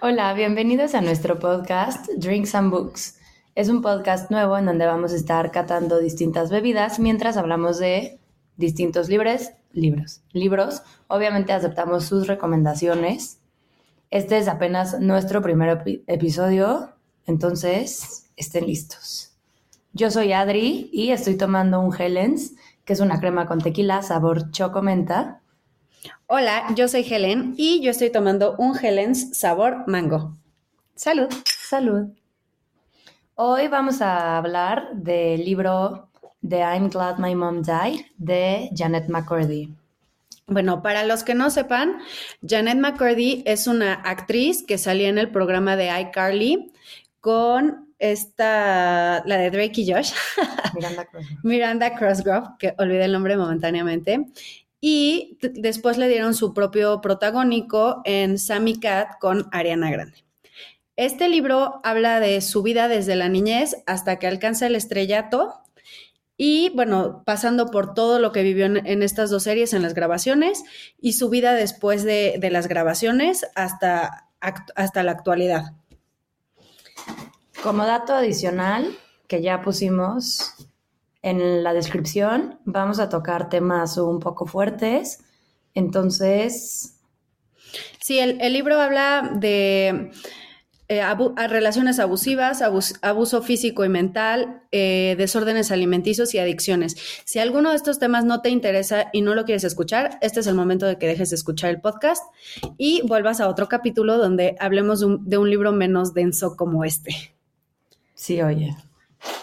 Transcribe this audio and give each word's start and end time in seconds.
Hola, 0.00 0.32
bienvenidos 0.32 0.94
a 0.94 1.02
nuestro 1.02 1.38
podcast 1.38 2.08
Drinks 2.16 2.54
and 2.54 2.70
Books. 2.70 3.18
Es 3.54 3.68
un 3.68 3.82
podcast 3.82 4.30
nuevo 4.30 4.56
en 4.56 4.64
donde 4.64 4.86
vamos 4.86 5.12
a 5.12 5.16
estar 5.16 5.50
catando 5.50 5.98
distintas 5.98 6.48
bebidas 6.48 6.98
mientras 6.98 7.36
hablamos 7.36 7.78
de 7.78 8.18
distintos 8.56 9.10
libros, 9.10 9.50
libros, 9.72 10.22
libros. 10.32 10.82
Obviamente 11.08 11.52
aceptamos 11.52 12.06
sus 12.06 12.26
recomendaciones. 12.26 13.38
Este 14.10 14.38
es 14.38 14.48
apenas 14.48 14.98
nuestro 15.00 15.42
primer 15.42 15.82
episodio, 16.06 16.94
entonces 17.26 18.30
estén 18.36 18.64
listos. 18.66 19.36
Yo 19.92 20.10
soy 20.10 20.32
Adri 20.32 20.88
y 20.94 21.10
estoy 21.10 21.36
tomando 21.36 21.80
un 21.80 21.94
Helens, 21.94 22.54
que 22.86 22.94
es 22.94 23.00
una 23.00 23.20
crema 23.20 23.46
con 23.46 23.60
tequila 23.60 24.00
sabor 24.00 24.50
chocomenta 24.50 25.42
Hola, 26.26 26.66
yo 26.74 26.88
soy 26.88 27.02
Helen 27.08 27.54
y 27.56 27.80
yo 27.80 27.90
estoy 27.90 28.10
tomando 28.10 28.56
un 28.58 28.76
Helen's 28.76 29.36
sabor 29.36 29.84
mango. 29.86 30.36
Salud. 30.94 31.28
Salud. 31.44 32.08
Hoy 33.34 33.68
vamos 33.68 34.00
a 34.00 34.38
hablar 34.38 34.90
del 34.94 35.44
libro 35.44 36.08
de 36.40 36.58
I'm 36.58 36.88
Glad 36.88 37.18
My 37.18 37.34
Mom 37.34 37.62
Died 37.62 38.06
de 38.16 38.70
Janet 38.74 39.08
McCurdy. 39.08 39.74
Bueno, 40.46 40.82
para 40.82 41.04
los 41.04 41.24
que 41.24 41.34
no 41.34 41.50
sepan, 41.50 41.98
Janet 42.46 42.78
McCurdy 42.78 43.42
es 43.46 43.66
una 43.66 43.94
actriz 43.94 44.62
que 44.62 44.78
salía 44.78 45.08
en 45.08 45.18
el 45.18 45.30
programa 45.30 45.76
de 45.76 45.90
iCarly 46.00 46.72
con 47.20 47.86
esta, 47.98 49.22
la 49.26 49.36
de 49.38 49.50
Drake 49.50 49.80
y 49.80 49.92
Josh. 49.92 50.12
Miranda 50.74 51.04
Crossgrove. 51.04 51.40
Miranda 51.42 51.96
Crossgrove, 51.96 52.48
que 52.58 52.74
olvidé 52.78 53.06
el 53.06 53.12
nombre 53.12 53.36
momentáneamente 53.36 54.26
y 54.88 55.36
después 55.40 55.98
le 55.98 56.06
dieron 56.06 56.32
su 56.32 56.54
propio 56.54 57.00
protagónico 57.00 58.02
en 58.04 58.38
Sammy 58.38 58.78
Cat 58.78 59.18
con 59.18 59.48
Ariana 59.50 59.90
Grande. 59.90 60.24
Este 60.94 61.28
libro 61.28 61.80
habla 61.82 62.20
de 62.20 62.40
su 62.40 62.62
vida 62.62 62.86
desde 62.86 63.16
la 63.16 63.28
niñez 63.28 63.82
hasta 63.86 64.20
que 64.20 64.28
alcanza 64.28 64.68
el 64.68 64.76
estrellato 64.76 65.54
y 66.36 66.70
bueno, 66.76 67.24
pasando 67.26 67.66
por 67.72 67.94
todo 67.94 68.20
lo 68.20 68.30
que 68.30 68.44
vivió 68.44 68.66
en, 68.66 69.02
estas 69.02 69.28
dos 69.28 69.42
series, 69.42 69.72
en 69.72 69.82
las 69.82 69.92
grabaciones 69.92 70.62
y 71.00 71.14
su 71.14 71.30
vida 71.30 71.54
después 71.54 72.04
de, 72.04 72.38
las 72.52 72.68
grabaciones 72.68 73.44
hasta, 73.56 74.28
hasta 74.40 75.02
la 75.02 75.10
actualidad. 75.10 75.72
Como 77.60 77.84
dato 77.84 78.14
adicional 78.14 78.96
que 79.26 79.42
ya 79.42 79.62
pusimos 79.62 80.54
en 81.26 81.64
la 81.64 81.74
descripción 81.74 82.60
vamos 82.64 83.00
a 83.00 83.08
tocar 83.08 83.48
temas 83.48 83.98
un 83.98 84.20
poco 84.20 84.46
fuertes. 84.46 85.24
Entonces... 85.74 87.00
Sí, 88.00 88.20
el, 88.20 88.52
libro 88.52 88.80
habla 88.80 89.32
de 89.34 90.12
eh, 90.88 91.02
relaciones 91.48 91.98
abusivas, 91.98 92.62
abuso 92.62 93.42
físico 93.42 93.84
y 93.84 93.88
mental, 93.88 94.62
eh, 94.70 95.16
desórdenes 95.18 95.72
alimenticios 95.72 96.32
y 96.32 96.38
adicciones. 96.38 96.96
Si 97.24 97.40
alguno 97.40 97.70
de 97.70 97.76
estos 97.76 97.98
temas 97.98 98.24
no 98.24 98.40
te 98.40 98.50
interesa 98.50 99.08
y 99.12 99.22
no 99.22 99.34
lo 99.34 99.44
quieres 99.44 99.64
escuchar, 99.64 100.18
este 100.22 100.38
es 100.38 100.46
el 100.46 100.54
momento 100.54 100.86
de 100.86 100.96
que 100.96 101.08
dejes 101.08 101.30
de 101.30 101.36
escuchar 101.36 101.70
el 101.70 101.80
podcast 101.80 102.22
y 102.78 103.02
vuelvas 103.04 103.40
a 103.40 103.48
otro 103.48 103.68
capítulo 103.68 104.16
donde 104.16 104.54
hablemos 104.60 105.00
de 105.00 105.38
un 105.38 105.50
libro 105.50 105.72
menos 105.72 106.14
denso 106.14 106.56
como 106.56 106.84
este. 106.84 107.34
Sí, 108.14 108.40
oye. 108.40 108.76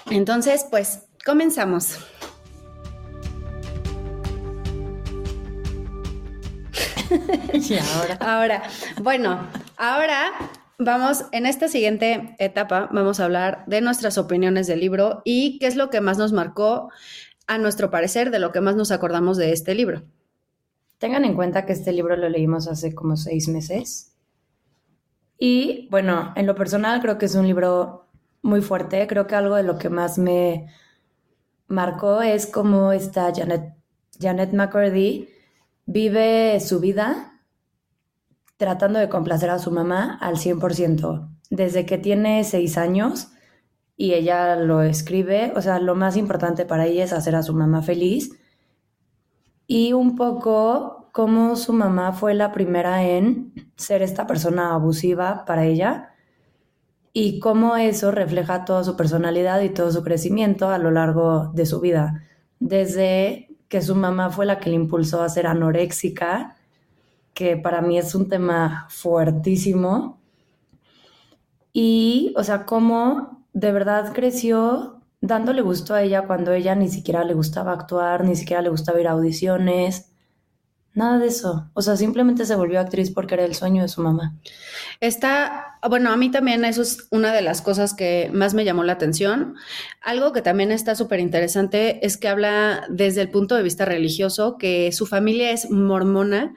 Entonces, 0.09 0.65
pues 0.71 1.07
Comenzamos. 1.25 1.99
y 7.53 7.75
ahora. 7.77 8.17
Ahora, 8.19 8.63
bueno, 9.01 9.47
ahora 9.77 10.33
vamos, 10.77 11.25
en 11.31 11.45
esta 11.45 11.69
siguiente 11.69 12.35
etapa, 12.39 12.89
vamos 12.91 13.21
a 13.21 13.25
hablar 13.25 13.63
de 13.67 13.79
nuestras 13.79 14.17
opiniones 14.17 14.67
del 14.67 14.81
libro 14.81 15.21
y 15.23 15.59
qué 15.59 15.67
es 15.67 15.77
lo 15.77 15.89
que 15.89 16.01
más 16.01 16.17
nos 16.17 16.33
marcó, 16.33 16.89
a 17.47 17.57
nuestro 17.57 17.89
parecer, 17.89 18.31
de 18.31 18.39
lo 18.39 18.51
que 18.51 18.61
más 18.61 18.75
nos 18.75 18.91
acordamos 18.91 19.37
de 19.37 19.51
este 19.51 19.75
libro. 19.75 20.03
Tengan 20.97 21.25
en 21.25 21.35
cuenta 21.35 21.65
que 21.65 21.73
este 21.73 21.91
libro 21.91 22.15
lo 22.15 22.29
leímos 22.29 22.67
hace 22.67 22.93
como 22.95 23.17
seis 23.17 23.47
meses. 23.47 24.13
Y 25.37 25.87
bueno, 25.89 26.33
en 26.35 26.47
lo 26.47 26.55
personal 26.55 27.01
creo 27.01 27.17
que 27.17 27.25
es 27.25 27.35
un 27.35 27.45
libro 27.45 28.07
muy 28.41 28.61
fuerte. 28.61 29.05
Creo 29.07 29.27
que 29.27 29.35
algo 29.35 29.55
de 29.55 29.63
lo 29.63 29.77
que 29.77 29.89
más 29.89 30.17
me 30.17 30.67
marcó 31.73 32.21
es 32.21 32.47
como 32.47 32.93
esta 32.93 33.33
Janet, 33.33 33.73
Janet 34.19 34.53
McCurdy 34.53 35.27
vive 35.85 36.59
su 36.59 36.79
vida 36.79 37.41
tratando 38.57 38.99
de 38.99 39.09
complacer 39.09 39.49
a 39.49 39.59
su 39.59 39.71
mamá 39.71 40.17
al 40.21 40.37
100%, 40.37 41.29
desde 41.49 41.85
que 41.85 41.97
tiene 41.97 42.43
seis 42.45 42.77
años 42.77 43.29
y 43.97 44.13
ella 44.13 44.55
lo 44.55 44.81
escribe, 44.81 45.51
o 45.55 45.61
sea, 45.61 45.79
lo 45.79 45.95
más 45.95 46.15
importante 46.15 46.65
para 46.65 46.85
ella 46.85 47.03
es 47.03 47.13
hacer 47.13 47.35
a 47.35 47.43
su 47.43 47.53
mamá 47.53 47.81
feliz. 47.81 48.31
Y 49.67 49.93
un 49.93 50.15
poco 50.15 51.09
como 51.11 51.55
su 51.55 51.73
mamá 51.73 52.13
fue 52.13 52.33
la 52.33 52.51
primera 52.51 53.03
en 53.03 53.53
ser 53.75 54.01
esta 54.01 54.25
persona 54.25 54.73
abusiva 54.73 55.45
para 55.45 55.65
ella 55.65 56.12
y 57.13 57.39
cómo 57.39 57.77
eso 57.77 58.11
refleja 58.11 58.65
toda 58.65 58.83
su 58.83 58.97
personalidad 58.97 59.61
y 59.61 59.69
todo 59.69 59.91
su 59.91 60.03
crecimiento 60.03 60.69
a 60.69 60.79
lo 60.79 60.89
largo 60.89 61.51
de 61.53 61.67
su 61.67 61.79
vida. 61.79 62.23
Desde 62.59 63.49
que 63.69 63.81
su 63.81 63.95
mamá 63.95 64.31
fue 64.31 64.47
la 64.47 64.59
que 64.59 64.69
le 64.69 64.75
impulsó 64.75 65.21
a 65.21 65.29
ser 65.29 65.45
anoréxica, 65.47 66.57
que 67.33 67.55
para 67.57 67.81
mí 67.81 67.97
es 67.99 68.15
un 68.15 68.29
tema 68.29 68.87
fuertísimo. 68.89 70.19
Y, 71.71 72.33
o 72.35 72.43
sea, 72.43 72.65
cómo 72.65 73.45
de 73.53 73.71
verdad 73.71 74.13
creció 74.13 75.01
dándole 75.21 75.61
gusto 75.61 75.93
a 75.93 76.01
ella 76.03 76.27
cuando 76.27 76.51
ella 76.51 76.75
ni 76.75 76.89
siquiera 76.89 77.23
le 77.23 77.33
gustaba 77.33 77.71
actuar, 77.71 78.25
ni 78.25 78.35
siquiera 78.35 78.61
le 78.61 78.69
gustaba 78.69 78.99
ir 78.99 79.07
a 79.07 79.11
audiciones. 79.11 80.11
Nada 80.93 81.17
de 81.17 81.27
eso. 81.27 81.69
O 81.73 81.81
sea, 81.81 81.95
simplemente 81.95 82.45
se 82.45 82.55
volvió 82.55 82.79
actriz 82.79 83.11
porque 83.11 83.35
era 83.35 83.45
el 83.45 83.55
sueño 83.55 83.81
de 83.83 83.87
su 83.87 84.01
mamá. 84.01 84.35
Está, 84.99 85.72
bueno, 85.89 86.11
a 86.11 86.17
mí 86.17 86.31
también 86.31 86.65
eso 86.65 86.81
es 86.81 87.07
una 87.11 87.33
de 87.33 87.41
las 87.41 87.61
cosas 87.61 87.93
que 87.93 88.29
más 88.33 88.53
me 88.53 88.65
llamó 88.65 88.83
la 88.83 88.93
atención. 88.93 89.55
Algo 90.01 90.31
que 90.31 90.41
también 90.41 90.71
está 90.71 90.95
súper 90.95 91.19
interesante 91.19 92.05
es 92.05 92.17
que 92.17 92.27
habla 92.27 92.85
desde 92.89 93.21
el 93.21 93.29
punto 93.29 93.55
de 93.55 93.63
vista 93.63 93.85
religioso, 93.85 94.57
que 94.57 94.91
su 94.91 95.05
familia 95.05 95.51
es 95.51 95.69
mormona 95.69 96.55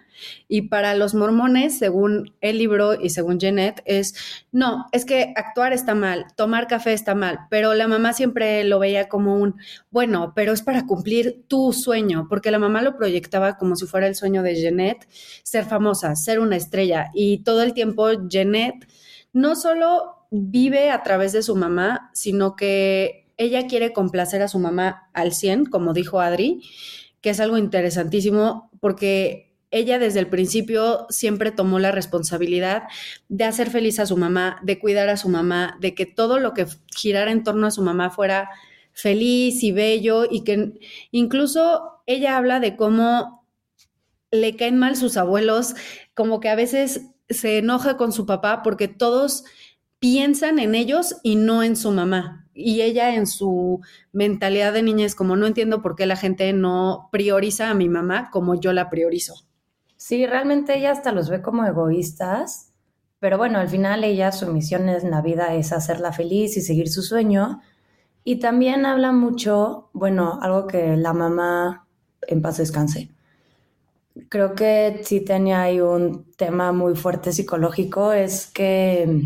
y 0.48 0.62
para 0.62 0.94
los 0.94 1.14
mormones, 1.14 1.78
según 1.78 2.34
el 2.40 2.58
libro 2.58 3.00
y 3.00 3.10
según 3.10 3.38
Jeanette, 3.38 3.82
es, 3.84 4.14
no, 4.52 4.86
es 4.92 5.04
que 5.04 5.32
actuar 5.36 5.72
está 5.72 5.94
mal, 5.94 6.26
tomar 6.36 6.66
café 6.66 6.92
está 6.92 7.14
mal, 7.14 7.40
pero 7.50 7.74
la 7.74 7.88
mamá 7.88 8.12
siempre 8.12 8.64
lo 8.64 8.78
veía 8.78 9.08
como 9.08 9.36
un, 9.36 9.56
bueno, 9.90 10.32
pero 10.34 10.52
es 10.52 10.62
para 10.62 10.86
cumplir 10.86 11.44
tu 11.48 11.72
sueño, 11.72 12.26
porque 12.28 12.50
la 12.50 12.58
mamá 12.58 12.82
lo 12.82 12.96
proyectaba 12.96 13.56
como 13.56 13.76
si 13.76 13.86
fuera 13.86 14.06
el 14.06 14.14
sueño 14.14 14.42
de 14.42 14.54
Jeanette, 14.54 15.06
ser 15.42 15.64
famosa, 15.64 16.14
ser 16.16 16.40
una 16.40 16.56
estrella. 16.56 17.10
Y 17.14 17.38
todo 17.38 17.62
el 17.62 17.74
tiempo 17.74 18.08
Jeanette 18.28 18.86
no 19.36 19.54
solo 19.54 20.26
vive 20.30 20.90
a 20.90 21.02
través 21.02 21.32
de 21.32 21.42
su 21.42 21.56
mamá, 21.56 22.10
sino 22.14 22.56
que 22.56 23.28
ella 23.36 23.66
quiere 23.66 23.92
complacer 23.92 24.40
a 24.40 24.48
su 24.48 24.58
mamá 24.58 25.10
al 25.12 25.34
100, 25.34 25.66
como 25.66 25.92
dijo 25.92 26.20
Adri, 26.20 26.62
que 27.20 27.28
es 27.28 27.38
algo 27.38 27.58
interesantísimo 27.58 28.70
porque 28.80 29.54
ella 29.70 29.98
desde 29.98 30.20
el 30.20 30.28
principio 30.28 31.06
siempre 31.10 31.50
tomó 31.50 31.78
la 31.78 31.92
responsabilidad 31.92 32.84
de 33.28 33.44
hacer 33.44 33.68
feliz 33.68 33.98
a 33.98 34.06
su 34.06 34.16
mamá, 34.16 34.58
de 34.62 34.78
cuidar 34.78 35.10
a 35.10 35.18
su 35.18 35.28
mamá, 35.28 35.76
de 35.82 35.94
que 35.94 36.06
todo 36.06 36.38
lo 36.38 36.54
que 36.54 36.64
girara 36.96 37.30
en 37.30 37.44
torno 37.44 37.66
a 37.66 37.70
su 37.70 37.82
mamá 37.82 38.08
fuera 38.08 38.48
feliz 38.94 39.62
y 39.62 39.70
bello 39.70 40.24
y 40.30 40.44
que 40.44 40.80
incluso 41.10 42.00
ella 42.06 42.38
habla 42.38 42.58
de 42.58 42.74
cómo 42.74 43.46
le 44.30 44.56
caen 44.56 44.78
mal 44.78 44.96
sus 44.96 45.18
abuelos, 45.18 45.74
como 46.14 46.40
que 46.40 46.48
a 46.48 46.56
veces 46.56 47.10
se 47.28 47.58
enoja 47.58 47.96
con 47.96 48.12
su 48.12 48.26
papá 48.26 48.62
porque 48.62 48.88
todos 48.88 49.44
piensan 49.98 50.58
en 50.58 50.74
ellos 50.74 51.16
y 51.22 51.36
no 51.36 51.62
en 51.62 51.76
su 51.76 51.90
mamá. 51.90 52.48
Y 52.54 52.80
ella 52.82 53.14
en 53.14 53.26
su 53.26 53.80
mentalidad 54.12 54.72
de 54.72 54.82
niña 54.82 55.04
es 55.04 55.14
como 55.14 55.36
no 55.36 55.46
entiendo 55.46 55.82
por 55.82 55.94
qué 55.96 56.06
la 56.06 56.16
gente 56.16 56.52
no 56.52 57.08
prioriza 57.12 57.70
a 57.70 57.74
mi 57.74 57.88
mamá 57.88 58.30
como 58.30 58.54
yo 58.54 58.72
la 58.72 58.88
priorizo. 58.88 59.34
Sí, 59.96 60.26
realmente 60.26 60.76
ella 60.76 60.92
hasta 60.92 61.12
los 61.12 61.28
ve 61.28 61.42
como 61.42 61.64
egoístas, 61.64 62.72
pero 63.18 63.38
bueno, 63.38 63.58
al 63.58 63.68
final 63.68 64.04
ella 64.04 64.32
su 64.32 64.46
misión 64.52 64.88
en 64.88 65.10
la 65.10 65.22
vida 65.22 65.54
es 65.54 65.72
hacerla 65.72 66.12
feliz 66.12 66.56
y 66.56 66.60
seguir 66.60 66.88
su 66.88 67.02
sueño. 67.02 67.60
Y 68.24 68.36
también 68.40 68.86
habla 68.86 69.12
mucho, 69.12 69.90
bueno, 69.92 70.38
algo 70.42 70.66
que 70.66 70.96
la 70.96 71.12
mamá 71.12 71.86
en 72.22 72.42
paz 72.42 72.58
descanse. 72.58 73.15
Creo 74.28 74.54
que 74.54 75.02
sí 75.04 75.20
tenía 75.20 75.62
ahí 75.62 75.80
un 75.80 76.32
tema 76.36 76.72
muy 76.72 76.96
fuerte 76.96 77.32
psicológico, 77.32 78.12
es 78.12 78.46
que 78.46 79.22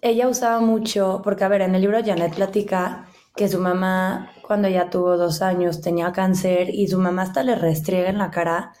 ella 0.00 0.28
usaba 0.28 0.60
mucho, 0.60 1.20
porque 1.22 1.44
a 1.44 1.48
ver, 1.48 1.62
en 1.62 1.74
el 1.74 1.82
libro 1.82 1.98
Janet 2.04 2.34
platica 2.34 3.06
que 3.36 3.48
su 3.48 3.60
mamá 3.60 4.30
cuando 4.46 4.68
ella 4.68 4.90
tuvo 4.90 5.16
dos 5.16 5.42
años 5.42 5.80
tenía 5.80 6.12
cáncer 6.12 6.70
y 6.70 6.88
su 6.88 6.98
mamá 6.98 7.22
hasta 7.22 7.42
le 7.42 7.54
restriega 7.54 8.08
en 8.08 8.18
la 8.18 8.30
cara 8.30 8.72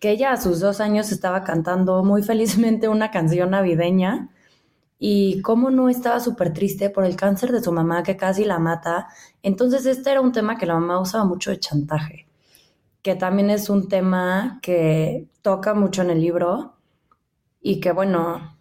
que 0.00 0.10
ella 0.10 0.32
a 0.32 0.36
sus 0.36 0.60
dos 0.60 0.80
años 0.80 1.12
estaba 1.12 1.44
cantando 1.44 2.04
muy 2.04 2.22
felizmente 2.22 2.88
una 2.88 3.10
canción 3.10 3.50
navideña 3.50 4.28
y 4.98 5.40
cómo 5.42 5.70
no 5.70 5.88
estaba 5.88 6.20
súper 6.20 6.52
triste 6.52 6.90
por 6.90 7.04
el 7.04 7.16
cáncer 7.16 7.52
de 7.52 7.62
su 7.62 7.72
mamá 7.72 8.02
que 8.02 8.16
casi 8.16 8.44
la 8.44 8.58
mata. 8.58 9.08
Entonces 9.42 9.86
este 9.86 10.10
era 10.10 10.20
un 10.20 10.32
tema 10.32 10.58
que 10.58 10.66
la 10.66 10.74
mamá 10.74 11.00
usaba 11.00 11.24
mucho 11.24 11.50
de 11.50 11.58
chantaje, 11.58 12.26
que 13.04 13.14
también 13.14 13.50
es 13.50 13.68
un 13.68 13.86
tema 13.86 14.58
que 14.62 15.28
toca 15.42 15.74
mucho 15.74 16.00
en 16.00 16.08
el 16.08 16.22
libro 16.22 16.78
y 17.60 17.78
que 17.78 17.92
bueno, 17.92 18.58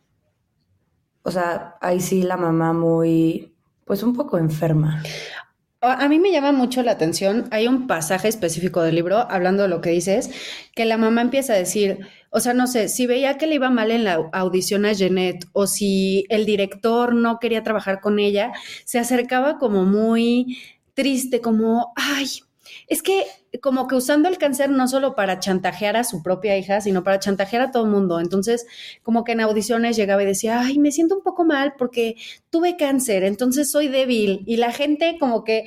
o 1.23 1.31
sea, 1.31 1.77
ahí 1.79 2.01
sí 2.01 2.23
la 2.23 2.35
mamá 2.35 2.73
muy, 2.73 3.55
pues 3.85 4.03
un 4.03 4.13
poco 4.13 4.37
enferma. 4.37 5.01
A 5.79 6.09
mí 6.09 6.19
me 6.19 6.31
llama 6.31 6.51
mucho 6.51 6.83
la 6.83 6.91
atención, 6.91 7.47
hay 7.51 7.67
un 7.67 7.87
pasaje 7.87 8.27
específico 8.27 8.81
del 8.81 8.95
libro, 8.95 9.17
hablando 9.31 9.63
de 9.63 9.69
lo 9.69 9.79
que 9.79 9.91
dices, 9.91 10.29
que 10.75 10.83
la 10.83 10.97
mamá 10.97 11.21
empieza 11.21 11.53
a 11.53 11.57
decir, 11.57 11.99
o 12.29 12.41
sea, 12.41 12.53
no 12.53 12.67
sé, 12.67 12.89
si 12.89 13.07
veía 13.07 13.37
que 13.37 13.47
le 13.47 13.55
iba 13.55 13.69
mal 13.69 13.91
en 13.91 14.03
la 14.03 14.29
audición 14.33 14.85
a 14.85 14.91
Jeanette 14.91 15.45
o 15.53 15.67
si 15.67 16.25
el 16.27 16.45
director 16.45 17.15
no 17.15 17.39
quería 17.39 17.63
trabajar 17.63 18.01
con 18.01 18.19
ella, 18.19 18.51
se 18.83 18.99
acercaba 18.99 19.57
como 19.57 19.85
muy 19.85 20.57
triste, 20.93 21.39
como, 21.39 21.93
ay, 21.95 22.27
es 22.87 23.01
que 23.01 23.25
como 23.61 23.87
que 23.87 23.95
usando 23.95 24.29
el 24.29 24.37
cáncer 24.37 24.69
no 24.69 24.87
solo 24.87 25.15
para 25.15 25.39
chantajear 25.39 25.95
a 25.95 26.03
su 26.03 26.23
propia 26.23 26.57
hija, 26.57 26.81
sino 26.81 27.03
para 27.03 27.19
chantajear 27.19 27.61
a 27.61 27.71
todo 27.71 27.85
el 27.85 27.91
mundo. 27.91 28.19
Entonces, 28.19 28.65
como 29.03 29.23
que 29.23 29.33
en 29.33 29.41
audiciones 29.41 29.95
llegaba 29.95 30.23
y 30.23 30.25
decía, 30.25 30.59
ay, 30.61 30.79
me 30.79 30.91
siento 30.91 31.15
un 31.15 31.23
poco 31.23 31.45
mal 31.45 31.73
porque 31.77 32.15
tuve 32.49 32.77
cáncer, 32.77 33.23
entonces 33.23 33.71
soy 33.71 33.87
débil. 33.87 34.43
Y 34.45 34.57
la 34.57 34.71
gente 34.71 35.17
como 35.19 35.43
que 35.43 35.65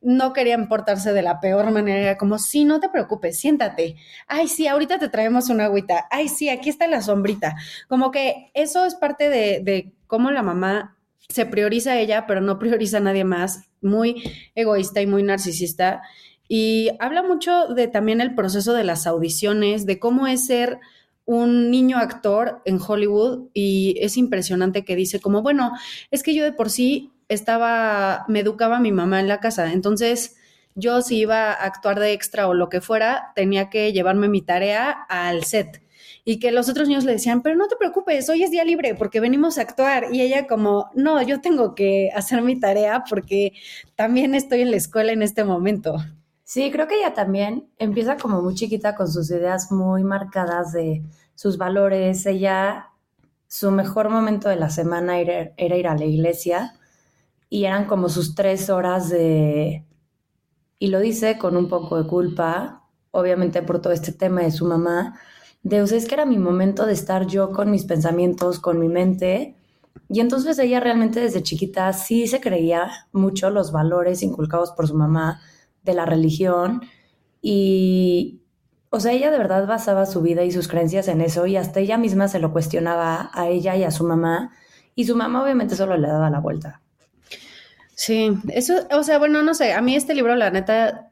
no 0.00 0.32
quería 0.32 0.58
portarse 0.68 1.12
de 1.12 1.22
la 1.22 1.40
peor 1.40 1.70
manera, 1.70 2.00
era 2.00 2.16
como, 2.16 2.38
sí, 2.38 2.64
no 2.64 2.80
te 2.80 2.88
preocupes, 2.88 3.38
siéntate. 3.38 3.96
Ay, 4.26 4.48
sí, 4.48 4.66
ahorita 4.66 4.98
te 4.98 5.08
traemos 5.08 5.48
una 5.48 5.64
agüita. 5.64 6.06
Ay, 6.10 6.28
sí, 6.28 6.48
aquí 6.48 6.70
está 6.70 6.86
la 6.86 7.02
sombrita. 7.02 7.56
Como 7.88 8.10
que 8.10 8.50
eso 8.54 8.84
es 8.84 8.94
parte 8.94 9.28
de, 9.28 9.60
de 9.62 9.92
cómo 10.06 10.30
la 10.30 10.42
mamá 10.42 10.96
se 11.28 11.46
prioriza 11.46 11.92
a 11.92 11.98
ella, 11.98 12.26
pero 12.26 12.40
no 12.40 12.58
prioriza 12.58 12.98
a 12.98 13.00
nadie 13.00 13.24
más, 13.24 13.68
muy 13.82 14.22
egoísta 14.54 15.00
y 15.00 15.06
muy 15.06 15.22
narcisista. 15.22 16.02
Y 16.48 16.90
habla 16.98 17.22
mucho 17.22 17.66
de 17.68 17.86
también 17.88 18.20
el 18.20 18.34
proceso 18.34 18.72
de 18.72 18.84
las 18.84 19.06
audiciones, 19.06 19.84
de 19.86 19.98
cómo 19.98 20.26
es 20.26 20.46
ser 20.46 20.80
un 21.26 21.70
niño 21.70 21.98
actor 21.98 22.62
en 22.64 22.80
Hollywood 22.80 23.50
y 23.52 23.96
es 24.00 24.16
impresionante 24.16 24.82
que 24.82 24.96
dice 24.96 25.20
como, 25.20 25.42
bueno, 25.42 25.72
es 26.10 26.22
que 26.22 26.34
yo 26.34 26.42
de 26.42 26.52
por 26.52 26.70
sí 26.70 27.12
estaba, 27.28 28.24
me 28.28 28.40
educaba 28.40 28.80
mi 28.80 28.92
mamá 28.92 29.20
en 29.20 29.28
la 29.28 29.38
casa, 29.38 29.70
entonces 29.74 30.36
yo 30.74 31.02
si 31.02 31.18
iba 31.18 31.50
a 31.50 31.64
actuar 31.64 32.00
de 32.00 32.12
extra 32.12 32.48
o 32.48 32.54
lo 32.54 32.70
que 32.70 32.80
fuera, 32.80 33.32
tenía 33.34 33.68
que 33.68 33.92
llevarme 33.92 34.28
mi 34.28 34.40
tarea 34.40 34.90
al 34.90 35.44
set. 35.44 35.82
Y 36.24 36.38
que 36.38 36.52
los 36.52 36.68
otros 36.68 36.88
niños 36.88 37.04
le 37.04 37.12
decían, 37.12 37.42
pero 37.42 37.56
no 37.56 37.68
te 37.68 37.76
preocupes, 37.76 38.28
hoy 38.30 38.42
es 38.42 38.50
día 38.50 38.64
libre 38.64 38.94
porque 38.94 39.20
venimos 39.20 39.58
a 39.58 39.62
actuar. 39.62 40.06
Y 40.12 40.22
ella 40.22 40.46
como, 40.46 40.90
no, 40.94 41.20
yo 41.22 41.40
tengo 41.40 41.74
que 41.74 42.10
hacer 42.14 42.42
mi 42.42 42.58
tarea 42.60 43.04
porque 43.08 43.52
también 43.96 44.34
estoy 44.34 44.60
en 44.60 44.70
la 44.70 44.76
escuela 44.76 45.12
en 45.12 45.22
este 45.22 45.44
momento. 45.44 45.96
Sí, 46.48 46.70
creo 46.72 46.88
que 46.88 46.94
ella 46.96 47.12
también 47.12 47.68
empieza 47.76 48.16
como 48.16 48.40
muy 48.40 48.54
chiquita 48.54 48.96
con 48.96 49.06
sus 49.06 49.30
ideas 49.30 49.70
muy 49.70 50.02
marcadas 50.02 50.72
de 50.72 51.04
sus 51.34 51.58
valores. 51.58 52.24
Ella, 52.24 52.88
su 53.46 53.70
mejor 53.70 54.08
momento 54.08 54.48
de 54.48 54.56
la 54.56 54.70
semana 54.70 55.18
era, 55.18 55.52
ir 55.58 55.86
a 55.86 55.94
la 55.94 56.06
iglesia 56.06 56.74
y 57.50 57.66
eran 57.66 57.84
como 57.86 58.08
sus 58.08 58.34
tres 58.34 58.70
horas 58.70 59.10
de... 59.10 59.84
Y 60.78 60.86
lo 60.88 61.00
dice 61.00 61.36
con 61.36 61.54
un 61.54 61.68
poco 61.68 62.02
de 62.02 62.08
culpa, 62.08 62.82
obviamente 63.10 63.60
por 63.60 63.82
todo 63.82 63.92
este 63.92 64.12
tema 64.12 64.40
de 64.40 64.50
su 64.50 64.64
mamá, 64.64 65.20
de, 65.62 65.82
o 65.82 65.86
sea, 65.86 65.98
es 65.98 66.08
que 66.08 66.14
era 66.14 66.24
mi 66.24 66.38
momento 66.38 66.86
de 66.86 66.94
estar 66.94 67.26
yo 67.26 67.50
con 67.52 67.70
mis 67.70 67.84
pensamientos, 67.84 68.58
con 68.58 68.78
mi 68.78 68.88
mente. 68.88 69.54
Y 70.08 70.20
entonces 70.20 70.58
ella 70.58 70.80
realmente 70.80 71.20
desde 71.20 71.42
chiquita 71.42 71.92
sí 71.92 72.26
se 72.26 72.40
creía 72.40 72.90
mucho 73.12 73.50
los 73.50 73.70
valores 73.70 74.22
inculcados 74.22 74.72
por 74.72 74.88
su 74.88 74.94
mamá 74.94 75.42
de 75.88 75.94
la 75.94 76.06
religión 76.06 76.82
y, 77.40 78.42
o 78.90 79.00
sea, 79.00 79.12
ella 79.12 79.30
de 79.30 79.38
verdad 79.38 79.66
basaba 79.66 80.06
su 80.06 80.22
vida 80.22 80.44
y 80.44 80.52
sus 80.52 80.68
creencias 80.68 81.08
en 81.08 81.20
eso 81.20 81.46
y 81.46 81.56
hasta 81.56 81.80
ella 81.80 81.98
misma 81.98 82.28
se 82.28 82.38
lo 82.38 82.52
cuestionaba 82.52 83.30
a 83.32 83.48
ella 83.48 83.74
y 83.76 83.84
a 83.84 83.90
su 83.90 84.04
mamá 84.04 84.52
y 84.94 85.04
su 85.04 85.16
mamá 85.16 85.42
obviamente 85.42 85.76
solo 85.76 85.96
le 85.96 86.08
daba 86.08 86.30
la 86.30 86.40
vuelta. 86.40 86.82
Sí, 87.94 88.32
eso, 88.50 88.86
o 88.92 89.02
sea, 89.02 89.18
bueno, 89.18 89.42
no 89.42 89.54
sé, 89.54 89.72
a 89.72 89.80
mí 89.80 89.96
este 89.96 90.14
libro, 90.14 90.36
la 90.36 90.50
neta, 90.50 91.10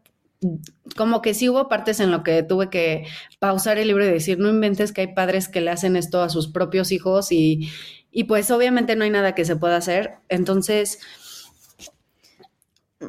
como 0.97 1.23
que 1.23 1.35
sí 1.35 1.49
hubo 1.49 1.69
partes 1.69 2.01
en 2.01 2.11
lo 2.11 2.23
que 2.23 2.43
tuve 2.43 2.71
que 2.71 3.07
pausar 3.39 3.79
el 3.79 3.89
libro 3.89 4.05
y 4.05 4.11
decir, 4.11 4.39
no 4.39 4.49
inventes 4.49 4.93
que 4.93 5.01
hay 5.01 5.15
padres 5.15 5.49
que 5.49 5.61
le 5.61 5.71
hacen 5.71 5.97
esto 5.97 6.23
a 6.23 6.29
sus 6.29 6.49
propios 6.49 6.93
hijos 6.93 7.33
y, 7.33 7.71
y 8.11 8.25
pues 8.25 8.51
obviamente 8.51 8.95
no 8.95 9.05
hay 9.05 9.11
nada 9.11 9.35
que 9.35 9.45
se 9.45 9.57
pueda 9.57 9.77
hacer. 9.77 10.19
Entonces, 10.29 11.01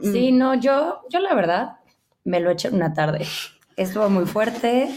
Sí, 0.01 0.31
no, 0.31 0.55
yo, 0.55 1.01
yo 1.09 1.19
la 1.19 1.33
verdad 1.33 1.77
me 2.23 2.39
lo 2.39 2.51
eché 2.51 2.67
en 2.67 2.75
una 2.75 2.93
tarde. 2.93 3.25
Estuvo 3.77 4.09
muy 4.09 4.25
fuerte, 4.25 4.89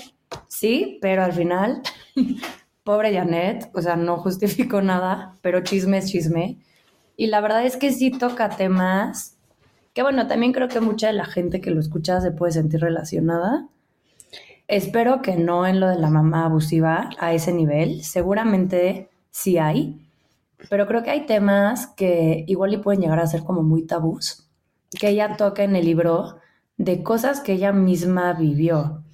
sí, 0.49 0.99
pero 1.01 1.23
al 1.23 1.33
final, 1.33 1.83
pobre 2.85 3.15
Janet, 3.15 3.71
o 3.75 3.81
sea, 3.81 3.97
no 3.97 4.19
justificó 4.19 4.83
nada, 4.83 5.37
pero 5.41 5.63
chisme 5.63 5.99
es 5.99 6.11
chisme. 6.11 6.59
Y 7.17 7.29
la 7.29 7.41
verdad 7.41 7.65
es 7.65 7.77
que 7.77 7.93
sí 7.93 8.11
toca 8.11 8.49
temas 8.49 9.37
que, 9.95 10.03
bueno, 10.03 10.27
también 10.27 10.53
creo 10.53 10.69
que 10.69 10.81
mucha 10.81 11.09
de 11.09 11.13
la 11.13 11.25
gente 11.25 11.61
que 11.61 11.71
lo 11.71 11.81
escucha 11.81 12.21
se 12.21 12.33
puede 12.33 12.53
sentir 12.53 12.81
relacionada. 12.81 13.69
Espero 14.67 15.21
que 15.21 15.37
no 15.37 15.67
en 15.67 15.81
lo 15.81 15.89
de 15.89 15.99
la 15.99 16.11
mamá 16.11 16.47
abusiva 16.47 17.11
a 17.19 17.33
ese 17.33 17.53
nivel, 17.53 18.03
seguramente 18.05 19.09
sí 19.31 19.59
hay, 19.59 20.01
pero 20.69 20.87
creo 20.87 21.03
que 21.03 21.11
hay 21.11 21.27
temas 21.27 21.87
que 21.89 22.45
igual 22.47 22.75
y 22.75 22.79
pueden 22.79 23.03
llegar 23.03 23.19
a 23.19 23.27
ser 23.27 23.43
como 23.43 23.63
muy 23.63 23.87
tabús 23.87 24.50
que 24.99 25.09
ella 25.09 25.37
toca 25.37 25.63
en 25.63 25.77
el 25.77 25.85
libro 25.85 26.39
de 26.77 27.03
cosas 27.03 27.41
que 27.41 27.53
ella 27.53 27.73
misma 27.73 28.33
vivió. 28.33 29.05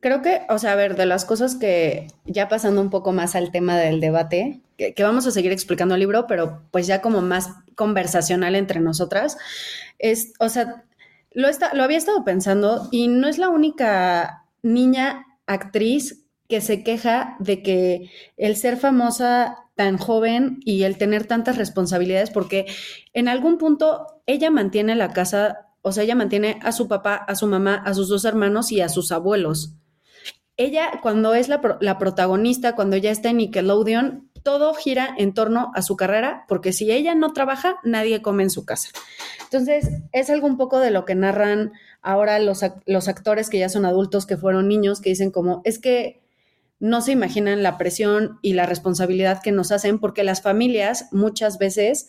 Creo 0.00 0.22
que, 0.22 0.42
o 0.48 0.58
sea, 0.58 0.72
a 0.72 0.76
ver, 0.76 0.96
de 0.96 1.06
las 1.06 1.24
cosas 1.24 1.56
que 1.56 2.06
ya 2.24 2.48
pasando 2.48 2.80
un 2.80 2.90
poco 2.90 3.12
más 3.12 3.34
al 3.34 3.50
tema 3.50 3.76
del 3.76 4.00
debate, 4.00 4.60
que, 4.76 4.94
vamos 5.02 5.26
a 5.26 5.30
seguir 5.30 5.52
explicando 5.52 5.94
el 5.94 6.00
libro, 6.00 6.26
pero 6.26 6.62
pues 6.70 6.86
ya 6.86 7.02
como 7.02 7.22
más 7.22 7.50
conversacional 7.74 8.54
entre 8.54 8.80
nosotras, 8.80 9.36
es, 9.98 10.34
o 10.38 10.48
sea, 10.48 10.84
lo, 11.32 11.48
está, 11.48 11.74
lo 11.74 11.82
había 11.82 11.98
estado 11.98 12.24
pensando 12.24 12.88
y 12.92 13.08
no 13.08 13.26
es 13.28 13.38
la 13.38 13.48
única 13.48 14.44
niña 14.62 15.26
actriz 15.46 16.25
que 16.48 16.60
se 16.60 16.82
queja 16.82 17.36
de 17.38 17.62
que 17.62 18.10
el 18.36 18.56
ser 18.56 18.76
famosa 18.76 19.66
tan 19.74 19.98
joven 19.98 20.58
y 20.64 20.84
el 20.84 20.96
tener 20.96 21.26
tantas 21.26 21.58
responsabilidades, 21.58 22.30
porque 22.30 22.66
en 23.12 23.28
algún 23.28 23.58
punto 23.58 24.06
ella 24.26 24.50
mantiene 24.50 24.94
la 24.94 25.12
casa, 25.12 25.68
o 25.82 25.92
sea, 25.92 26.04
ella 26.04 26.14
mantiene 26.14 26.58
a 26.62 26.72
su 26.72 26.88
papá, 26.88 27.14
a 27.14 27.34
su 27.34 27.46
mamá, 27.46 27.82
a 27.84 27.94
sus 27.94 28.08
dos 28.08 28.24
hermanos 28.24 28.72
y 28.72 28.80
a 28.80 28.88
sus 28.88 29.12
abuelos. 29.12 29.74
Ella, 30.56 31.00
cuando 31.02 31.34
es 31.34 31.48
la, 31.48 31.60
la 31.80 31.98
protagonista, 31.98 32.74
cuando 32.74 32.96
ya 32.96 33.10
está 33.10 33.28
en 33.28 33.36
Nickelodeon, 33.36 34.30
todo 34.42 34.72
gira 34.74 35.14
en 35.18 35.34
torno 35.34 35.72
a 35.74 35.82
su 35.82 35.96
carrera, 35.96 36.44
porque 36.48 36.72
si 36.72 36.90
ella 36.90 37.14
no 37.14 37.32
trabaja, 37.32 37.76
nadie 37.82 38.22
come 38.22 38.44
en 38.44 38.50
su 38.50 38.64
casa. 38.64 38.90
Entonces, 39.42 39.88
es 40.12 40.30
algo 40.30 40.46
un 40.46 40.56
poco 40.56 40.78
de 40.78 40.90
lo 40.90 41.04
que 41.04 41.14
narran 41.14 41.72
ahora 42.00 42.38
los, 42.38 42.60
los 42.86 43.08
actores 43.08 43.50
que 43.50 43.58
ya 43.58 43.68
son 43.68 43.84
adultos, 43.84 44.24
que 44.24 44.36
fueron 44.36 44.68
niños, 44.68 45.00
que 45.00 45.10
dicen 45.10 45.30
como, 45.30 45.60
es 45.64 45.78
que 45.78 46.22
no 46.78 47.00
se 47.00 47.12
imaginan 47.12 47.62
la 47.62 47.78
presión 47.78 48.38
y 48.42 48.52
la 48.52 48.66
responsabilidad 48.66 49.40
que 49.42 49.52
nos 49.52 49.72
hacen 49.72 49.98
porque 49.98 50.24
las 50.24 50.42
familias 50.42 51.08
muchas 51.12 51.58
veces 51.58 52.08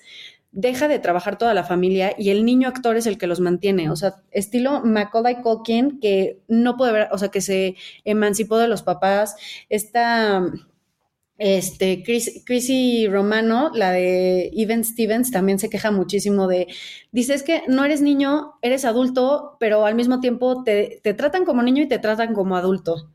deja 0.51 0.87
de 0.87 0.99
trabajar 0.99 1.37
toda 1.37 1.53
la 1.53 1.63
familia 1.63 2.13
y 2.17 2.29
el 2.29 2.45
niño 2.45 2.67
actor 2.67 2.95
es 2.97 3.05
el 3.05 3.17
que 3.17 3.27
los 3.27 3.39
mantiene. 3.39 3.89
O 3.89 3.95
sea, 3.95 4.15
estilo 4.31 4.81
Macaulay 4.83 5.41
Culkin, 5.41 5.99
que 5.99 6.41
no 6.47 6.77
puede 6.77 6.93
ver, 6.93 7.07
o 7.11 7.17
sea, 7.17 7.29
que 7.29 7.41
se 7.41 7.75
emancipó 8.05 8.57
de 8.57 8.67
los 8.67 8.81
papás. 8.81 9.35
Esta, 9.69 10.43
este, 11.37 12.01
Chris, 12.03 12.43
Chrissy 12.45 13.07
Romano, 13.07 13.71
la 13.73 13.91
de 13.91 14.49
Even 14.53 14.83
Stevens, 14.83 15.31
también 15.31 15.59
se 15.59 15.69
queja 15.69 15.91
muchísimo 15.91 16.47
de, 16.47 16.67
dices 17.11 17.43
que 17.43 17.63
no 17.67 17.85
eres 17.85 18.01
niño, 18.01 18.53
eres 18.61 18.85
adulto, 18.85 19.57
pero 19.59 19.85
al 19.85 19.95
mismo 19.95 20.19
tiempo 20.19 20.63
te, 20.63 20.99
te 21.03 21.13
tratan 21.13 21.45
como 21.45 21.61
niño 21.61 21.83
y 21.83 21.87
te 21.87 21.99
tratan 21.99 22.33
como 22.33 22.57
adulto. 22.57 23.11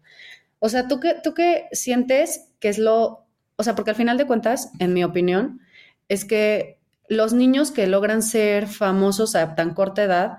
O 0.64 0.68
sea, 0.68 0.86
¿tú 0.86 1.00
qué, 1.00 1.16
¿tú 1.20 1.34
qué 1.34 1.66
sientes 1.72 2.46
que 2.60 2.68
es 2.68 2.78
lo, 2.78 3.26
o 3.56 3.64
sea, 3.64 3.74
porque 3.74 3.90
al 3.90 3.96
final 3.96 4.16
de 4.16 4.28
cuentas, 4.28 4.70
en 4.78 4.94
mi 4.94 5.02
opinión, 5.02 5.60
es 6.08 6.24
que 6.24 6.78
los 7.08 7.32
niños 7.32 7.72
que 7.72 7.88
logran 7.88 8.22
ser 8.22 8.68
famosos 8.68 9.34
a 9.34 9.56
tan 9.56 9.74
corta 9.74 10.04
edad 10.04 10.38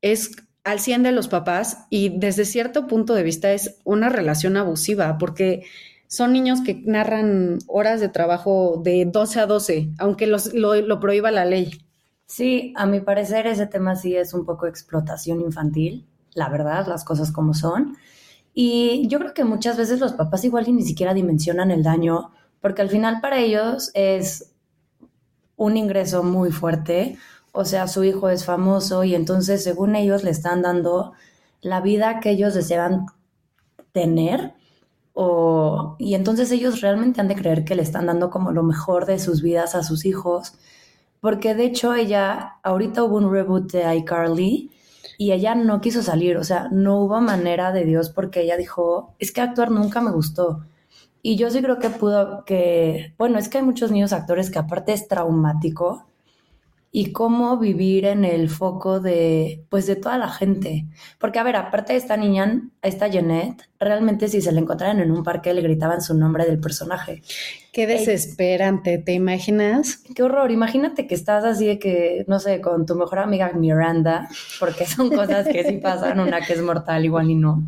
es 0.00 0.30
al 0.62 0.78
100 0.78 1.02
de 1.02 1.10
los 1.10 1.26
papás 1.26 1.86
y 1.90 2.20
desde 2.20 2.44
cierto 2.44 2.86
punto 2.86 3.14
de 3.14 3.24
vista 3.24 3.50
es 3.52 3.80
una 3.82 4.08
relación 4.08 4.56
abusiva 4.56 5.18
porque 5.18 5.64
son 6.06 6.32
niños 6.32 6.60
que 6.60 6.80
narran 6.86 7.58
horas 7.66 8.00
de 8.00 8.10
trabajo 8.10 8.80
de 8.84 9.06
12 9.06 9.40
a 9.40 9.46
12, 9.46 9.90
aunque 9.98 10.28
los, 10.28 10.54
lo, 10.54 10.76
lo 10.76 11.00
prohíba 11.00 11.32
la 11.32 11.44
ley. 11.44 11.82
Sí, 12.26 12.72
a 12.76 12.86
mi 12.86 13.00
parecer 13.00 13.48
ese 13.48 13.66
tema 13.66 13.96
sí 13.96 14.14
es 14.14 14.34
un 14.34 14.46
poco 14.46 14.68
explotación 14.68 15.40
infantil, 15.40 16.06
la 16.34 16.48
verdad, 16.48 16.86
las 16.86 17.02
cosas 17.02 17.32
como 17.32 17.54
son. 17.54 17.96
Y 18.54 19.06
yo 19.08 19.18
creo 19.18 19.34
que 19.34 19.44
muchas 19.44 19.76
veces 19.76 20.00
los 20.00 20.12
papás 20.14 20.44
igual 20.44 20.66
ni 20.74 20.82
siquiera 20.82 21.14
dimensionan 21.14 21.70
el 21.70 21.82
daño, 21.82 22.32
porque 22.60 22.82
al 22.82 22.90
final 22.90 23.20
para 23.20 23.38
ellos 23.38 23.90
es 23.94 24.52
un 25.56 25.76
ingreso 25.76 26.22
muy 26.22 26.50
fuerte, 26.50 27.18
o 27.52 27.64
sea, 27.64 27.88
su 27.88 28.04
hijo 28.04 28.28
es 28.28 28.44
famoso 28.44 29.04
y 29.04 29.14
entonces 29.14 29.64
según 29.64 29.96
ellos 29.96 30.22
le 30.22 30.30
están 30.30 30.62
dando 30.62 31.12
la 31.60 31.80
vida 31.80 32.20
que 32.20 32.30
ellos 32.30 32.54
desean 32.54 33.06
tener 33.92 34.54
o, 35.12 35.96
y 35.98 36.14
entonces 36.14 36.52
ellos 36.52 36.80
realmente 36.80 37.20
han 37.20 37.26
de 37.26 37.34
creer 37.34 37.64
que 37.64 37.74
le 37.74 37.82
están 37.82 38.06
dando 38.06 38.30
como 38.30 38.52
lo 38.52 38.62
mejor 38.62 39.04
de 39.06 39.18
sus 39.18 39.42
vidas 39.42 39.74
a 39.74 39.82
sus 39.82 40.04
hijos, 40.04 40.54
porque 41.20 41.56
de 41.56 41.64
hecho 41.64 41.94
ella, 41.94 42.58
ahorita 42.62 43.02
hubo 43.02 43.16
un 43.16 43.32
reboot 43.32 43.72
de 43.72 43.96
iCarly 43.96 44.70
y 45.18 45.32
ella 45.32 45.56
no 45.56 45.80
quiso 45.80 46.02
salir, 46.02 46.36
o 46.38 46.44
sea, 46.44 46.68
no 46.70 47.00
hubo 47.02 47.20
manera 47.20 47.72
de 47.72 47.84
Dios 47.84 48.08
porque 48.08 48.42
ella 48.42 48.56
dijo, 48.56 49.14
es 49.18 49.32
que 49.32 49.40
actuar 49.40 49.72
nunca 49.72 50.00
me 50.00 50.12
gustó. 50.12 50.64
Y 51.22 51.36
yo 51.36 51.50
sí 51.50 51.60
creo 51.60 51.80
que 51.80 51.90
pudo, 51.90 52.44
que, 52.44 53.14
bueno, 53.18 53.38
es 53.38 53.48
que 53.48 53.58
hay 53.58 53.64
muchos 53.64 53.90
niños 53.90 54.12
actores 54.12 54.50
que 54.50 54.60
aparte 54.60 54.92
es 54.92 55.08
traumático 55.08 56.06
y 56.90 57.12
cómo 57.12 57.58
vivir 57.58 58.06
en 58.06 58.24
el 58.24 58.48
foco 58.48 58.98
de, 58.98 59.64
pues, 59.68 59.86
de 59.86 59.96
toda 59.96 60.16
la 60.16 60.30
gente. 60.30 60.86
Porque, 61.18 61.38
a 61.38 61.42
ver, 61.42 61.56
aparte 61.56 61.92
de 61.92 61.98
esta 61.98 62.16
niña, 62.16 62.62
esta 62.80 63.08
Jeanette, 63.08 63.68
realmente 63.78 64.28
si 64.28 64.40
se 64.40 64.52
la 64.52 64.60
encontraran 64.60 65.00
en 65.00 65.10
un 65.10 65.22
parque 65.22 65.52
le 65.52 65.60
gritaban 65.60 66.00
su 66.00 66.14
nombre 66.14 66.46
del 66.46 66.60
personaje. 66.60 67.22
Qué 67.72 67.86
desesperante, 67.86 68.98
¿te 68.98 69.12
imaginas? 69.12 70.02
Qué 70.14 70.22
horror, 70.22 70.50
imagínate 70.50 71.06
que 71.06 71.14
estás 71.14 71.44
así 71.44 71.66
de 71.66 71.78
que, 71.78 72.24
no 72.26 72.40
sé, 72.40 72.60
con 72.60 72.86
tu 72.86 72.94
mejor 72.94 73.18
amiga 73.18 73.52
Miranda, 73.52 74.28
porque 74.58 74.86
son 74.86 75.10
cosas 75.10 75.46
que 75.46 75.64
sí 75.64 75.76
pasan, 75.76 76.20
una 76.20 76.40
que 76.40 76.54
es 76.54 76.62
mortal 76.62 77.04
igual 77.04 77.30
y 77.30 77.34
no. 77.34 77.62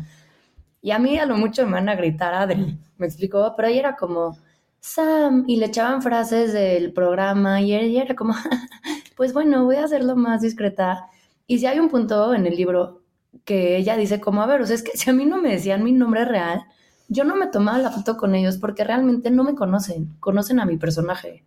Y 0.81 0.91
a 0.91 0.99
mí 0.99 1.17
a 1.19 1.27
lo 1.27 1.37
mucho 1.37 1.65
me 1.65 1.73
van 1.73 1.89
a 1.89 1.95
gritar 1.95 2.33
Adri, 2.33 2.79
me 2.97 3.05
explicó, 3.05 3.53
pero 3.55 3.67
ella 3.67 3.79
era 3.79 3.95
como, 3.95 4.35
Sam, 4.79 5.45
y 5.47 5.57
le 5.57 5.67
echaban 5.67 6.01
frases 6.01 6.53
del 6.53 6.91
programa 6.91 7.61
y 7.61 7.75
ella 7.75 8.01
era 8.01 8.15
como, 8.15 8.33
pues 9.21 9.33
bueno, 9.33 9.65
voy 9.65 9.75
a 9.75 9.83
hacerlo 9.83 10.15
más 10.15 10.41
discreta. 10.41 11.05
Y 11.45 11.59
si 11.59 11.67
hay 11.67 11.79
un 11.79 11.89
punto 11.89 12.33
en 12.33 12.47
el 12.47 12.55
libro 12.55 13.03
que 13.45 13.77
ella 13.77 13.95
dice 13.95 14.19
como, 14.19 14.41
a 14.41 14.47
ver, 14.47 14.61
o 14.61 14.65
sea, 14.65 14.73
es 14.73 14.81
que 14.81 14.97
si 14.97 15.11
a 15.11 15.13
mí 15.13 15.25
no 15.25 15.39
me 15.39 15.51
decían 15.51 15.83
mi 15.83 15.91
nombre 15.91 16.25
real, 16.25 16.63
yo 17.07 17.23
no 17.23 17.35
me 17.35 17.45
tomaba 17.45 17.77
la 17.77 17.91
foto 17.91 18.17
con 18.17 18.33
ellos 18.33 18.57
porque 18.57 18.83
realmente 18.83 19.29
no 19.29 19.43
me 19.43 19.53
conocen, 19.53 20.15
conocen 20.19 20.59
a 20.59 20.65
mi 20.65 20.77
personaje. 20.77 21.45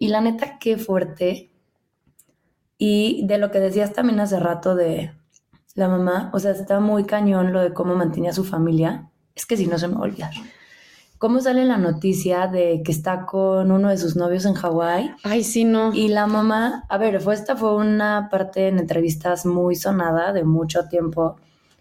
Y 0.00 0.08
la 0.08 0.20
neta, 0.20 0.58
qué 0.58 0.78
fuerte. 0.78 1.52
Y 2.76 3.24
de 3.28 3.38
lo 3.38 3.52
que 3.52 3.60
decías 3.60 3.92
también 3.92 4.18
hace 4.18 4.40
rato 4.40 4.74
de 4.74 5.12
la 5.76 5.86
mamá, 5.86 6.32
o 6.34 6.40
sea, 6.40 6.50
está 6.50 6.80
muy 6.80 7.04
cañón 7.04 7.52
lo 7.52 7.60
de 7.60 7.72
cómo 7.72 7.94
mantenía 7.94 8.30
a 8.30 8.34
su 8.34 8.42
familia. 8.42 9.12
Es 9.36 9.46
que 9.46 9.56
si 9.56 9.68
no 9.68 9.78
se 9.78 9.86
me 9.86 9.94
va 9.94 10.10
cómo 11.18 11.40
sale 11.40 11.64
la 11.64 11.78
noticia 11.78 12.46
de 12.46 12.82
que 12.84 12.92
está 12.92 13.26
con 13.26 13.70
uno 13.70 13.88
de 13.88 13.98
sus 13.98 14.16
novios 14.16 14.44
en 14.44 14.54
Hawái. 14.54 15.14
Ay, 15.22 15.44
sí, 15.44 15.64
no. 15.64 15.92
Y 15.92 16.08
la 16.08 16.26
mamá, 16.26 16.84
a 16.88 16.98
ver, 16.98 17.20
fue 17.20 17.34
esta 17.34 17.56
fue 17.56 17.74
una 17.74 18.28
parte 18.30 18.68
en 18.68 18.78
entrevistas 18.78 19.46
muy 19.46 19.76
sonada 19.76 20.32
de 20.32 20.44
mucho 20.44 20.88
tiempo, 20.88 21.36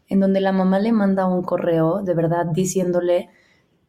en 0.08 0.20
donde 0.20 0.42
la 0.42 0.52
mamá 0.52 0.80
le 0.80 0.92
manda 0.92 1.26
un 1.26 1.44
correo, 1.44 2.02
de 2.02 2.14
verdad, 2.14 2.46
diciéndole 2.46 3.30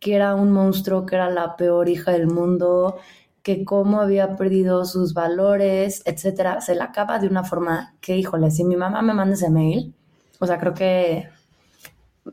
que 0.01 0.15
era 0.15 0.35
un 0.35 0.53
monstruo, 0.53 1.07
que 1.07 1.15
era 1.17 1.31
la 1.31 1.57
peor 1.57 1.89
hija 1.89 2.13
del 2.13 2.27
mundo, 2.27 2.97
que 3.43 3.65
cómo 3.65 4.01
había 4.01 4.37
perdido 4.37 4.85
sus 4.85 5.15
valores, 5.15 6.03
etcétera. 6.05 6.61
Se 6.61 6.75
la 6.75 6.85
acaba 6.87 7.19
de 7.19 7.29
una 7.29 7.45
forma 7.45 7.95
que, 8.01 8.17
híjole, 8.17 8.51
si 8.51 8.65
mi 8.65 8.77
mamá 8.77 9.03
me 9.03 9.15
manda 9.15 9.35
ese 9.35 9.51
mail, 9.51 9.95
o 10.41 10.47
sea, 10.47 10.59
creo 10.59 10.75
que, 10.75 11.29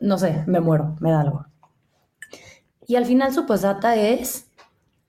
no 0.02 0.18
sé, 0.18 0.44
me 0.48 0.60
muero, 0.60 0.96
me 1.00 1.12
da 1.12 1.22
algo. 1.22 1.46
Y 2.94 2.96
al 2.96 3.08
final 3.08 3.34
su 3.34 3.48
posata 3.48 3.96
es, 3.96 4.46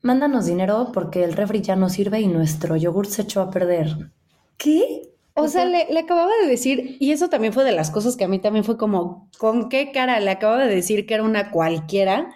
mándanos 0.01 0.47
dinero 0.47 0.89
porque 0.95 1.23
el 1.23 1.35
refri 1.35 1.61
ya 1.61 1.77
no 1.77 1.91
sirve 1.91 2.19
y 2.19 2.29
nuestro 2.29 2.77
yogur 2.77 3.07
se 3.07 3.21
echó 3.21 3.43
a 3.43 3.51
perder. 3.51 4.11
¿Qué? 4.57 5.11
O 5.35 5.49
sea, 5.49 5.67
le, 5.67 5.99
acababa 5.99 6.33
de 6.41 6.49
decir, 6.49 6.97
y 6.99 7.13
eso 7.13 7.29
también 7.29 7.53
fue 7.53 7.63
de 7.63 7.73
las 7.73 7.91
cosas 7.91 8.17
que 8.17 8.25
a 8.25 8.29
mí 8.29 8.39
también 8.39 8.65
fue 8.65 8.79
como, 8.79 9.29
¿con 9.37 9.69
qué 9.69 9.93
cara? 9.93 10.19
Le 10.21 10.31
acababa 10.31 10.65
de 10.65 10.75
decir 10.75 11.05
que 11.05 11.13
era 11.13 11.25
una 11.25 11.51
cualquiera. 11.51 12.35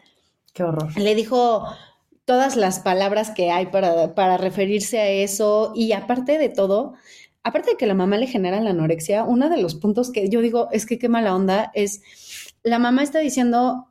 Qué 0.52 0.64
horror. 0.64 0.94
Le 1.00 1.14
dijo 1.14 1.64
todas 2.26 2.54
las 2.54 2.80
palabras 2.80 3.30
que 3.30 3.50
hay 3.50 3.68
para, 3.68 4.14
para 4.14 4.36
referirse 4.36 4.98
a 4.98 5.08
eso 5.08 5.72
y 5.74 5.92
aparte 5.92 6.36
de 6.36 6.50
todo, 6.50 6.92
aparte 7.42 7.70
de 7.70 7.76
que 7.78 7.86
la 7.86 7.94
mamá 7.94 8.18
le 8.18 8.26
genera 8.26 8.60
la 8.60 8.68
anorexia, 8.68 9.24
uno 9.24 9.48
de 9.48 9.62
los 9.62 9.76
puntos 9.76 10.10
que 10.12 10.28
yo 10.28 10.42
digo 10.42 10.68
es 10.72 10.84
que 10.84 10.98
qué 10.98 11.08
mala 11.08 11.34
onda 11.34 11.70
es, 11.72 12.02
la 12.62 12.78
mamá 12.78 13.02
está 13.02 13.20
diciendo, 13.20 13.88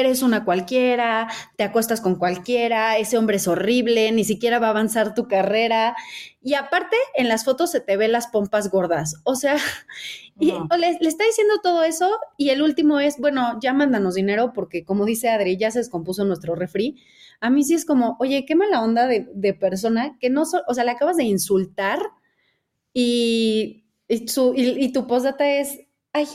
eres 0.00 0.22
una 0.22 0.44
cualquiera, 0.44 1.28
te 1.56 1.64
acuestas 1.64 2.00
con 2.00 2.16
cualquiera, 2.16 2.98
ese 2.98 3.18
hombre 3.18 3.36
es 3.36 3.48
horrible, 3.48 4.10
ni 4.12 4.24
siquiera 4.24 4.58
va 4.58 4.68
a 4.68 4.70
avanzar 4.70 5.14
tu 5.14 5.28
carrera. 5.28 5.94
Y 6.42 6.54
aparte, 6.54 6.96
en 7.14 7.28
las 7.28 7.44
fotos 7.44 7.70
se 7.70 7.80
te 7.80 7.96
ve 7.96 8.08
las 8.08 8.26
pompas 8.26 8.70
gordas. 8.70 9.20
O 9.24 9.34
sea, 9.34 9.56
y 10.38 10.52
le, 10.52 10.88
está 11.00 11.24
diciendo 11.24 11.54
todo 11.62 11.84
eso 11.84 12.18
y 12.36 12.50
el 12.50 12.62
último 12.62 13.00
es, 13.00 13.18
bueno, 13.18 13.58
ya 13.60 13.72
mándanos 13.72 14.14
dinero 14.14 14.52
porque 14.52 14.84
como 14.84 15.04
dice 15.04 15.28
Adri, 15.28 15.56
ya 15.56 15.70
se 15.70 15.78
descompuso 15.78 16.24
nuestro 16.24 16.54
refri. 16.54 17.02
A 17.40 17.50
mí 17.50 17.64
sí 17.64 17.74
es 17.74 17.84
como, 17.84 18.16
oye, 18.20 18.44
qué 18.46 18.54
mala 18.54 18.82
onda 18.82 19.06
de, 19.06 19.54
persona 19.54 20.16
que 20.18 20.30
no, 20.30 20.42
o 20.42 20.74
sea, 20.74 20.84
le 20.84 20.90
acabas 20.90 21.16
de 21.16 21.24
insultar 21.24 22.00
y, 22.92 23.84
y, 24.08 24.24
y 24.56 24.92
tu 24.92 25.06
postdata 25.06 25.48
es, 25.48 25.80
ay. 26.12 26.26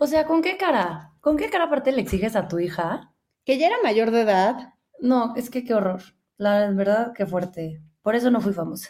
O 0.00 0.06
sea, 0.06 0.26
¿con 0.26 0.42
qué 0.42 0.56
cara? 0.56 1.12
¿Con 1.28 1.36
qué 1.36 1.50
cara 1.50 1.64
aparte 1.64 1.92
le 1.92 2.00
exiges 2.00 2.36
a 2.36 2.48
tu 2.48 2.58
hija? 2.58 3.12
Que 3.44 3.58
ya 3.58 3.66
era 3.66 3.76
mayor 3.82 4.12
de 4.12 4.22
edad. 4.22 4.72
No, 4.98 5.34
es 5.36 5.50
que 5.50 5.62
qué 5.62 5.74
horror. 5.74 6.00
La 6.38 6.70
verdad, 6.70 7.12
qué 7.14 7.26
fuerte. 7.26 7.82
Por 8.00 8.14
eso 8.14 8.30
no 8.30 8.40
fui 8.40 8.54
famosa. 8.54 8.88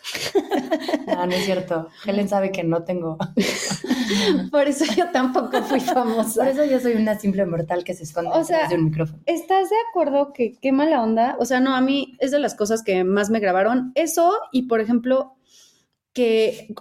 no, 1.09 1.27
no 1.27 1.33
es 1.33 1.45
cierto. 1.45 1.89
Helen 2.07 2.29
sabe 2.29 2.53
que 2.53 2.63
no 2.63 2.85
tengo. 2.85 3.19
Por 4.53 4.69
eso 4.69 4.85
yo 4.97 5.11
tampoco 5.11 5.61
fui 5.65 5.81
famosa. 5.81 6.45
Por 6.45 6.53
eso 6.53 6.65
yo 6.65 6.79
soy 6.79 6.93
una 6.93 7.19
simple 7.19 7.45
mortal 7.45 7.83
que 7.83 7.95
se 7.95 8.05
esconde 8.05 8.31
o 8.33 8.45
sea, 8.45 8.69
de 8.69 8.77
un 8.77 8.85
micrófono. 8.85 9.21
¿Estás 9.27 9.69
de 9.69 9.77
acuerdo 9.91 10.33
que 10.33 10.53
qué 10.61 10.71
mala 10.71 11.03
onda? 11.03 11.35
O 11.41 11.45
sea, 11.45 11.59
no, 11.59 11.75
a 11.75 11.81
mí 11.81 12.17
es 12.21 12.31
de 12.31 12.39
las 12.39 12.55
cosas 12.55 12.85
que 12.85 13.03
más 13.03 13.31
me 13.31 13.41
grabaron. 13.41 13.91
Eso 13.97 14.39
y, 14.53 14.69
por 14.69 14.81
ejemplo, 14.81 15.35
que, 16.13 16.73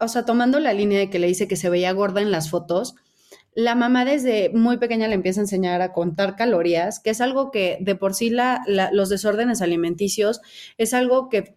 o 0.00 0.08
sea, 0.08 0.24
tomando 0.24 0.60
la 0.60 0.72
línea 0.72 0.98
de 0.98 1.10
que 1.10 1.18
le 1.18 1.26
dice 1.26 1.46
que 1.46 1.56
se 1.56 1.68
veía 1.68 1.92
gorda 1.92 2.22
en 2.22 2.30
las 2.30 2.48
fotos, 2.48 2.94
la 3.58 3.74
mamá 3.74 4.04
desde 4.04 4.50
muy 4.50 4.76
pequeña 4.76 5.08
le 5.08 5.16
empieza 5.16 5.40
a 5.40 5.42
enseñar 5.42 5.82
a 5.82 5.92
contar 5.92 6.36
calorías, 6.36 7.00
que 7.00 7.10
es 7.10 7.20
algo 7.20 7.50
que 7.50 7.76
de 7.80 7.96
por 7.96 8.14
sí 8.14 8.30
la, 8.30 8.62
los 8.92 9.08
desórdenes 9.08 9.62
alimenticios 9.62 10.40
es 10.76 10.94
algo 10.94 11.28
que, 11.28 11.56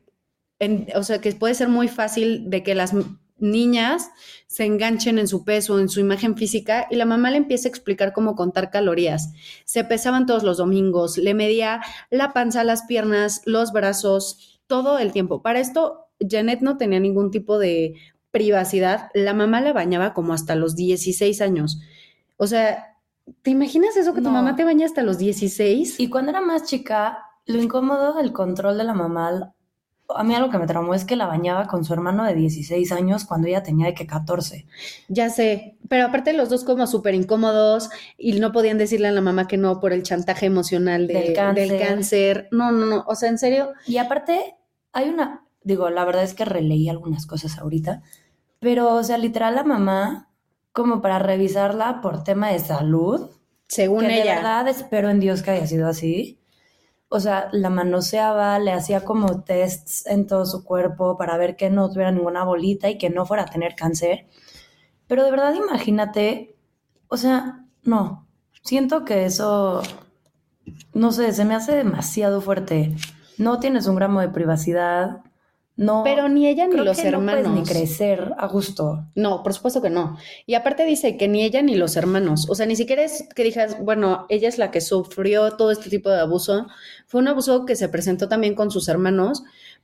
o 0.96 1.04
sea, 1.04 1.22
que 1.22 1.32
puede 1.34 1.54
ser 1.54 1.70
muy 1.70 1.88
fácil 1.88 2.50
de 2.50 2.64
que 2.64 2.74
las 2.74 2.96
niñas 3.38 4.10
se 4.48 4.66
enganchen 4.66 5.20
en 5.20 5.28
su 5.28 5.46
peso, 5.46 5.80
en 5.80 5.90
su 5.90 6.00
imagen 6.00 6.36
física, 6.36 6.88
y 6.90 6.96
la 6.96 7.06
mamá 7.06 7.30
le 7.30 7.38
empieza 7.38 7.68
a 7.68 7.70
explicar 7.70 8.14
cómo 8.14 8.36
contar 8.36 8.72
calorías. 8.72 9.34
Se 9.66 9.84
pesaban 9.84 10.26
todos 10.26 10.42
los 10.42 10.58
domingos, 10.58 11.20
le 11.20 11.36
medía 11.36 11.82
la 12.10 12.34
panza, 12.34 12.64
las 12.64 12.82
piernas, 12.88 13.44
los 13.46 13.72
brazos, 13.72 14.60
todo 14.66 14.98
el 14.98 15.12
tiempo. 15.12 15.44
Para 15.44 15.60
esto, 15.60 16.08
Janet 16.20 16.62
no 16.62 16.78
tenía 16.78 17.00
ningún 17.00 17.30
tipo 17.30 17.60
de 17.60 17.94
privacidad, 18.32 19.10
la 19.14 19.34
mamá 19.34 19.62
la 19.62 19.74
bañaba 19.74 20.14
como 20.14 20.34
hasta 20.34 20.56
los 20.56 20.76
16 20.76 21.42
años. 21.42 21.80
O 22.42 22.48
sea, 22.48 22.98
¿te 23.44 23.52
imaginas 23.52 23.96
eso 23.98 24.16
que 24.16 24.22
tu 24.24 24.32
mamá 24.32 24.56
te 24.56 24.64
baña 24.64 24.88
hasta 24.88 25.04
los 25.04 25.20
16? 25.20 26.00
Y 26.00 26.10
cuando 26.10 26.32
era 26.32 26.42
más 26.42 26.64
chica, 26.64 27.20
lo 27.46 27.62
incómodo 27.62 28.16
del 28.16 28.34
control 28.34 28.80
de 28.80 28.84
la 28.84 28.96
mamá, 28.96 29.54
a 30.10 30.24
mí 30.24 30.34
algo 30.34 30.50
que 30.50 30.58
me 30.58 30.66
traumó 30.66 30.96
es 30.96 31.06
que 31.06 31.16
la 31.16 31.28
bañaba 31.28 31.68
con 31.68 31.86
su 31.86 31.94
hermano 31.94 32.24
de 32.24 32.34
16 32.34 32.92
años 32.94 33.26
cuando 33.26 33.48
ella 33.48 33.62
tenía 33.62 33.86
de 33.86 33.94
que 33.94 34.08
14. 34.08 34.66
Ya 35.08 35.30
sé, 35.30 35.78
pero 35.88 36.08
aparte 36.08 36.34
los 36.34 36.50
dos 36.50 36.64
como 36.64 36.88
súper 36.88 37.14
incómodos 37.14 37.92
y 38.18 38.34
no 38.40 38.52
podían 38.52 38.80
decirle 38.80 39.10
a 39.10 39.12
la 39.12 39.22
mamá 39.22 39.48
que 39.48 39.58
no 39.58 39.80
por 39.80 39.94
el 39.94 40.02
chantaje 40.02 40.48
emocional 40.48 41.06
del, 41.06 41.34
cáncer. 41.34 41.70
del 41.70 41.80
cáncer. 41.80 42.48
No, 42.50 42.72
no, 42.72 42.88
no, 42.88 43.04
o 43.06 43.14
sea, 43.14 43.30
en 43.30 43.38
serio. 43.38 43.74
Y 43.86 43.98
aparte 43.98 44.56
hay 44.94 45.10
una, 45.10 45.46
digo, 45.62 45.92
la 45.92 46.06
verdad 46.06 46.24
es 46.24 46.34
que 46.34 46.46
releí 46.46 46.90
algunas 46.90 47.28
cosas 47.28 47.60
ahorita, 47.60 48.02
pero, 48.60 48.96
o 48.96 49.04
sea, 49.04 49.20
literal 49.20 49.54
la 49.54 49.64
mamá, 49.64 50.31
como 50.72 51.02
para 51.02 51.20
revisarla 51.20 52.02
por 52.02 52.24
tema 52.24 52.50
de 52.50 52.60
salud. 52.60 53.30
Según 53.68 54.02
que 54.02 54.22
ella. 54.22 54.36
De 54.36 54.36
verdad 54.38 54.68
espero 54.68 55.10
en 55.10 55.20
Dios 55.20 55.42
que 55.42 55.52
haya 55.52 55.68
sido 55.68 55.88
así. 55.88 56.40
O 57.10 57.20
sea, 57.20 57.50
la 57.52 57.70
manoseaba, 57.70 58.58
le 58.60 58.72
hacía 58.72 59.04
como 59.04 59.44
tests 59.44 60.06
en 60.06 60.28
todo 60.28 60.46
su 60.46 60.64
cuerpo 60.64 61.18
para 61.18 61.38
ver 61.38 61.58
que 61.58 61.70
no 61.70 61.90
tuviera 61.90 62.12
ninguna 62.12 62.46
bolita 62.46 62.90
y 62.90 62.98
que 62.98 63.10
no 63.10 63.26
fuera 63.26 63.44
a 63.44 63.48
tener 63.48 63.76
cáncer. 63.76 64.28
Pero 65.08 65.26
de 65.26 65.32
verdad 65.32 65.54
imagínate, 65.54 66.56
o 67.10 67.18
sea, 67.18 67.66
no, 67.84 68.30
siento 68.64 69.04
que 69.04 69.26
eso, 69.26 69.82
no 70.94 71.12
sé, 71.12 71.34
se 71.34 71.44
me 71.44 71.54
hace 71.54 71.76
demasiado 71.76 72.40
fuerte. 72.40 72.96
No 73.38 73.60
tienes 73.60 73.88
un 73.88 73.96
gramo 73.96 74.22
de 74.22 74.30
privacidad, 74.30 75.22
no. 75.78 76.04
Pero 76.04 76.30
ni 76.30 76.48
ella 76.48 76.68
ni 76.68 76.76
los 76.76 77.00
que 77.00 77.08
hermanos. 77.08 77.48
No 77.48 77.56
ni 77.56 77.64
crecer 77.64 78.34
a 78.38 78.48
gusto. 78.48 79.06
No, 79.16 79.42
por 79.42 79.54
supuesto 79.54 79.82
que 79.82 79.90
no. 79.90 80.18
Y 80.46 80.54
aparte 80.56 80.86
dice 80.86 81.18
que 81.18 81.28
ni 81.28 81.44
ella 81.44 81.62
ni 81.62 81.76
los 81.76 81.96
hermanos, 81.96 82.48
o 82.50 82.56
sea, 82.56 82.66
ni 82.66 82.76
siquiera 82.76 83.04
es 83.04 83.28
que 83.36 83.44
digas, 83.44 83.78
bueno, 83.82 84.26
ella 84.30 84.50
es 84.50 84.58
la 84.58 84.72
que 84.72 84.82
sufrió 84.82 85.52
todo 85.54 85.72
este 85.72 85.90
tipo 85.90 86.10
de 86.10 86.20
abuso. 86.20 86.68
Fue 87.08 87.22
un 87.22 87.28
abuso 87.28 87.66
que 87.66 87.76
se 87.76 87.90
presentó 87.90 88.28
también 88.28 88.54
con 88.54 88.70
sus 88.70 88.88
hermanos, 88.90 89.44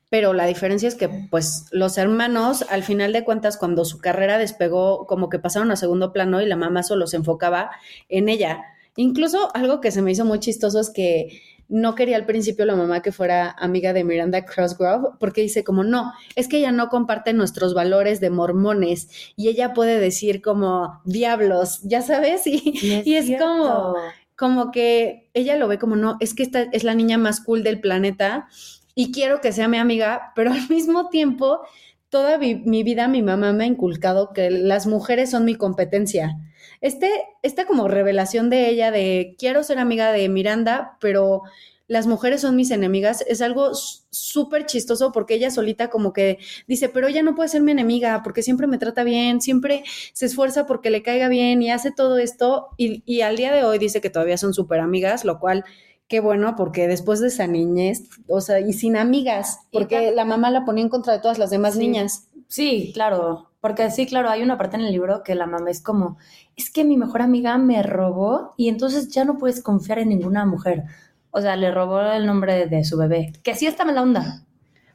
pero 0.10 0.34
la 0.34 0.46
diferencia 0.46 0.88
es 0.88 0.96
que, 0.96 1.10
pues, 1.10 1.65
los 1.72 1.98
hermanos, 1.98 2.65
al 2.70 2.84
final 2.84 3.12
de 3.12 3.24
cuentas, 3.24 3.58
cuando 3.58 3.84
su 3.84 4.00
carrera 4.00 4.38
despegó, 4.38 5.06
como 5.06 5.29
que 5.29 5.39
pasaron 5.39 5.72
a 5.72 5.75
segundo 5.75 6.13
plano 6.13 6.41
y 6.41 6.46
la 6.46 6.56
mamá 6.56 6.84
solo 6.84 7.08
se 7.08 7.17
enfocaba 7.17 7.72
en 8.08 8.29
ella. 8.29 8.62
Incluso 8.96 9.50
algo 9.56 9.82
que 9.82 9.91
se 9.91 10.01
me 10.01 10.12
hizo 10.12 10.25
muy 10.25 10.39
chistoso 10.39 10.79
es 10.79 10.89
que 10.89 11.41
no 11.69 11.95
quería 11.95 12.15
al 12.15 12.25
principio 12.25 12.65
la 12.65 12.75
mamá 12.75 13.01
que 13.01 13.12
fuera 13.12 13.51
amiga 13.51 13.93
de 13.93 14.03
Miranda 14.03 14.45
Crossgrove, 14.45 15.09
porque 15.19 15.41
dice 15.41 15.63
como, 15.63 15.83
no, 15.83 16.13
es 16.36 16.47
que 16.47 16.57
ella 16.57 16.71
no 16.71 16.89
comparte 16.89 17.33
nuestros 17.33 17.74
valores 17.74 18.19
de 18.19 18.29
mormones 18.29 19.33
y 19.36 19.50
ella 19.50 19.74
puede 19.74 20.00
decir 20.00 20.41
como, 20.41 21.01
diablos, 21.05 21.81
ya 21.83 22.01
sabes, 22.01 22.47
y, 22.47 22.74
y 23.05 23.15
es, 23.15 23.39
como, 23.39 23.95
como 24.36 24.71
que 24.71 25.29
ella 25.33 25.57
lo 25.57 25.67
ve 25.67 25.77
como, 25.77 25.95
no, 25.95 26.17
es 26.19 26.33
que 26.33 26.43
esta 26.43 26.62
es 26.62 26.83
la 26.83 26.95
niña 26.95 27.17
más 27.17 27.41
cool 27.41 27.63
del 27.63 27.81
planeta 27.81 28.47
y 28.95 29.12
quiero 29.12 29.41
que 29.41 29.51
sea 29.51 29.67
mi 29.67 29.77
amiga, 29.77 30.31
pero 30.36 30.51
al 30.51 30.67
mismo 30.69 31.09
tiempo, 31.09 31.62
toda 32.10 32.38
mi, 32.38 32.84
vida 32.84 33.08
mi 33.08 33.22
mamá 33.22 33.54
me 33.54 33.66
ha 33.66 33.68
inculcado 33.68 34.34
que 34.34 34.50
las 34.50 34.88
mujeres 34.88 35.32
son 35.32 35.46
mi 35.46 35.56
competencia. 35.56 36.38
Este, 36.82 37.10
esta 37.44 37.66
como 37.66 37.88
revelación 37.88 38.50
de 38.50 38.70
ella 38.70 38.92
de 38.92 39.36
quiero 39.38 39.64
ser 39.64 39.80
amiga 39.80 40.12
de 40.12 40.30
Miranda, 40.30 40.98
pero 41.02 41.44
las 41.88 42.06
mujeres 42.06 42.42
son 42.42 42.56
mis 42.58 42.72
enemigas, 42.72 43.24
es 43.28 43.42
algo 43.42 43.72
súper 43.74 44.66
chistoso 44.66 45.14
porque 45.14 45.36
ella 45.36 45.50
solita 45.50 45.90
como 45.90 46.12
que 46.12 46.38
dice, 46.68 46.90
pero 46.90 47.08
ella 47.08 47.24
no 47.24 47.34
puede 47.34 47.48
ser 47.48 47.62
mi 47.62 47.72
enemiga 47.72 48.22
porque 48.24 48.44
siempre 48.44 48.68
me 48.68 48.78
trata 48.78 49.06
bien, 49.06 49.40
siempre 49.40 49.84
se 50.12 50.26
esfuerza 50.26 50.66
porque 50.66 50.90
le 50.90 51.02
caiga 51.02 51.30
bien 51.30 51.62
y 51.62 51.72
hace 51.72 51.92
todo 51.92 52.18
esto 52.18 52.68
y, 52.76 53.04
y 53.06 53.22
al 53.22 53.38
día 53.38 53.54
de 53.54 53.64
hoy 53.64 53.80
dice 53.80 54.02
que 54.02 54.10
todavía 54.10 54.38
son 54.38 54.54
súper 54.54 54.82
amigas, 54.82 55.24
lo 55.24 55.40
cual 55.40 55.64
qué 56.08 56.20
bueno 56.20 56.56
porque 56.56 56.88
después 56.88 57.20
de 57.20 57.28
esa 57.28 57.48
niñez, 57.48 58.04
o 58.28 58.42
sea, 58.42 58.60
y 58.60 58.74
sin 58.74 58.98
amigas, 58.98 59.60
porque 59.72 60.12
la 60.12 60.26
mamá 60.26 60.52
la 60.52 60.66
ponía 60.66 60.84
en 60.84 60.90
contra 60.90 61.14
de 61.14 61.20
todas 61.20 61.38
las 61.38 61.50
demás 61.50 61.74
sí. 61.74 61.80
niñas. 61.80 62.28
Sí, 62.48 62.92
claro, 62.94 63.50
porque 63.60 63.92
sí, 63.92 64.06
claro, 64.06 64.30
hay 64.30 64.42
una 64.42 64.58
parte 64.58 64.78
en 64.78 64.84
el 64.84 64.92
libro 64.92 65.24
que 65.24 65.36
la 65.36 65.48
mamá 65.48 65.70
es 65.70 65.82
como, 65.82 66.18
es 66.56 66.72
que 66.72 66.86
mi 66.86 66.96
mejor 66.96 67.22
amiga 67.22 67.58
me 67.58 67.84
robó 67.84 68.54
y 68.56 68.70
entonces 68.70 69.10
ya 69.10 69.26
no 69.26 69.38
puedes 69.38 69.62
confiar 69.62 70.00
en 70.00 70.10
ninguna 70.10 70.46
mujer. 70.46 70.84
O 71.32 71.42
sea, 71.42 71.56
le 71.56 71.72
robó 71.72 72.02
el 72.02 72.26
nombre 72.26 72.68
de 72.68 72.84
su 72.86 72.98
bebé, 72.98 73.34
que 73.44 73.56
sí 73.56 73.68
está 73.68 73.84
mala 73.84 74.02
onda. 74.02 74.44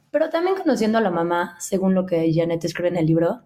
Pero 0.09 0.29
también 0.29 0.55
conociendo 0.55 0.97
a 0.97 1.01
la 1.01 1.11
mamá, 1.11 1.55
según 1.59 1.93
lo 1.93 2.05
que 2.05 2.31
Janet 2.33 2.63
escribe 2.65 2.89
en 2.89 2.97
el 2.97 3.05
libro, 3.05 3.41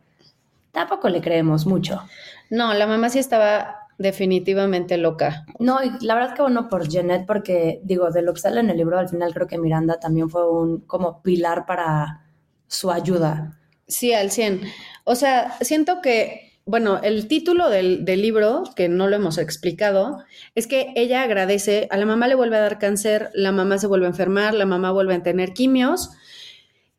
tampoco 0.71 1.09
le 1.09 1.21
creemos 1.21 1.65
mucho. 1.65 2.01
No, 2.49 2.73
la 2.73 2.87
mamá 2.87 3.09
sí 3.09 3.19
estaba 3.19 3.86
definitivamente 3.97 4.97
loca. 4.97 5.45
No, 5.59 5.83
y 5.83 5.91
la 6.05 6.15
verdad 6.15 6.35
que 6.35 6.41
bueno 6.41 6.69
por 6.69 6.91
Janet, 6.91 7.25
porque 7.25 7.81
digo, 7.83 8.11
de 8.11 8.21
lo 8.21 8.33
que 8.33 8.41
sale 8.41 8.59
en 8.59 8.69
el 8.69 8.77
libro, 8.77 8.97
al 8.97 9.09
final 9.09 9.33
creo 9.33 9.47
que 9.47 9.57
Miranda 9.57 9.99
también 9.99 10.29
fue 10.29 10.49
un 10.49 10.81
como 10.81 11.21
pilar 11.21 11.65
para 11.65 12.25
su 12.67 12.91
ayuda. 12.91 13.59
Sí, 13.87 14.13
al 14.13 14.31
100. 14.31 14.61
O 15.05 15.15
sea, 15.15 15.57
siento 15.61 16.01
que 16.01 16.47
bueno, 16.67 16.99
el 17.01 17.29
título 17.29 17.69
del, 17.69 18.03
del, 18.03 18.21
libro, 18.21 18.63
que 18.75 18.89
no 18.89 19.07
lo 19.07 19.15
hemos 19.15 19.37
explicado, 19.37 20.17
es 20.53 20.67
que 20.67 20.91
ella 20.97 21.21
agradece, 21.21 21.87
a 21.91 21.95
la 21.95 22.05
mamá 22.05 22.27
le 22.27 22.35
vuelve 22.35 22.57
a 22.57 22.59
dar 22.59 22.77
cáncer, 22.77 23.29
la 23.33 23.53
mamá 23.53 23.77
se 23.77 23.87
vuelve 23.87 24.05
a 24.05 24.09
enfermar, 24.09 24.53
la 24.53 24.65
mamá 24.65 24.91
vuelve 24.91 25.15
a 25.15 25.23
tener 25.23 25.53
quimios, 25.53 26.11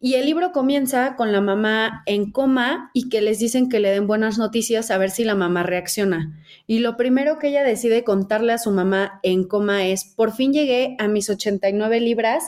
y 0.01 0.15
el 0.15 0.27
libro 0.27 0.53
comienza 0.53 1.17
con 1.17 1.33
la 1.33 1.41
mamá 1.41 2.03
en 2.07 2.31
coma 2.31 2.91
y 2.93 3.09
que 3.09 3.21
les 3.21 3.39
dicen 3.39 3.69
que 3.69 3.81
le 3.81 3.91
den 3.91 4.07
buenas 4.07 4.39
noticias 4.39 4.91
a 4.91 4.99
ver 4.99 5.11
si 5.11 5.25
la 5.25 5.35
mamá 5.35 5.65
reacciona. 5.65 6.41
Y 6.67 6.79
lo 6.79 6.97
primero 6.97 7.39
que 7.39 7.49
ella 7.49 7.65
decide 7.65 8.05
contarle 8.05 8.53
a 8.53 8.59
su 8.59 8.71
mamá 8.71 9.19
en 9.23 9.45
coma 9.45 9.87
es, 9.87 10.05
por 10.05 10.33
fin 10.33 10.53
llegué 10.53 10.97
a 10.99 11.09
mis 11.09 11.29
89 11.29 12.01
libras, 12.01 12.45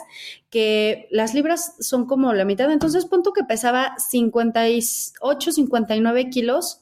que 0.49 1.07
las 1.11 1.33
libras 1.33 1.75
son 1.79 2.05
como 2.05 2.33
la 2.33 2.45
mitad, 2.45 2.71
entonces 2.71 3.05
punto 3.05 3.33
que 3.33 3.43
pesaba 3.43 3.95
58, 3.97 5.51
59 5.51 6.29
kilos 6.29 6.81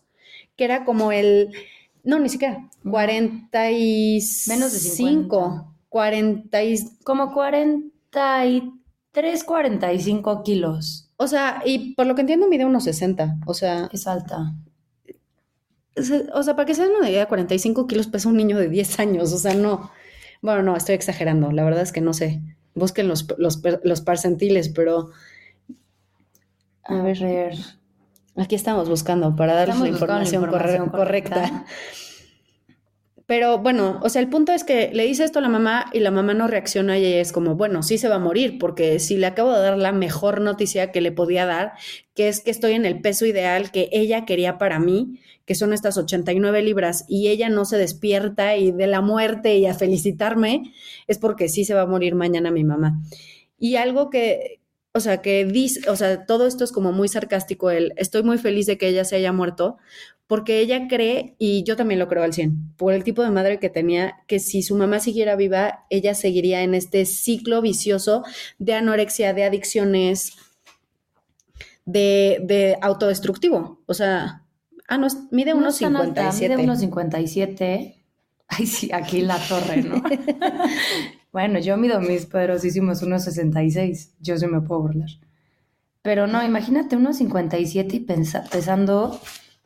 que 0.60 0.66
era 0.66 0.84
como 0.84 1.14
el, 1.14 1.54
no, 2.04 2.20
ni 2.20 2.28
siquiera, 2.28 2.70
40 2.84 3.72
y... 3.72 4.20
Menos 4.50 4.74
de 4.74 4.80
50. 4.80 5.66
40 5.88 6.64
y... 6.64 6.76
Como 7.06 7.34
43, 7.34 8.64
45 9.44 10.44
kilos. 10.44 11.10
O 11.18 11.28
sea, 11.28 11.62
y 11.66 11.96
por 11.96 12.06
lo 12.06 12.16
que 12.16 12.22
entiendo 12.22 12.48
mide 12.48 12.66
unos 12.66 12.84
60, 12.84 13.40
o 13.46 13.54
sea... 13.54 13.90
Es 13.92 14.08
alta. 14.08 14.56
O 16.34 16.44
sea, 16.44 16.56
para 16.56 16.66
que 16.66 16.76
se 16.76 16.84
den 16.84 16.96
una 16.98 17.10
idea, 17.10 17.28
45 17.28 17.88
kilos 17.88 18.08
pesa 18.08 18.30
un 18.30 18.38
niño 18.38 18.58
de 18.58 18.70
10 18.70 19.00
años, 19.00 19.34
o 19.34 19.38
sea, 19.38 19.54
no... 19.54 19.92
Bueno, 20.42 20.64
no, 20.64 20.78
estoy 20.78 20.96
exagerando, 20.96 21.52
la 21.52 21.66
verdad 21.66 21.82
es 21.82 21.92
que 21.92 22.00
no 22.00 22.14
sé. 22.14 22.42
Busquen 22.74 23.10
los, 23.10 23.28
los, 23.38 23.62
los 23.84 24.02
percentiles, 24.02 24.70
pero... 24.70 25.10
A 26.84 27.02
ver... 27.02 27.54
Aquí 28.38 28.56
estamos 28.56 28.88
buscando 28.88 29.36
para 29.36 29.54
darles 29.54 29.80
la 29.80 29.90
información, 29.90 30.42
la 30.44 30.48
información 30.48 30.90
correcta. 30.90 31.36
correcta. 31.36 31.66
Pero 33.30 33.60
bueno, 33.60 34.00
o 34.02 34.10
sea, 34.10 34.24
el 34.24 34.28
punto 34.28 34.54
es 34.54 34.64
que 34.64 34.90
le 34.92 35.06
dice 35.06 35.24
esto 35.24 35.38
a 35.38 35.44
la 35.44 35.50
mamá 35.50 35.92
y 35.94 36.00
la 36.00 36.10
mamá 36.10 36.34
no 36.34 36.48
reacciona 36.48 36.98
y 36.98 37.06
ella 37.06 37.22
es 37.22 37.32
como, 37.32 37.54
bueno, 37.54 37.84
sí 37.84 38.00
se 38.00 38.10
va 38.10 38.16
a 38.16 38.20
morir 38.20 38.58
porque 38.58 38.98
si 38.98 39.18
le 39.18 39.28
acabo 39.28 39.54
de 39.54 39.62
dar 39.62 39.78
la 39.78 39.92
mejor 39.92 40.42
noticia 40.42 40.92
que 40.92 41.00
le 41.00 41.12
podía 41.12 41.46
dar, 41.46 41.74
que 42.16 42.28
es 42.28 42.42
que 42.42 42.50
estoy 42.50 42.72
en 42.72 42.88
el 42.88 43.02
peso 43.02 43.28
ideal 43.28 43.70
que 43.70 43.88
ella 43.92 44.26
quería 44.26 44.58
para 44.58 44.80
mí, 44.80 45.20
que 45.46 45.54
son 45.54 45.74
estas 45.74 45.96
89 46.00 46.64
libras, 46.64 47.06
y 47.08 47.28
ella 47.28 47.50
no 47.50 47.66
se 47.66 47.78
despierta 47.78 48.58
y 48.58 48.72
de 48.72 48.88
la 48.88 49.02
muerte 49.02 49.56
y 49.58 49.68
a 49.68 49.76
felicitarme, 49.76 50.74
es 51.06 51.20
porque 51.20 51.50
sí 51.50 51.66
se 51.66 51.76
va 51.76 51.82
a 51.82 51.86
morir 51.86 52.16
mañana 52.16 52.50
mi 52.50 52.64
mamá. 52.64 53.00
Y 53.60 53.76
algo 53.76 54.10
que, 54.10 54.60
o 54.92 55.02
sea, 55.02 55.22
que 55.22 55.46
dice, 55.46 55.88
o 55.88 55.96
sea, 55.96 56.26
todo 56.26 56.48
esto 56.48 56.64
es 56.64 56.72
como 56.72 56.94
muy 56.94 57.08
sarcástico, 57.08 57.70
el 57.70 57.94
estoy 57.96 58.24
muy 58.24 58.40
feliz 58.40 58.66
de 58.66 58.80
que 58.80 58.88
ella 58.88 59.06
se 59.06 59.18
haya 59.18 59.32
muerto, 59.32 59.78
porque 60.30 60.60
ella 60.60 60.88
cree, 60.88 61.34
y 61.40 61.64
yo 61.64 61.76
también 61.76 62.00
lo 62.00 62.08
creo 62.08 62.22
al 62.22 62.34
100, 62.34 62.76
por 62.78 62.94
el 62.94 63.04
tipo 63.04 63.24
de 63.24 63.32
madre 63.32 63.58
que 63.58 63.72
tenía, 63.72 64.18
que 64.28 64.38
si 64.38 64.62
su 64.62 64.78
mamá 64.78 65.00
siguiera 65.00 65.36
viva, 65.36 65.88
ella 65.90 66.14
seguiría 66.14 66.62
en 66.62 66.76
este 66.76 67.08
ciclo 67.08 67.64
vicioso 67.64 68.24
de 68.60 68.76
anorexia, 68.76 69.34
de 69.34 69.44
adicciones, 69.44 70.34
de, 71.86 72.38
de 72.44 72.78
autodestructivo. 72.80 73.82
O 73.88 73.96
sea, 73.96 74.46
ah, 74.88 75.00
no, 75.00 75.08
mide 75.32 75.54
no 75.54 75.62
unos 75.62 75.78
57. 75.78 76.58
Mide 76.58 76.64
unos 76.64 76.80
57. 76.82 78.06
Ay, 78.50 78.66
sí, 78.68 78.92
aquí 78.94 79.22
la 79.22 79.40
torre, 79.40 79.82
¿no? 79.82 80.04
bueno, 81.32 81.58
yo 81.58 81.76
mido 81.76 82.00
mis 82.02 82.28
poderosísimos 82.28 83.02
unos 83.02 83.24
66. 83.24 84.14
Yo 84.20 84.38
sí 84.38 84.46
me 84.46 84.62
puedo 84.62 84.82
burlar. 84.82 85.10
Pero 86.04 86.28
no, 86.28 86.46
imagínate 86.46 86.96
unos 86.96 87.18
57 87.18 87.96
y 87.96 88.00
pensa, 88.02 88.44
pesando 88.52 89.20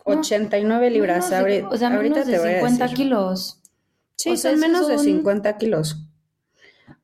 89 0.05 0.89
libras. 0.89 1.29
De, 1.29 1.63
o 1.63 1.77
sea, 1.77 1.93
ahorita 1.93 2.15
menos 2.15 2.27
de 2.27 2.33
te 2.33 2.39
voy 2.39 2.49
50 2.55 2.83
a 2.83 2.87
decir. 2.87 2.97
kilos. 2.97 3.59
Sí, 4.15 4.29
O 4.31 4.37
sea, 4.37 4.51
son 4.51 4.59
menos 4.59 4.87
de 4.87 4.95
son- 4.97 5.05
50 5.05 5.57
kilos. 5.57 6.05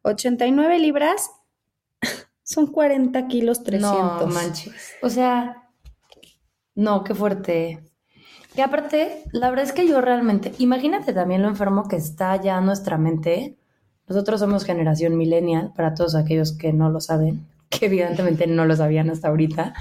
89 0.04 0.80
libras 0.80 1.30
son 2.44 2.68
40 2.68 3.28
kilos 3.28 3.64
300. 3.64 4.22
No 4.22 4.28
manches. 4.28 4.74
O 5.02 5.10
sea, 5.10 5.70
no, 6.76 7.04
qué 7.04 7.14
fuerte. 7.14 7.84
Y 8.56 8.62
aparte, 8.62 9.24
la 9.32 9.50
verdad 9.50 9.66
es 9.66 9.74
que 9.74 9.88
yo 9.88 10.02
realmente, 10.02 10.54
imagínate 10.58 11.14
también 11.14 11.42
lo 11.42 11.48
enfermo 11.48 11.88
que 11.88 11.96
está 11.98 12.36
ya 12.42 12.60
nuestra 12.62 12.98
mente. 12.98 13.58
Nosotros 14.08 14.40
somos 14.40 14.66
generación 14.66 15.18
millennial, 15.18 15.72
para 15.76 15.94
todos 15.94 16.16
aquellos 16.16 16.54
que 16.58 16.74
no 16.74 16.90
lo 16.90 17.00
saben, 17.00 17.46
que 17.70 17.86
evidentemente 17.86 18.48
no 18.48 18.66
lo 18.66 18.76
sabían 18.76 19.10
hasta 19.12 19.28
ahorita. 19.28 19.76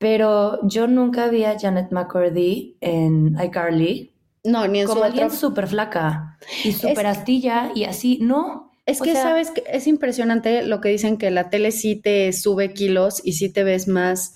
Pero 0.00 0.58
yo 0.66 0.86
nunca 0.86 1.28
vi 1.28 1.44
a 1.44 1.58
Janet 1.60 1.92
McCurdy 1.92 2.78
en 2.80 3.36
iCarly 3.38 4.10
No, 4.44 4.66
ni 4.66 4.80
en 4.80 4.86
su 4.88 4.94
como 4.94 5.04
alguien 5.04 5.26
otro- 5.26 5.38
súper 5.38 5.66
flaca 5.68 6.38
y 6.64 6.72
súper 6.72 7.06
astilla 7.06 7.70
y 7.74 7.84
así. 7.84 8.18
No. 8.22 8.72
Es 8.86 9.00
O 9.02 9.04
que, 9.04 9.12
sea- 9.12 9.22
¿sabes? 9.24 9.50
que 9.50 9.62
Es 9.70 9.86
impresionante 9.86 10.62
lo 10.64 10.80
que 10.80 10.88
dicen 10.88 11.18
que 11.18 11.30
la 11.30 11.50
tele 11.50 11.70
sí 11.70 11.96
te 11.96 12.32
sube 12.32 12.72
kilos 12.72 13.20
y 13.24 13.34
sí 13.34 13.50
te 13.52 13.62
ves 13.62 13.88
más, 13.88 14.34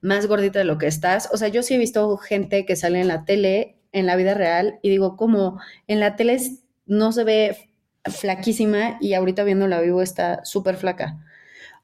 más 0.00 0.26
gordita 0.26 0.58
de 0.58 0.64
lo 0.64 0.78
que 0.78 0.88
estás. 0.88 1.28
O 1.32 1.36
sea, 1.36 1.46
yo 1.46 1.62
sí 1.62 1.74
he 1.74 1.78
visto 1.78 2.16
gente 2.16 2.66
que 2.66 2.74
sale 2.74 3.00
en 3.00 3.06
la 3.06 3.24
tele, 3.24 3.76
en 3.92 4.06
la 4.06 4.16
vida 4.16 4.34
real, 4.34 4.80
y 4.82 4.90
digo, 4.90 5.16
como 5.16 5.60
en 5.86 6.00
la 6.00 6.16
tele 6.16 6.38
no 6.86 7.12
se 7.12 7.22
ve 7.22 7.56
flaquísima 8.04 8.98
y 9.00 9.14
ahorita 9.14 9.44
viéndola 9.44 9.80
vivo 9.80 10.02
está 10.02 10.44
súper 10.44 10.76
flaca. 10.76 11.24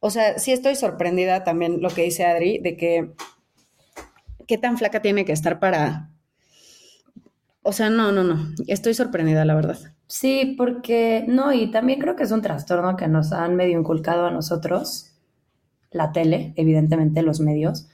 O 0.00 0.10
sea, 0.10 0.38
sí 0.38 0.52
estoy 0.52 0.76
sorprendida 0.76 1.44
también 1.44 1.80
lo 1.80 1.90
que 1.90 2.02
dice 2.02 2.24
Adri, 2.24 2.58
de 2.58 2.76
que 2.76 3.12
qué 4.48 4.58
tan 4.58 4.78
flaca 4.78 5.00
tiene 5.00 5.24
que 5.24 5.32
estar 5.32 5.60
para... 5.60 6.10
O 7.62 7.72
sea, 7.72 7.90
no, 7.90 8.10
no, 8.10 8.24
no. 8.24 8.54
Estoy 8.66 8.94
sorprendida, 8.94 9.44
la 9.44 9.54
verdad. 9.54 9.78
Sí, 10.06 10.56
porque 10.58 11.24
no, 11.28 11.52
y 11.52 11.70
también 11.70 12.00
creo 12.00 12.16
que 12.16 12.24
es 12.24 12.32
un 12.32 12.42
trastorno 12.42 12.96
que 12.96 13.06
nos 13.06 13.32
han 13.32 13.54
medio 13.54 13.78
inculcado 13.78 14.26
a 14.26 14.30
nosotros, 14.32 15.12
la 15.92 16.10
tele, 16.10 16.52
evidentemente 16.56 17.22
los 17.22 17.38
medios, 17.38 17.86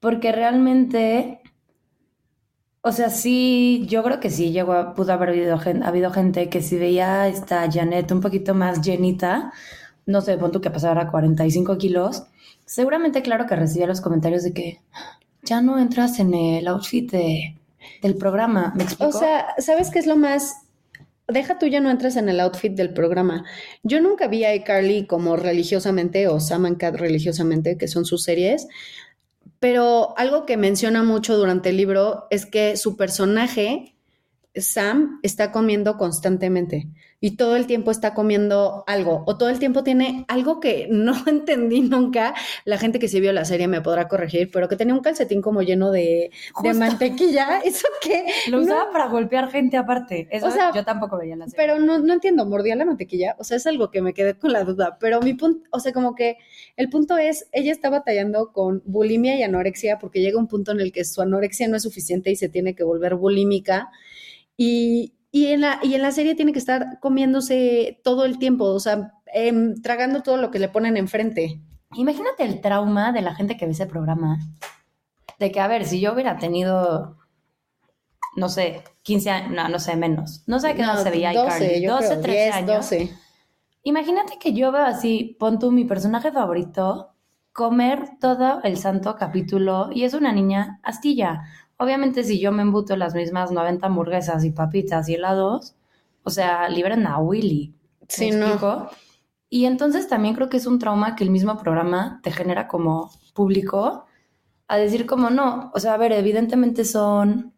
porque 0.00 0.32
realmente, 0.32 1.42
o 2.80 2.90
sea, 2.90 3.08
sí, 3.10 3.86
yo 3.88 4.02
creo 4.02 4.18
que 4.18 4.30
sí 4.30 4.50
llegó, 4.50 4.94
pudo 4.94 5.12
haber 5.12 5.28
habido, 5.28 5.60
habido 5.84 6.10
gente 6.10 6.48
que 6.48 6.60
si 6.60 6.76
veía 6.76 7.28
esta 7.28 7.70
Janet 7.70 8.10
un 8.10 8.20
poquito 8.20 8.54
más 8.54 8.82
llenita, 8.82 9.52
no 10.06 10.20
sé, 10.20 10.36
pon 10.36 10.52
tú 10.52 10.60
que 10.60 10.70
pasara 10.70 11.10
45 11.10 11.78
kilos, 11.78 12.24
seguramente 12.64 13.22
claro 13.22 13.46
que 13.46 13.56
recibía 13.56 13.86
los 13.86 14.00
comentarios 14.00 14.42
de 14.42 14.52
que 14.52 14.80
ya 15.42 15.60
no 15.60 15.78
entras 15.78 16.18
en 16.18 16.34
el 16.34 16.66
outfit 16.68 17.10
del 17.10 18.16
programa, 18.18 18.72
¿me 18.76 18.84
explico? 18.84 19.16
O 19.16 19.18
sea, 19.18 19.54
¿sabes 19.58 19.90
qué 19.90 19.98
es 19.98 20.06
lo 20.06 20.16
más 20.16 20.54
deja 21.28 21.58
tú 21.58 21.66
ya 21.66 21.80
no 21.80 21.90
entras 21.90 22.16
en 22.16 22.28
el 22.28 22.40
outfit 22.40 22.74
del 22.74 22.92
programa. 22.92 23.44
Yo 23.82 24.00
nunca 24.00 24.28
vi 24.28 24.44
a 24.44 24.54
iCarly 24.54 25.06
como 25.06 25.36
religiosamente 25.36 26.28
o 26.28 26.40
Sam 26.40 26.76
Cat 26.76 26.96
religiosamente, 26.96 27.78
que 27.78 27.88
son 27.88 28.04
sus 28.04 28.22
series, 28.22 28.68
pero 29.58 30.16
algo 30.18 30.44
que 30.44 30.56
menciona 30.56 31.02
mucho 31.02 31.36
durante 31.36 31.70
el 31.70 31.78
libro 31.78 32.26
es 32.30 32.44
que 32.46 32.76
su 32.76 32.96
personaje, 32.96 33.93
Sam, 34.54 35.18
está 35.22 35.50
comiendo 35.50 35.96
constantemente 35.96 36.88
y 37.24 37.36
todo 37.38 37.56
el 37.56 37.66
tiempo 37.66 37.90
está 37.90 38.12
comiendo 38.12 38.84
algo 38.86 39.24
o 39.26 39.38
todo 39.38 39.48
el 39.48 39.58
tiempo 39.58 39.82
tiene 39.82 40.26
algo 40.28 40.60
que 40.60 40.88
no 40.90 41.14
entendí 41.26 41.80
nunca. 41.80 42.34
La 42.66 42.76
gente 42.76 42.98
que 42.98 43.08
sí 43.08 43.18
vio 43.18 43.32
la 43.32 43.46
serie 43.46 43.66
me 43.66 43.80
podrá 43.80 44.08
corregir, 44.08 44.50
pero 44.52 44.68
que 44.68 44.76
tenía 44.76 44.92
un 44.92 45.00
calcetín 45.00 45.40
como 45.40 45.62
lleno 45.62 45.90
de, 45.90 46.30
mantequilla. 46.74 47.60
¿Eso 47.64 47.88
qué? 48.02 48.26
Lo 48.50 48.60
usaba 48.60 48.90
para 48.92 49.06
golpear 49.06 49.50
gente 49.50 49.78
aparte. 49.78 50.28
Eso 50.30 50.50
yo 50.74 50.84
tampoco 50.84 51.16
veía 51.16 51.34
la 51.34 51.46
serie. 51.46 51.56
Pero 51.56 51.78
no, 51.78 51.98
no 51.98 52.12
entiendo, 52.12 52.44
¿mordía 52.44 52.76
la 52.76 52.84
mantequilla? 52.84 53.36
O 53.38 53.44
sea, 53.44 53.56
es 53.56 53.66
algo 53.66 53.90
que 53.90 54.02
me 54.02 54.12
quedé 54.12 54.34
con 54.34 54.52
la 54.52 54.62
duda. 54.62 54.98
Pero 55.00 55.22
mi 55.22 55.32
punto, 55.32 55.66
o 55.70 55.80
sea, 55.80 55.94
como 55.94 56.14
que 56.14 56.36
el 56.76 56.90
punto 56.90 57.16
es, 57.16 57.48
ella 57.52 57.72
está 57.72 57.88
batallando 57.88 58.52
con 58.52 58.82
bulimia 58.84 59.34
y 59.38 59.42
anorexia 59.42 59.98
porque 59.98 60.20
llega 60.20 60.38
un 60.38 60.46
punto 60.46 60.72
en 60.72 60.80
el 60.80 60.92
que 60.92 61.06
su 61.06 61.22
anorexia 61.22 61.68
no 61.68 61.76
es 61.76 61.84
suficiente 61.84 62.30
y 62.30 62.36
se 62.36 62.50
tiene 62.50 62.74
que 62.74 62.84
volver 62.84 63.14
bulímica. 63.14 63.90
Y, 64.56 65.14
y 65.30 65.46
en, 65.46 65.62
la, 65.62 65.80
y 65.82 65.94
en 65.94 66.02
la 66.02 66.12
serie 66.12 66.34
tiene 66.34 66.52
que 66.52 66.58
estar 66.58 67.00
comiéndose 67.00 68.00
todo 68.04 68.24
el 68.24 68.38
tiempo, 68.38 68.66
o 68.66 68.80
sea, 68.80 69.12
em, 69.32 69.74
tragando 69.82 70.22
todo 70.22 70.36
lo 70.36 70.50
que 70.50 70.58
le 70.58 70.68
ponen 70.68 70.96
enfrente. 70.96 71.60
Imagínate 71.94 72.44
el 72.44 72.60
trauma 72.60 73.12
de 73.12 73.22
la 73.22 73.34
gente 73.34 73.56
que 73.56 73.66
ve 73.66 73.72
ese 73.72 73.86
programa. 73.86 74.38
De 75.38 75.50
que, 75.50 75.60
a 75.60 75.68
ver, 75.68 75.84
si 75.84 76.00
yo 76.00 76.12
hubiera 76.12 76.38
tenido, 76.38 77.18
no 78.36 78.48
sé, 78.48 78.82
15 79.02 79.30
años, 79.30 79.50
no, 79.50 79.68
no 79.68 79.78
sé, 79.78 79.96
menos. 79.96 80.44
No 80.46 80.60
sé 80.60 80.74
qué 80.74 80.82
no, 80.82 80.96
se 80.96 81.10
veía 81.10 81.32
12, 81.32 81.86
12 81.86 82.16
13 82.18 82.50
años. 82.50 82.76
12. 82.90 83.10
Imagínate 83.82 84.38
que 84.38 84.52
yo 84.52 84.72
veo 84.72 84.84
así, 84.84 85.36
pon 85.38 85.58
tú 85.58 85.70
mi 85.70 85.84
personaje 85.84 86.32
favorito, 86.32 87.14
comer 87.52 88.18
todo 88.20 88.60
el 88.64 88.78
santo 88.78 89.14
capítulo 89.16 89.90
y 89.92 90.04
es 90.04 90.14
una 90.14 90.32
niña 90.32 90.80
astilla. 90.82 91.42
Obviamente, 91.76 92.24
si 92.24 92.40
yo 92.40 92.52
me 92.52 92.62
embuto 92.62 92.96
las 92.96 93.14
mismas 93.14 93.50
90 93.50 93.86
hamburguesas 93.86 94.44
y 94.44 94.50
papitas 94.50 95.08
y 95.08 95.14
helados, 95.14 95.74
o 96.22 96.30
sea, 96.30 96.68
libren 96.68 97.06
a 97.06 97.18
Willy. 97.18 97.74
Sí, 98.08 98.30
no. 98.30 98.88
Y 99.50 99.66
entonces 99.66 100.08
también 100.08 100.34
creo 100.34 100.48
que 100.48 100.56
es 100.56 100.66
un 100.66 100.78
trauma 100.78 101.14
que 101.16 101.24
el 101.24 101.30
mismo 101.30 101.56
programa 101.58 102.20
te 102.22 102.32
genera 102.32 102.66
como 102.66 103.10
público 103.34 104.06
a 104.66 104.76
decir 104.76 105.06
como 105.06 105.30
no, 105.30 105.70
o 105.74 105.80
sea, 105.80 105.94
a 105.94 105.96
ver, 105.96 106.12
evidentemente 106.12 106.84
son 106.84 107.52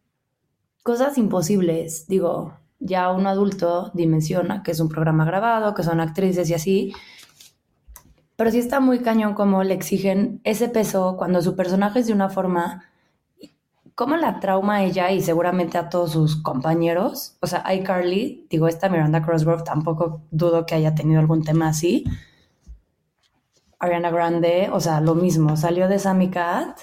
cosas 0.83 1.19
imposibles. 1.19 2.07
Digo, 2.07 2.59
ya 2.79 3.11
un 3.11 3.27
adulto 3.27 3.91
dimensiona 3.95 4.63
que 4.63 4.73
es 4.73 4.81
un 4.81 4.89
programa 4.89 5.25
grabado, 5.25 5.75
que 5.75 5.83
son 5.83 6.01
actrices 6.01 6.51
y 6.51 6.55
así. 6.55 6.93
Pero 8.37 8.51
sí 8.51 8.59
está 8.59 8.81
muy 8.81 8.99
cañón 9.01 9.35
como 9.35 9.63
le 9.65 9.75
exigen 9.75 10.41
ese 10.45 10.69
peso 10.69 11.17
cuando 11.17 11.41
su 11.41 11.57
personaje 11.57 12.01
es 12.01 12.07
de 12.07 12.13
una 12.13 12.29
forma 12.29 12.85
cómo 13.97 14.17
la 14.17 14.41
trauma 14.41 14.85
ella 14.85 15.11
y 15.11 15.23
seguramente 15.23 15.79
a 15.79 15.89
todos 15.89 16.13
sus 16.13 16.37
compañeros. 16.37 17.37
O 17.41 17.47
sea, 17.49 17.65
iCarly, 17.75 18.47
digo, 18.51 18.69
esta 18.69 18.91
Miranda 18.91 19.23
Crossgrove 19.25 19.65
tampoco 19.65 20.21
dudo 20.31 20.67
que 20.67 20.75
haya 20.77 20.95
tenido 20.95 21.19
algún 21.19 21.43
tema 21.43 21.69
así. 21.69 22.05
Ariana 23.79 24.11
Grande, 24.11 24.69
o 24.71 24.81
sea, 24.81 25.01
lo 25.01 25.15
mismo, 25.15 25.57
salió 25.57 25.89
de 25.89 25.99
Sammy 25.99 26.29
Cat. 26.29 26.79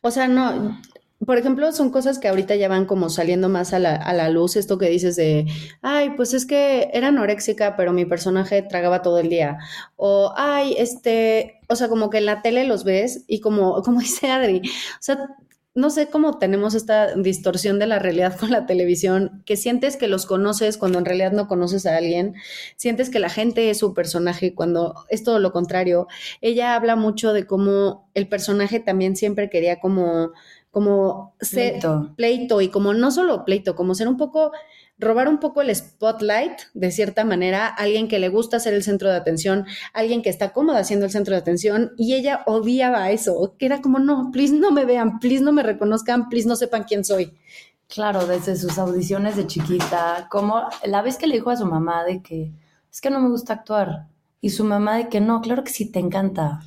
O 0.00 0.12
sea, 0.12 0.28
no, 0.28 0.78
por 1.24 1.38
ejemplo, 1.38 1.72
son 1.72 1.90
cosas 1.90 2.20
que 2.20 2.28
ahorita 2.28 2.54
ya 2.54 2.68
van 2.68 2.86
como 2.86 3.08
saliendo 3.08 3.48
más 3.48 3.72
a 3.72 3.80
la, 3.80 3.96
a 3.96 4.12
la, 4.12 4.28
luz, 4.28 4.54
esto 4.54 4.78
que 4.78 4.88
dices 4.88 5.16
de, 5.16 5.46
ay, 5.82 6.10
pues 6.10 6.34
es 6.34 6.46
que 6.46 6.88
era 6.92 7.08
anoréxica, 7.08 7.74
pero 7.74 7.92
mi 7.92 8.04
personaje 8.04 8.62
tragaba 8.62 9.02
todo 9.02 9.18
el 9.18 9.28
día. 9.28 9.58
O, 9.96 10.32
ay, 10.36 10.76
este, 10.78 11.60
o 11.68 11.74
sea, 11.74 11.88
como 11.88 12.10
que 12.10 12.18
en 12.18 12.26
la 12.26 12.42
tele 12.42 12.64
los 12.64 12.84
ves 12.84 13.24
y 13.26 13.40
como, 13.40 13.82
como 13.82 13.98
dice 14.00 14.30
Adri, 14.30 14.60
o 14.60 15.00
sea, 15.02 15.18
no 15.76 15.90
sé 15.90 16.08
cómo 16.08 16.38
tenemos 16.38 16.74
esta 16.74 17.14
distorsión 17.14 17.78
de 17.78 17.86
la 17.86 17.98
realidad 17.98 18.36
con 18.40 18.50
la 18.50 18.64
televisión, 18.64 19.42
que 19.44 19.56
sientes 19.56 19.96
que 19.96 20.08
los 20.08 20.24
conoces 20.24 20.78
cuando 20.78 20.98
en 20.98 21.04
realidad 21.04 21.32
no 21.32 21.46
conoces 21.46 21.84
a 21.84 21.96
alguien, 21.96 22.34
sientes 22.76 23.10
que 23.10 23.20
la 23.20 23.28
gente 23.28 23.68
es 23.68 23.78
su 23.78 23.92
personaje 23.92 24.54
cuando 24.54 24.94
es 25.10 25.22
todo 25.22 25.38
lo 25.38 25.52
contrario. 25.52 26.08
Ella 26.40 26.74
habla 26.74 26.96
mucho 26.96 27.34
de 27.34 27.46
cómo 27.46 28.08
el 28.14 28.26
personaje 28.26 28.80
también 28.80 29.16
siempre 29.16 29.50
quería 29.50 29.78
como 29.78 30.32
como 30.70 31.34
ser 31.40 31.80
pleito 32.16 32.60
y 32.60 32.68
como 32.68 32.94
no 32.94 33.10
solo 33.10 33.44
pleito, 33.44 33.74
como 33.74 33.94
ser 33.94 34.08
un 34.08 34.16
poco 34.16 34.52
robar 34.98 35.28
un 35.28 35.38
poco 35.38 35.60
el 35.60 35.74
spotlight, 35.74 36.52
de 36.74 36.90
cierta 36.90 37.24
manera, 37.24 37.66
alguien 37.66 38.08
que 38.08 38.18
le 38.18 38.28
gusta 38.28 38.60
ser 38.60 38.74
el 38.74 38.82
centro 38.82 39.10
de 39.10 39.16
atención, 39.16 39.66
alguien 39.92 40.22
que 40.22 40.30
está 40.30 40.52
cómoda 40.52 40.84
siendo 40.84 41.04
el 41.04 41.12
centro 41.12 41.34
de 41.34 41.40
atención, 41.40 41.92
y 41.98 42.14
ella 42.14 42.42
odiaba 42.46 43.10
eso, 43.10 43.54
que 43.58 43.66
era 43.66 43.82
como, 43.82 43.98
no, 43.98 44.30
please 44.32 44.54
no 44.54 44.70
me 44.70 44.84
vean, 44.84 45.18
please 45.18 45.42
no 45.42 45.52
me 45.52 45.62
reconozcan, 45.62 46.28
please 46.28 46.48
no 46.48 46.56
sepan 46.56 46.84
quién 46.84 47.04
soy. 47.04 47.36
Claro, 47.88 48.26
desde 48.26 48.56
sus 48.56 48.78
audiciones 48.78 49.36
de 49.36 49.46
chiquita, 49.46 50.28
como 50.30 50.62
la 50.84 51.02
vez 51.02 51.18
que 51.18 51.26
le 51.26 51.36
dijo 51.36 51.50
a 51.50 51.56
su 51.56 51.66
mamá 51.66 52.04
de 52.04 52.22
que 52.22 52.52
es 52.90 53.00
que 53.00 53.10
no 53.10 53.20
me 53.20 53.28
gusta 53.28 53.52
actuar, 53.52 54.06
y 54.46 54.50
su 54.50 54.62
mamá 54.62 54.96
de 54.96 55.08
que 55.08 55.20
no, 55.20 55.40
claro 55.40 55.64
que 55.64 55.72
sí, 55.72 55.90
te 55.90 55.98
encanta. 55.98 56.60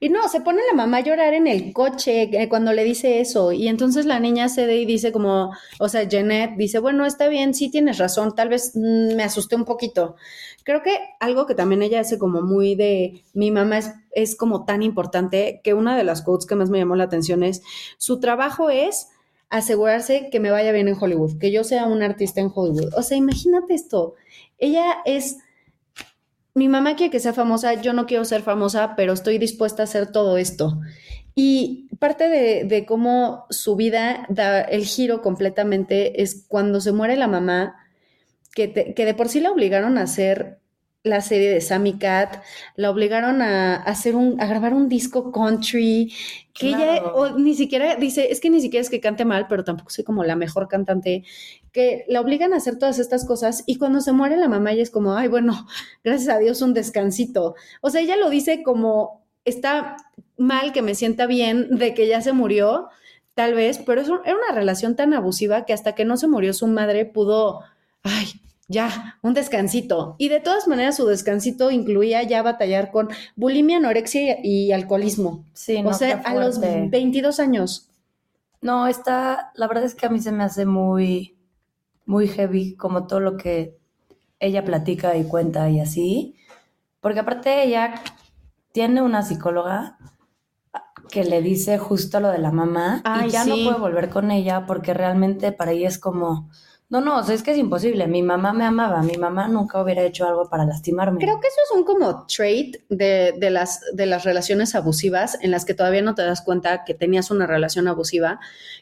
Y 0.00 0.10
no, 0.10 0.28
se 0.28 0.42
pone 0.42 0.60
la 0.68 0.76
mamá 0.76 0.98
a 0.98 1.00
llorar 1.00 1.32
en 1.32 1.46
el 1.46 1.72
coche 1.72 2.24
eh, 2.30 2.46
cuando 2.50 2.74
le 2.74 2.84
dice 2.84 3.20
eso. 3.20 3.52
Y 3.52 3.68
entonces 3.68 4.04
la 4.04 4.20
niña 4.20 4.50
cede 4.50 4.76
y 4.76 4.84
dice 4.84 5.12
como, 5.12 5.50
o 5.78 5.88
sea, 5.88 6.02
Jeanette 6.02 6.58
dice, 6.58 6.78
bueno, 6.78 7.06
está 7.06 7.28
bien, 7.28 7.54
sí 7.54 7.70
tienes 7.70 7.96
razón, 7.96 8.34
tal 8.34 8.50
vez 8.50 8.72
mm, 8.74 9.16
me 9.16 9.22
asusté 9.22 9.56
un 9.56 9.64
poquito. 9.64 10.16
Creo 10.62 10.82
que 10.82 10.94
algo 11.20 11.46
que 11.46 11.54
también 11.54 11.80
ella 11.80 12.00
hace 12.00 12.18
como 12.18 12.42
muy 12.42 12.74
de, 12.74 13.24
mi 13.32 13.50
mamá 13.50 13.78
es, 13.78 13.92
es 14.10 14.36
como 14.36 14.66
tan 14.66 14.82
importante, 14.82 15.62
que 15.64 15.72
una 15.72 15.96
de 15.96 16.04
las 16.04 16.20
quotes 16.20 16.44
que 16.44 16.54
más 16.54 16.68
me 16.68 16.80
llamó 16.80 16.96
la 16.96 17.04
atención 17.04 17.42
es, 17.42 17.62
su 17.96 18.20
trabajo 18.20 18.68
es 18.68 19.08
asegurarse 19.48 20.28
que 20.30 20.38
me 20.38 20.50
vaya 20.50 20.70
bien 20.70 20.88
en 20.88 20.98
Hollywood, 21.00 21.38
que 21.38 21.50
yo 21.50 21.64
sea 21.64 21.86
un 21.86 22.02
artista 22.02 22.42
en 22.42 22.52
Hollywood. 22.54 22.92
O 22.94 23.02
sea, 23.02 23.16
imagínate 23.16 23.72
esto, 23.72 24.16
ella 24.58 24.98
es 25.06 25.38
mi 26.54 26.68
mamá 26.68 26.96
quiere 26.96 27.10
que 27.10 27.20
sea 27.20 27.32
famosa, 27.32 27.74
yo 27.74 27.92
no 27.92 28.06
quiero 28.06 28.24
ser 28.24 28.42
famosa, 28.42 28.94
pero 28.96 29.12
estoy 29.12 29.38
dispuesta 29.38 29.82
a 29.82 29.84
hacer 29.84 30.12
todo 30.12 30.36
esto. 30.38 30.80
Y 31.34 31.88
parte 31.98 32.28
de, 32.28 32.84
cómo 32.86 33.46
su 33.48 33.76
vida 33.76 34.26
da 34.28 34.60
el 34.60 34.84
giro 34.84 35.22
completamente 35.22 36.22
es 36.22 36.44
cuando 36.48 36.80
se 36.80 36.92
muere 36.92 37.16
la 37.16 37.28
mamá, 37.28 37.76
que, 38.54 38.94
que 38.94 39.04
de 39.06 39.14
por 39.14 39.28
sí 39.28 39.40
la 39.40 39.50
obligaron 39.50 39.96
a 39.96 40.02
hacer 40.02 40.61
la 41.04 41.20
serie 41.20 41.50
de 41.50 41.60
Sammy 41.60 41.98
Cat, 41.98 42.42
la 42.76 42.90
obligaron 42.90 43.42
a, 43.42 43.76
hacer 43.76 44.14
un, 44.14 44.40
a 44.40 44.46
grabar 44.46 44.72
un 44.72 44.88
disco 44.88 45.32
country, 45.32 46.12
que 46.54 46.68
ella 46.68 47.02
ni 47.36 47.54
siquiera 47.54 47.96
dice, 47.96 48.30
es 48.30 48.40
que 48.40 48.50
ni 48.50 48.60
siquiera 48.60 48.82
es 48.82 48.90
que 48.90 49.00
cante 49.00 49.24
mal, 49.24 49.46
pero 49.48 49.64
tampoco 49.64 49.90
soy 49.90 50.04
como 50.04 50.22
la 50.22 50.36
mejor 50.36 50.68
cantante, 50.68 51.24
que 51.72 52.04
la 52.08 52.20
obligan 52.20 52.52
a 52.52 52.58
hacer 52.58 52.78
todas 52.78 52.98
estas 52.98 53.24
cosas 53.24 53.64
y 53.66 53.76
cuando 53.76 54.00
se 54.00 54.12
muere 54.12 54.36
la 54.36 54.48
mamá 54.48 54.72
ella 54.72 54.82
es 54.82 54.90
como, 54.90 55.14
ay, 55.14 55.28
bueno, 55.28 55.66
gracias 56.04 56.34
a 56.34 56.38
Dios 56.38 56.62
un 56.62 56.74
descansito. 56.74 57.56
O 57.80 57.90
sea, 57.90 58.00
ella 58.00 58.16
lo 58.16 58.30
dice 58.30 58.62
como, 58.62 59.24
está 59.44 59.96
mal 60.36 60.72
que 60.72 60.82
me 60.82 60.94
sienta 60.94 61.26
bien 61.26 61.78
de 61.78 61.94
que 61.94 62.06
ya 62.06 62.20
se 62.20 62.32
murió, 62.32 62.88
tal 63.34 63.54
vez, 63.54 63.78
pero 63.78 64.02
es 64.02 64.08
era 64.08 64.36
una 64.36 64.54
relación 64.54 64.94
tan 64.94 65.14
abusiva 65.14 65.64
que 65.64 65.72
hasta 65.72 65.94
que 65.94 66.04
no 66.04 66.16
se 66.16 66.28
murió 66.28 66.52
su 66.52 66.66
madre 66.68 67.06
pudo, 67.06 67.60
ay, 68.04 68.40
ya, 68.72 69.18
un 69.22 69.34
descansito. 69.34 70.16
Y 70.18 70.28
de 70.28 70.40
todas 70.40 70.66
maneras, 70.66 70.96
su 70.96 71.06
descansito 71.06 71.70
incluía 71.70 72.22
ya 72.24 72.42
batallar 72.42 72.90
con 72.90 73.08
bulimia, 73.36 73.76
anorexia 73.76 74.38
y 74.42 74.72
alcoholismo. 74.72 75.44
Sí, 75.52 75.82
no, 75.82 75.90
O 75.90 75.94
sea, 75.94 76.22
a 76.24 76.34
los 76.34 76.58
22 76.58 77.38
años. 77.38 77.88
No, 78.60 78.86
está, 78.86 79.52
la 79.54 79.68
verdad 79.68 79.84
es 79.84 79.94
que 79.94 80.06
a 80.06 80.08
mí 80.08 80.20
se 80.20 80.32
me 80.32 80.44
hace 80.44 80.66
muy, 80.66 81.36
muy 82.06 82.28
heavy 82.28 82.74
como 82.76 83.06
todo 83.06 83.20
lo 83.20 83.36
que 83.36 83.76
ella 84.40 84.64
platica 84.64 85.16
y 85.16 85.24
cuenta 85.24 85.68
y 85.70 85.80
así. 85.80 86.36
Porque 87.00 87.20
aparte 87.20 87.64
ella 87.64 87.94
tiene 88.72 89.02
una 89.02 89.22
psicóloga 89.22 89.98
que 91.10 91.24
le 91.24 91.42
dice 91.42 91.78
justo 91.78 92.20
lo 92.20 92.28
de 92.28 92.38
la 92.38 92.52
mamá 92.52 93.02
y 93.24 93.28
ya 93.28 93.44
no 93.44 93.54
puede 93.54 93.78
volver 93.78 94.08
con 94.08 94.30
ella 94.30 94.64
porque 94.66 94.94
realmente 94.94 95.52
para 95.52 95.72
ella 95.72 95.88
es 95.88 95.98
como 95.98 96.48
No, 96.92 97.00
no, 97.00 97.18
es 97.26 97.42
que 97.42 97.52
es 97.52 97.56
imposible. 97.56 98.06
Mi 98.06 98.20
mamá 98.20 98.52
me 98.52 98.66
amaba, 98.66 99.02
mi 99.02 99.16
mamá 99.16 99.48
nunca 99.48 99.82
hubiera 99.82 100.02
hecho 100.02 100.26
algo 100.26 100.50
para 100.50 100.66
lastimarme. 100.66 101.20
Creo 101.20 101.40
que 101.40 101.46
eso 101.46 101.56
es 101.64 101.74
un 101.74 101.84
como 101.84 102.26
trait 102.26 102.76
de, 102.90 103.32
de, 103.38 103.48
las, 103.48 103.80
de 103.94 104.04
las 104.04 104.24
relaciones 104.24 104.74
abusivas 104.74 105.38
en 105.40 105.52
las 105.52 105.64
que 105.64 105.72
todavía 105.72 106.02
no 106.02 106.14
te 106.14 106.20
das 106.20 106.42
cuenta 106.42 106.84
que 106.84 106.92
tenías 106.92 107.30
una 107.30 107.46
relación 107.46 107.88
abusiva, 107.88 108.40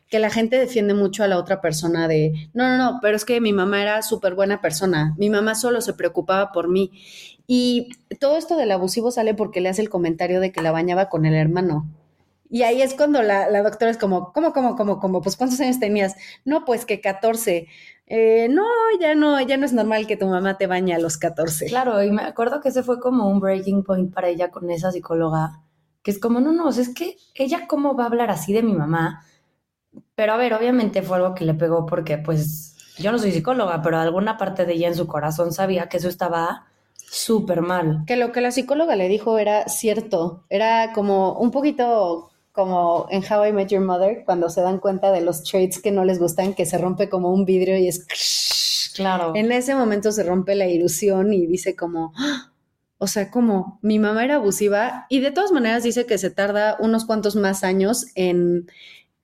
que 0.09 0.19
la 0.19 0.29
gente 0.29 0.59
defiende 0.59 0.93
mucho 0.93 1.23
a 1.23 1.29
la 1.29 1.39
otra 1.39 1.61
persona 1.61 2.09
de, 2.09 2.51
no, 2.53 2.67
no, 2.67 2.79
no, 2.79 2.99
pero 3.01 3.15
es 3.15 3.25
que 3.25 3.41
mi 3.41 3.53
mamá 3.53 3.81
era 3.81 4.03
súper 4.03 4.35
buena 4.35 4.61
persona, 4.61 5.15
mi 5.17 5.31
mamá 5.31 5.55
solo 5.55 5.81
se 5.81 5.95
preocupaba 5.95 6.51
por 6.51 6.69
mí. 6.69 6.91
Y 7.47 7.91
todo 8.19 8.37
esto 8.37 8.57
del 8.57 8.73
abusivo 8.73 9.13
sale 9.13 9.35
porque 9.35 9.61
le 9.61 9.69
hace 9.69 9.83
el 9.83 9.89
comentario 9.89 10.41
de 10.41 10.51
que 10.51 10.63
la 10.63 10.73
bañaba 10.73 11.09
con 11.09 11.27
el 11.27 11.35
hermano. 11.35 11.87
Y 12.51 12.63
ahí 12.63 12.83
es 12.83 12.95
cuando 12.95 13.23
la, 13.23 13.49
la 13.49 13.63
doctora 13.63 13.93
es 13.93 13.97
como, 13.97 14.33
¿cómo, 14.33 14.53
cómo, 14.53 14.75
cómo, 14.75 14.99
cómo? 14.99 15.23
Pues 15.23 15.37
¿cuántos 15.37 15.61
años 15.61 15.79
tenías? 15.79 16.17
No, 16.45 16.65
pues 16.65 16.85
que 16.85 17.01
14. 17.01 17.69
Eh, 18.07 18.49
no, 18.51 18.65
ya 19.01 19.15
no, 19.15 19.41
ya 19.41 19.57
no 19.57 19.65
es 19.65 19.73
normal 19.73 20.09
que 20.09 20.17
tu 20.17 20.27
mamá 20.27 20.59
te 20.59 20.67
bañe 20.67 20.93
a 20.93 20.99
los 20.99 21.17
14. 21.17 21.67
Claro, 21.67 22.03
y 22.03 22.11
me 22.11 22.23
acuerdo 22.23 22.61
que 22.61 22.71
ese 22.71 22.83
fue 22.83 22.99
como 22.99 23.29
un 23.29 23.39
breaking 23.39 23.85
point 23.85 24.13
para 24.13 24.29
ella 24.29 24.51
con 24.51 24.69
esa 24.69 24.91
psicóloga, 24.91 25.63
que 26.03 26.11
es 26.11 26.19
como, 26.19 26.41
no, 26.41 26.51
no, 26.51 26.67
o 26.67 26.73
sea, 26.73 26.83
es 26.83 26.93
que 26.93 27.17
ella 27.37 27.69
cómo 27.69 27.95
va 27.95 28.03
a 28.03 28.07
hablar 28.09 28.31
así 28.31 28.53
de 28.53 28.65
mi 28.65 28.75
mamá. 28.75 29.25
Pero 30.17 30.33
a 30.33 30.37
ver, 30.37 30.53
obviamente 30.53 31.03
fue 31.03 31.19
algo 31.19 31.37
que 31.37 31.45
le 31.45 31.55
pegó 31.55 31.87
porque 31.87 32.19
pues 32.19 32.75
yo 32.99 33.13
no 33.13 33.19
soy 33.21 33.31
psicóloga, 33.31 33.81
pero 33.81 33.99
alguna 33.99 34.37
parte 34.37 34.67
de 34.67 34.73
ella 34.73 34.89
en 34.89 34.97
su 34.97 35.07
corazón 35.07 35.53
sabía 35.53 35.89
que 35.89 35.99
eso 35.99 36.09
estaba 36.09 36.67
súper 36.97 37.61
mal. 37.61 38.03
Que 38.09 38.17
lo 38.17 38.33
que 38.33 38.41
la 38.41 38.51
psicóloga 38.51 38.97
le 38.97 39.09
dijo 39.09 39.39
era 39.39 39.69
cierto, 39.69 40.45
era 40.49 40.93
como 40.93 41.35
un 41.35 41.53
poquito 41.53 42.30
como 42.53 43.07
en 43.11 43.23
How 43.23 43.47
I 43.47 43.53
Met 43.53 43.69
Your 43.69 43.85
Mother, 43.85 44.25
cuando 44.25 44.49
se 44.51 44.61
dan 44.61 44.79
cuenta 44.79 45.13
de 45.13 45.21
los 45.21 45.45
traits 45.45 45.81
que 45.81 45.93
no 45.93 46.05
les 46.05 46.19
gustan, 46.19 46.55
que 46.55 46.67
se 46.67 46.79
rompe 46.79 47.09
como 47.09 47.33
un 47.33 47.45
vidrio 47.45 47.77
y 47.79 47.89
es... 47.89 48.07
Claro. 48.93 49.33
En 49.37 49.53
ese 49.53 49.75
momento 49.77 50.11
se 50.11 50.25
rompe 50.25 50.57
la 50.57 50.67
ilusión 50.67 51.33
y 51.33 51.47
dice 51.47 51.77
como, 51.77 52.13
¡Ah! 52.17 52.53
o 52.99 53.07
sea, 53.07 53.31
como 53.31 53.79
mi 53.83 53.99
mamá 53.99 54.25
era 54.25 54.35
abusiva 54.35 55.07
y 55.09 55.21
de 55.21 55.31
todas 55.31 55.53
maneras 55.53 55.85
dice 55.85 56.07
que 56.07 56.19
se 56.19 56.31
tarda 56.31 56.77
unos 56.81 57.07
cuantos 57.07 57.37
más 57.37 57.63
años 57.63 58.07
en, 58.15 58.67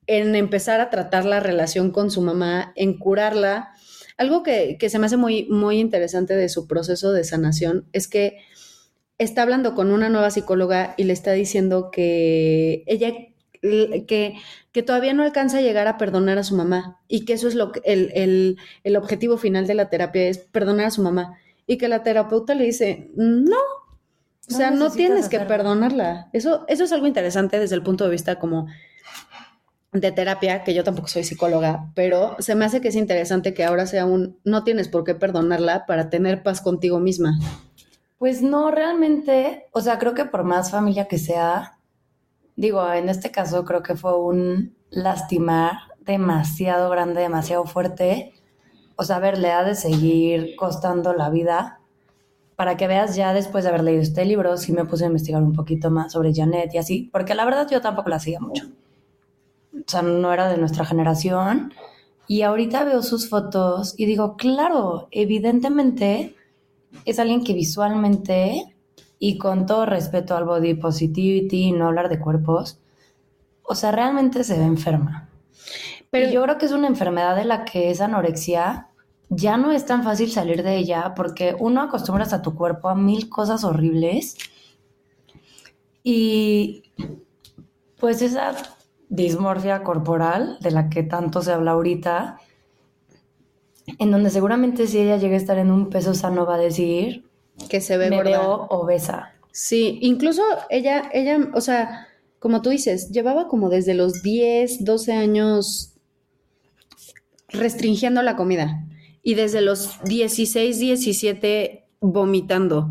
en 0.07 0.35
empezar 0.35 0.81
a 0.81 0.89
tratar 0.89 1.25
la 1.25 1.41
relación 1.41 1.91
con 1.91 2.11
su 2.11 2.23
mamá, 2.23 2.73
en 2.77 2.97
curarla. 2.97 3.73
Algo 4.17 4.43
que, 4.43 4.79
que 4.79 4.89
se 4.89 4.99
me 4.99 5.07
hace 5.07 5.19
muy, 5.19 5.47
muy 5.51 5.79
interesante 5.79 6.35
de 6.35 6.49
su 6.49 6.67
proceso 6.67 7.12
de 7.12 7.25
sanación 7.25 7.87
es 7.93 8.09
que 8.09 8.39
está 9.19 9.43
hablando 9.43 9.75
con 9.75 9.91
una 9.91 10.09
nueva 10.09 10.31
psicóloga 10.31 10.95
y 10.97 11.05
le 11.05 11.13
está 11.13 11.33
diciendo 11.33 11.91
que 11.91 12.85
ella 12.87 13.13
que, 13.61 14.35
que 14.73 14.83
todavía 14.83 15.15
no 15.15 15.23
alcanza 15.23 15.59
a 15.59 15.63
llegar 15.63 15.89
a 15.89 15.99
perdonar 15.99 16.39
a 16.39 16.45
su 16.45 16.55
mamá 16.55 17.01
y 17.09 17.25
que 17.25 17.33
eso 17.33 17.49
es 17.49 17.55
lo 17.55 17.73
que 17.73 17.81
el, 17.85 18.13
el, 18.15 18.59
el 18.85 18.97
objetivo 18.97 19.39
final 19.39 19.67
de 19.67 19.75
la 19.75 19.89
terapia 19.89 20.29
es 20.29 20.39
perdonar 20.39 20.87
a 20.87 20.91
su 20.91 21.03
mamá 21.03 21.39
y 21.67 21.79
que 21.79 21.89
la 21.89 22.03
terapeuta 22.03 22.55
le 22.55 22.65
dice 22.65 23.11
no 23.17 23.57
o 24.49 24.55
sea, 24.55 24.71
no, 24.71 24.91
tienes 24.91 25.29
que 25.29 25.41
perdonarla. 25.41 26.29
Eso, 26.33 26.65
eso 26.69 26.85
es 26.85 26.93
algo 26.93 27.07
interesante 27.07 27.59
desde 27.59 27.75
el 27.75 27.83
punto 27.83 28.05
de 28.05 28.11
vista 28.11 28.39
como 28.39 28.67
de 29.93 30.13
terapia, 30.13 30.63
que 30.63 30.75
yo 30.75 30.85
tampoco 30.85 31.09
soy 31.09 31.25
psicóloga, 31.25 31.91
pero 31.95 32.37
se 32.39 32.55
me 32.55 32.65
hace 32.65 32.81
que 32.81 32.89
es 32.89 32.97
interesante 32.97 33.55
que 33.55 33.65
ahora 33.65 33.87
sea 33.87 34.05
un 34.05 34.39
no 34.45 34.63
tienes 34.63 34.89
por 34.89 35.05
qué 35.05 35.15
perdonarla 35.15 35.87
para 35.87 36.11
tener 36.11 36.43
paz 36.43 36.61
contigo 36.61 37.01
misma. 37.01 37.39
Pues 38.19 38.41
no, 38.41 38.71
realmente, 38.71 39.67
o 39.73 39.81
sea, 39.81 39.99
creo 39.99 40.15
que 40.15 40.25
por 40.25 40.45
más 40.45 40.71
familia 40.71 41.07
que 41.07 41.19
sea, 41.19 41.79
digo, 42.57 42.91
en 42.93 43.09
este 43.09 43.31
caso 43.31 43.65
creo 43.65 43.83
que 43.83 43.95
fue 43.95 44.19
un 44.19 44.75
lastimar 44.91 45.77
demasiado 46.01 46.89
grande, 46.89 47.21
demasiado 47.21 47.65
fuerte. 47.65 48.33
O 48.97 49.05
sea, 49.05 49.17
a 49.17 49.19
ha 49.19 49.65
de 49.65 49.75
seguir 49.75 50.57
costando 50.57 51.13
la 51.13 51.29
vida. 51.29 51.81
Para 52.55 52.79
que 52.79 52.87
veas 52.87 53.17
ya 53.17 53.35
después 53.35 53.65
de 53.65 53.69
haber 53.69 53.85
leído 53.85 54.01
este 54.01 54.25
libro, 54.25 54.57
sí 54.57 54.73
me 54.73 54.87
puse 54.87 55.05
a 55.05 55.09
investigar 55.09 55.43
un 55.43 55.53
poquito 55.53 55.91
más 55.91 56.13
sobre 56.13 56.33
Janet 56.33 56.73
y 56.73 56.79
así, 56.79 57.11
porque 57.13 57.35
la 57.35 57.45
verdad 57.45 57.69
yo 57.71 57.83
tampoco 57.83 58.09
la 58.09 58.19
seguía 58.19 58.41
mucho. 58.41 58.65
O 59.75 59.85
sea, 59.87 60.01
no 60.01 60.33
era 60.33 60.49
de 60.49 60.57
nuestra 60.57 60.87
generación. 60.87 61.75
Y 62.27 62.43
ahorita 62.43 62.85
veo 62.85 63.03
sus 63.03 63.29
fotos 63.29 63.95
y 63.99 64.07
digo, 64.07 64.37
claro, 64.37 65.09
evidentemente 65.11 66.36
es 67.05 67.19
alguien 67.19 67.45
que 67.45 67.53
visualmente 67.53 68.75
y 69.19 69.39
con 69.39 69.67
todo 69.67 69.87
respeto 69.87 70.37
al 70.37 70.45
body 70.45 70.75
positivity 70.75 71.65
y 71.65 71.73
no 71.73 71.87
hablar 71.87 72.09
de 72.09 72.19
cuerpos, 72.19 72.79
o 73.63 73.75
sea, 73.75 73.91
realmente 73.91 74.45
se 74.45 74.59
ve 74.59 74.65
enferma. 74.65 75.29
Pero 76.11 76.31
yo 76.31 76.43
creo 76.43 76.59
que 76.59 76.67
es 76.67 76.73
una 76.73 76.87
enfermedad 76.87 77.37
de 77.37 77.45
la 77.45 77.65
que 77.65 77.91
esa 77.91 78.05
anorexia 78.07 78.89
ya 79.29 79.57
no 79.57 79.73
es 79.73 79.87
tan 79.87 80.05
fácil 80.05 80.31
salir 80.31 80.63
de 80.63 80.77
ella 80.77 81.15
porque 81.15 81.57
uno 81.59 81.83
acostumbras 81.83 82.33
a 82.33 82.43
tu 82.43 82.55
cuerpo 82.55 82.89
a 82.89 82.95
mil 82.95 83.29
cosas 83.29 83.65
horribles 83.65 84.37
y 86.05 86.85
pues 87.99 88.23
esa 88.23 88.55
dismorfia 89.09 89.83
corporal 89.83 90.59
de 90.61 90.71
la 90.71 90.89
que 90.89 91.03
tanto 91.03 91.43
se 91.43 91.53
habla 91.53 91.73
ahorita, 91.73 92.39
en 93.99 94.11
donde 94.11 94.31
seguramente 94.31 94.87
si 94.87 94.99
ella 94.99 95.16
llega 95.16 95.35
a 95.35 95.38
estar 95.38 95.59
en 95.59 95.70
un 95.70 95.90
peso 95.90 96.14
sano 96.14 96.46
va 96.46 96.57
a 96.57 96.59
decir 96.59 97.25
que 97.68 97.81
se 97.81 97.96
ve 97.96 98.11
me 98.11 98.16
gorda. 98.16 98.31
veo 98.31 98.66
obesa. 98.70 99.33
Sí, 99.53 99.99
incluso 100.03 100.42
ella, 100.68 101.09
ella, 101.12 101.38
o 101.55 101.61
sea, 101.61 102.09
como 102.38 102.62
tú 102.62 102.70
dices, 102.70 103.11
llevaba 103.11 103.49
como 103.49 103.70
desde 103.70 103.94
los 103.94 104.22
10, 104.22 104.85
12 104.85 105.12
años 105.12 105.94
restringiendo 107.49 108.22
la 108.22 108.37
comida 108.37 108.85
y 109.22 109.35
desde 109.35 109.62
los 109.62 110.03
16, 110.05 110.79
17 110.79 111.88
vomitando. 112.01 112.90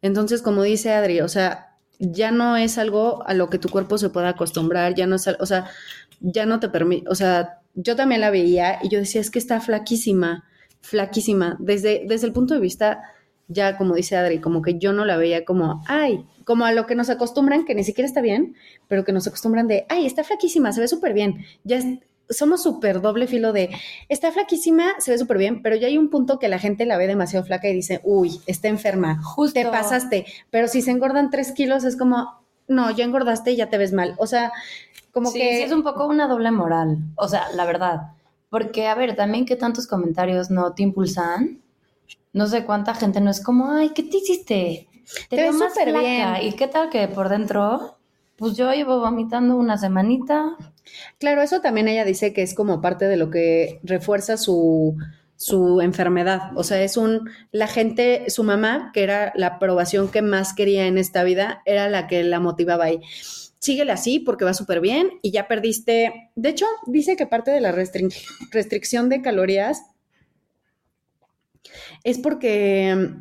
Entonces, 0.00 0.42
como 0.42 0.62
dice 0.62 0.92
Adri, 0.92 1.20
o 1.20 1.28
sea, 1.28 1.76
ya 1.98 2.30
no 2.30 2.56
es 2.56 2.78
algo 2.78 3.22
a 3.26 3.34
lo 3.34 3.50
que 3.50 3.58
tu 3.58 3.68
cuerpo 3.68 3.98
se 3.98 4.10
pueda 4.10 4.30
acostumbrar, 4.30 4.94
ya 4.94 5.06
no 5.06 5.16
es, 5.16 5.26
o 5.26 5.46
sea, 5.46 5.66
ya 6.20 6.46
no 6.46 6.60
te 6.60 6.68
permite, 6.68 7.08
o 7.08 7.14
sea, 7.14 7.60
yo 7.76 7.94
también 7.94 8.20
la 8.20 8.30
veía 8.30 8.80
y 8.82 8.88
yo 8.88 8.98
decía, 8.98 9.20
es 9.20 9.30
que 9.30 9.38
está 9.38 9.60
flaquísima, 9.60 10.44
flaquísima, 10.80 11.56
desde, 11.60 12.04
desde 12.08 12.26
el 12.26 12.32
punto 12.32 12.54
de 12.54 12.60
vista, 12.60 13.02
ya 13.48 13.76
como 13.76 13.94
dice 13.94 14.16
Adri, 14.16 14.40
como 14.40 14.62
que 14.62 14.78
yo 14.78 14.92
no 14.92 15.04
la 15.04 15.16
veía 15.16 15.44
como, 15.44 15.82
ay, 15.86 16.26
como 16.44 16.64
a 16.64 16.72
lo 16.72 16.86
que 16.86 16.94
nos 16.94 17.10
acostumbran, 17.10 17.64
que 17.64 17.74
ni 17.74 17.84
siquiera 17.84 18.08
está 18.08 18.22
bien, 18.22 18.56
pero 18.88 19.04
que 19.04 19.12
nos 19.12 19.26
acostumbran 19.26 19.68
de, 19.68 19.86
ay, 19.88 20.06
está 20.06 20.24
flaquísima, 20.24 20.72
se 20.72 20.80
ve 20.80 20.88
súper 20.88 21.12
bien, 21.12 21.44
ya 21.64 21.76
es, 21.76 21.84
somos 22.30 22.62
súper 22.62 23.02
doble 23.02 23.26
filo 23.26 23.52
de, 23.52 23.70
está 24.08 24.32
flaquísima, 24.32 24.94
se 24.98 25.10
ve 25.12 25.18
súper 25.18 25.38
bien, 25.38 25.62
pero 25.62 25.76
ya 25.76 25.86
hay 25.86 25.98
un 25.98 26.08
punto 26.08 26.38
que 26.38 26.48
la 26.48 26.58
gente 26.58 26.86
la 26.86 26.96
ve 26.96 27.06
demasiado 27.06 27.44
flaca 27.44 27.68
y 27.68 27.74
dice, 27.74 28.00
uy, 28.04 28.40
está 28.46 28.68
enferma, 28.68 29.22
Justo. 29.22 29.60
te 29.60 29.66
pasaste, 29.66 30.24
pero 30.50 30.66
si 30.66 30.80
se 30.80 30.90
engordan 30.90 31.30
tres 31.30 31.52
kilos 31.52 31.84
es 31.84 31.96
como, 31.96 32.45
no, 32.68 32.90
ya 32.90 33.04
engordaste 33.04 33.52
y 33.52 33.56
ya 33.56 33.68
te 33.70 33.78
ves 33.78 33.92
mal, 33.92 34.14
o 34.18 34.26
sea, 34.26 34.52
como 35.12 35.30
sí, 35.30 35.38
que... 35.38 35.56
sí, 35.56 35.62
es 35.62 35.72
un 35.72 35.82
poco 35.82 36.06
una 36.06 36.28
doble 36.28 36.50
moral, 36.50 36.98
o 37.16 37.28
sea, 37.28 37.50
la 37.54 37.64
verdad. 37.64 38.12
Porque, 38.48 38.86
a 38.86 38.94
ver, 38.94 39.16
también 39.16 39.44
que 39.44 39.56
tantos 39.56 39.86
comentarios 39.86 40.50
no 40.50 40.72
te 40.72 40.82
impulsan. 40.82 41.60
No 42.32 42.46
sé 42.46 42.64
cuánta 42.64 42.94
gente 42.94 43.20
no 43.20 43.30
es 43.30 43.42
como, 43.42 43.72
ay, 43.72 43.90
¿qué 43.90 44.02
te 44.02 44.18
hiciste? 44.18 44.88
Te 45.28 45.36
veo 45.36 45.46
ves 45.46 45.56
más 45.56 45.72
súper 45.72 45.90
flaca". 45.90 46.06
bien. 46.06 46.28
¿Y 46.42 46.52
qué 46.52 46.68
tal 46.68 46.90
que 46.90 47.08
por 47.08 47.28
dentro? 47.28 47.96
Pues 48.36 48.56
yo 48.56 48.72
llevo 48.72 49.00
vomitando 49.00 49.56
una 49.56 49.78
semanita. 49.78 50.56
Claro, 51.18 51.42
eso 51.42 51.60
también 51.60 51.88
ella 51.88 52.04
dice 52.04 52.32
que 52.32 52.42
es 52.42 52.54
como 52.54 52.80
parte 52.80 53.06
de 53.06 53.16
lo 53.16 53.30
que 53.30 53.80
refuerza 53.82 54.36
su, 54.36 54.96
su 55.36 55.80
enfermedad. 55.80 56.50
O 56.56 56.64
sea, 56.64 56.82
es 56.82 56.96
un, 56.96 57.30
la 57.52 57.66
gente, 57.66 58.28
su 58.28 58.42
mamá, 58.42 58.90
que 58.92 59.02
era 59.02 59.32
la 59.36 59.46
aprobación 59.48 60.08
que 60.08 60.22
más 60.22 60.54
quería 60.54 60.86
en 60.86 60.98
esta 60.98 61.22
vida, 61.24 61.62
era 61.66 61.88
la 61.88 62.06
que 62.06 62.24
la 62.24 62.40
motivaba 62.40 62.84
ahí. 62.84 63.00
Síguele 63.58 63.92
así 63.92 64.20
porque 64.20 64.44
va 64.44 64.54
súper 64.54 64.80
bien 64.80 65.10
y 65.22 65.30
ya 65.30 65.48
perdiste. 65.48 66.30
De 66.34 66.48
hecho, 66.48 66.66
dice 66.86 67.16
que 67.16 67.26
parte 67.26 67.50
de 67.50 67.60
la 67.60 67.72
restricción 67.72 69.08
de 69.08 69.22
calorías 69.22 69.82
es 72.04 72.18
porque 72.18 73.16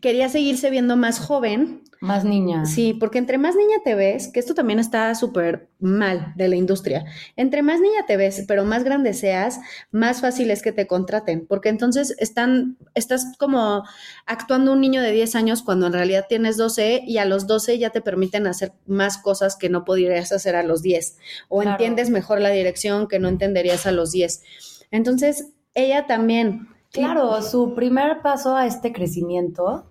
quería 0.00 0.28
seguirse 0.28 0.70
viendo 0.70 0.96
más 0.96 1.18
joven 1.18 1.82
Más 2.00 2.24
niña. 2.24 2.64
Sí, 2.66 2.94
porque 2.94 3.18
entre 3.18 3.38
más 3.38 3.54
niña 3.54 3.76
te 3.84 3.94
ves, 3.94 4.28
que 4.28 4.40
esto 4.40 4.54
también 4.54 4.78
está 4.80 5.14
súper 5.14 5.68
mal 5.78 6.32
de 6.36 6.48
la 6.48 6.56
industria, 6.56 7.04
entre 7.36 7.62
más 7.62 7.80
niña 7.80 8.06
te 8.06 8.16
ves, 8.16 8.44
pero 8.48 8.64
más 8.64 8.82
grande 8.82 9.14
seas, 9.14 9.60
más 9.92 10.20
fácil 10.20 10.50
es 10.50 10.62
que 10.62 10.72
te 10.72 10.86
contraten, 10.88 11.46
porque 11.46 11.68
entonces 11.68 12.14
están, 12.18 12.76
estás 12.94 13.36
como 13.38 13.84
actuando 14.26 14.72
un 14.72 14.80
niño 14.80 15.00
de 15.02 15.12
10 15.12 15.34
años 15.36 15.62
cuando 15.62 15.86
en 15.86 15.92
realidad 15.92 16.26
tienes 16.28 16.56
12 16.56 17.02
y 17.06 17.18
a 17.18 17.24
los 17.24 17.46
12 17.46 17.78
ya 17.78 17.90
te 17.90 18.00
permiten 18.00 18.46
hacer 18.48 18.72
más 18.86 19.18
cosas 19.18 19.56
que 19.56 19.68
no 19.68 19.84
podrías 19.84 20.32
hacer 20.32 20.56
a 20.56 20.62
los 20.64 20.82
10, 20.82 21.18
o 21.48 21.60
Claro. 21.60 21.72
entiendes 21.72 22.10
mejor 22.10 22.40
la 22.40 22.50
dirección 22.50 23.06
que 23.06 23.18
no 23.20 23.28
entenderías 23.28 23.86
a 23.86 23.92
los 23.92 24.10
10. 24.10 24.42
Entonces, 24.90 25.50
ella 25.74 26.06
también. 26.06 26.68
Claro, 26.92 27.40
su 27.42 27.74
primer 27.74 28.20
paso 28.22 28.54
a 28.56 28.66
este 28.66 28.92
crecimiento, 28.92 29.86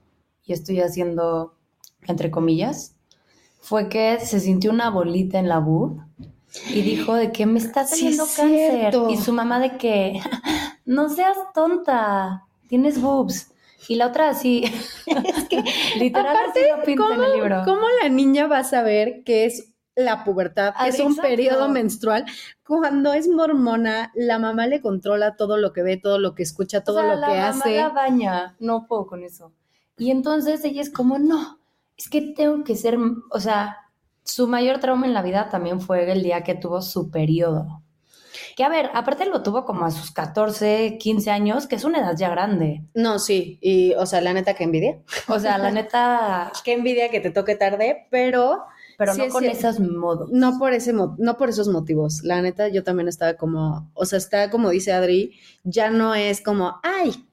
y 0.45 0.53
estoy 0.53 0.79
haciendo 0.81 1.55
entre 2.07 2.31
comillas, 2.31 2.95
fue 3.59 3.89
que 3.89 4.19
se 4.19 4.39
sintió 4.39 4.71
una 4.71 4.89
bolita 4.89 5.39
en 5.39 5.47
la 5.49 5.59
boob 5.59 5.99
y 6.69 6.81
dijo 6.81 7.13
de 7.13 7.31
que 7.31 7.45
me 7.45 7.59
está 7.59 7.85
Sí, 7.85 7.95
saliendo 7.95 8.23
es 8.25 8.35
cáncer. 8.35 8.71
cierto. 8.79 9.09
Y 9.09 9.17
su 9.17 9.33
mamá 9.33 9.59
de 9.59 9.77
que 9.77 10.19
no 10.85 11.09
seas 11.09 11.37
tonta, 11.53 12.45
tienes 12.67 13.01
boobs. 13.01 13.49
Y 13.87 13.95
la 13.95 14.07
otra 14.07 14.29
así, 14.29 14.63
es 15.05 15.43
que 15.49 15.63
literal 15.99 16.35
así 16.49 16.59
lo 16.75 16.83
pinta 16.83 17.13
en 17.15 17.23
el 17.23 17.33
libro. 17.33 17.61
¿Cómo 17.65 17.81
la 18.01 18.09
niña 18.09 18.47
va 18.47 18.59
a 18.59 18.63
saber 18.63 19.23
que 19.23 19.45
es 19.45 19.70
la 19.95 20.23
pubertad, 20.23 20.73
que 20.81 20.89
es 20.89 20.99
un 20.99 21.15
periodo 21.15 21.69
menstrual? 21.69 22.25
Cuando 22.65 23.13
es 23.13 23.27
mormona, 23.27 24.11
la 24.15 24.39
mamá 24.39 24.67
le 24.67 24.81
controla 24.81 25.35
todo 25.35 25.57
lo 25.57 25.73
que 25.73 25.83
ve, 25.83 25.97
todo 25.97 26.19
lo 26.19 26.35
que 26.35 26.43
escucha, 26.43 26.83
todo 26.83 26.99
o 26.99 27.01
sea, 27.01 27.13
lo 27.15 27.19
la 27.19 27.27
que 27.27 27.33
mamá 27.33 27.49
hace. 27.49 27.77
la 27.77 27.89
baña, 27.89 28.55
no 28.59 28.87
puedo 28.87 29.07
con 29.07 29.23
eso. 29.23 29.53
Y 29.97 30.11
entonces 30.11 30.63
ella 30.65 30.81
es 30.81 30.89
como, 30.89 31.19
no, 31.19 31.59
es 31.97 32.09
que 32.09 32.21
tengo 32.21 32.63
que 32.63 32.75
ser, 32.75 32.97
o 33.29 33.39
sea, 33.39 33.77
su 34.23 34.47
mayor 34.47 34.79
trauma 34.79 35.05
en 35.05 35.13
la 35.13 35.21
vida 35.21 35.49
también 35.49 35.81
fue 35.81 36.11
el 36.11 36.23
día 36.23 36.43
que 36.43 36.55
tuvo 36.55 36.81
su 36.81 37.11
periodo. 37.11 37.83
Que 38.55 38.63
a 38.63 38.69
ver, 38.69 38.89
aparte 38.93 39.25
lo 39.25 39.43
tuvo 39.43 39.65
como 39.65 39.85
a 39.85 39.91
sus 39.91 40.11
14, 40.11 40.97
15 40.99 41.31
años, 41.31 41.67
que 41.67 41.75
es 41.75 41.83
una 41.83 41.99
edad 41.99 42.15
ya 42.17 42.29
grande. 42.29 42.83
No, 42.93 43.19
sí, 43.19 43.59
y 43.61 43.93
o 43.95 44.05
sea, 44.05 44.21
la 44.21 44.33
neta 44.33 44.53
que 44.53 44.63
envidia. 44.63 44.99
O 45.27 45.39
sea, 45.39 45.57
la 45.57 45.71
neta, 45.71 46.51
Qué 46.63 46.73
envidia 46.73 47.09
que 47.09 47.19
te 47.19 47.31
toque 47.31 47.55
tarde, 47.55 48.07
pero 48.09 48.63
pero 49.01 49.13
Sí, 49.13 49.17
no 49.17 49.25
es 49.25 49.33
con 49.33 49.43
esos 49.45 49.79
modos. 49.79 50.29
no 50.31 50.59
por 50.59 50.73
ese 50.73 50.93
no 50.93 51.37
por 51.39 51.49
esos 51.49 51.67
motivos. 51.69 52.21
La 52.23 52.39
neta 52.43 52.67
yo 52.67 52.83
también 52.83 53.07
estaba 53.07 53.33
como, 53.33 53.89
o 53.95 54.05
sea, 54.05 54.19
está 54.19 54.51
como 54.51 54.69
dice 54.69 54.93
Adri, 54.93 55.39
ya 55.63 55.89
no 55.89 56.13
es 56.13 56.39
como, 56.39 56.79
ay, 56.83 57.27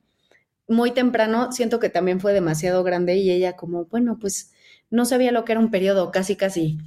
muy 0.67 0.93
temprano, 0.93 1.53
siento 1.53 1.79
que 1.79 1.91
también 1.91 2.21
fue 2.21 2.33
demasiado 2.33 2.83
grande 2.85 3.17
y 3.17 3.31
ella 3.31 3.55
como, 3.55 3.85
bueno, 3.85 4.17
pues 4.19 4.51
no 4.89 5.05
sabía 5.05 5.31
lo 5.31 5.45
que 5.45 5.53
era 5.53 5.61
un 5.61 5.71
periodo, 5.71 6.11
casi 6.11 6.37
casi. 6.37 6.79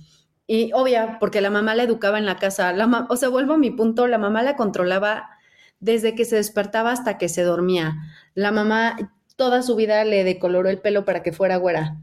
Y 0.48 0.72
obvia, 0.74 1.18
porque 1.20 1.42
la 1.42 1.52
mamá 1.52 1.76
la 1.76 1.84
educaba 1.84 2.18
en 2.18 2.26
la 2.26 2.38
casa, 2.38 2.74
la 2.74 3.06
o 3.08 3.16
sea, 3.18 3.30
vuelvo 3.30 3.54
a 3.54 3.58
mi 3.60 3.70
punto, 3.70 4.08
la 4.08 4.18
mamá 4.18 4.42
la 4.42 4.56
controlaba 4.56 5.30
desde 5.80 6.16
que 6.16 6.26
se 6.26 6.38
despertaba 6.38 6.92
hasta 6.92 7.20
que 7.20 7.30
se 7.30 7.44
dormía. 7.44 7.98
La 8.34 8.52
mamá 8.52 9.14
toda 9.36 9.62
su 9.62 9.76
vida 9.76 10.04
le 10.06 10.24
decoloró 10.24 10.70
el 10.70 10.80
pelo 10.80 11.06
para 11.06 11.22
que 11.22 11.34
fuera 11.34 11.58
güera. 11.58 11.98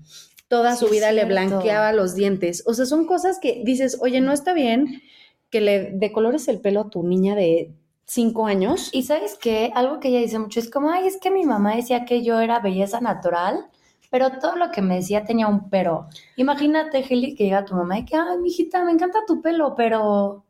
Toda 0.49 0.75
Sí, 0.77 0.85
su 0.87 0.91
vida 0.91 1.13
le 1.13 1.25
blanqueaba 1.27 1.93
los 1.93 2.15
dientes. 2.15 2.63
O 2.67 2.75
sea, 2.75 2.87
son 2.87 3.07
cosas 3.07 3.39
que 3.39 3.63
dices, 3.65 3.99
oye, 4.01 4.21
no 4.21 4.33
está 4.33 4.53
bien 4.55 5.03
que 5.51 5.61
le 5.61 5.91
decolores 5.93 6.49
el 6.49 6.61
pelo 6.61 6.81
a 6.83 6.91
tu 6.91 7.03
niña 7.03 7.35
de 7.35 7.71
cinco 8.07 8.47
años. 8.47 8.89
Y 8.93 9.03
sabes 9.03 9.37
qué, 9.41 9.71
algo 9.75 10.01
que 10.01 10.09
ella 10.09 10.21
dice 10.21 10.39
mucho 10.39 10.61
es 10.61 10.71
como, 10.71 10.91
ay, 10.91 11.07
es 11.07 11.19
que 11.19 11.31
mi 11.31 11.45
mamá 11.45 11.77
decía 11.77 12.05
que 12.07 12.23
yo 12.23 12.41
era 12.41 12.61
belleza 12.61 13.01
natural, 13.01 13.67
pero 14.11 14.31
todo 14.41 14.57
lo 14.57 14.71
que 14.71 14.81
me 14.81 14.97
decía 14.97 15.25
tenía 15.25 15.47
un 15.49 15.69
pero. 15.69 16.07
Imagínate, 16.37 17.05
Heli, 17.09 17.35
que 17.35 17.45
llega 17.45 17.65
tu 17.67 17.75
mamá 17.75 17.99
y 17.99 18.05
que, 18.07 18.17
ay, 18.17 18.39
mijita, 18.39 18.83
me 18.85 18.93
encanta 18.93 19.19
tu 19.27 19.43
pelo, 19.43 19.75
pero 19.77 20.45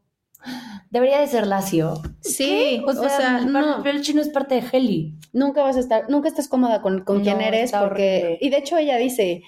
debería 0.90 1.18
de 1.20 1.26
ser 1.26 1.46
lacio. 1.46 1.94
Sí, 2.20 2.80
O 2.86 2.92
sea, 2.92 3.38
el 3.38 3.52
no. 3.52 3.82
pelo 3.82 4.00
chino 4.00 4.20
es 4.20 4.28
parte 4.28 4.54
de 4.60 4.64
Heli. 4.72 5.14
nunca 5.32 5.62
vas 5.62 5.76
a 5.76 5.80
estar, 5.80 6.08
nunca 6.08 6.28
estás 6.28 6.46
cómoda 6.48 6.80
con, 6.82 7.02
con 7.04 7.18
No, 7.18 7.22
quién 7.24 7.40
eres, 7.40 7.72
porque, 7.72 8.18
horrible. 8.22 8.38
y 8.40 8.50
de 8.50 8.56
hecho 8.58 8.76
ella 8.76 8.96
dice, 8.96 9.42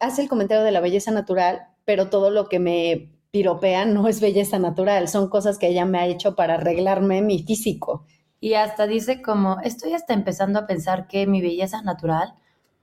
hace 0.00 0.22
el 0.22 0.28
comentario 0.28 0.64
de 0.64 0.72
la 0.72 0.80
belleza 0.80 1.10
natural, 1.10 1.68
pero 1.84 2.08
todo 2.08 2.30
lo 2.30 2.48
que 2.48 2.58
me 2.58 3.12
piropean 3.30 3.94
no 3.94 4.08
es 4.08 4.20
belleza 4.20 4.58
natural, 4.58 5.08
son 5.08 5.28
cosas 5.28 5.58
que 5.58 5.68
ella 5.68 5.86
me 5.86 5.98
ha 5.98 6.06
hecho 6.06 6.36
para 6.36 6.54
arreglarme 6.54 7.22
mi 7.22 7.42
físico. 7.42 8.04
Y 8.40 8.54
hasta 8.54 8.86
dice 8.86 9.22
como, 9.22 9.60
estoy 9.60 9.94
hasta 9.94 10.14
empezando 10.14 10.58
a 10.58 10.66
pensar 10.66 11.06
que 11.06 11.26
mi 11.26 11.40
belleza 11.40 11.80
natural 11.82 12.34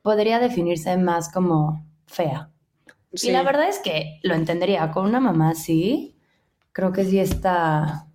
podría 0.01 0.39
definirse 0.39 0.97
más 0.97 1.31
como 1.31 1.85
fea. 2.07 2.49
Y 3.11 3.31
la 3.31 3.43
verdad 3.43 3.67
es 3.67 3.79
que 3.79 4.19
lo 4.23 4.35
entendería 4.35 4.91
con 4.91 5.05
una 5.05 5.19
mamá 5.19 5.51
así. 5.51 6.15
Creo 6.71 6.91
que 6.91 7.05
sí 7.05 7.19
está. 7.19 8.07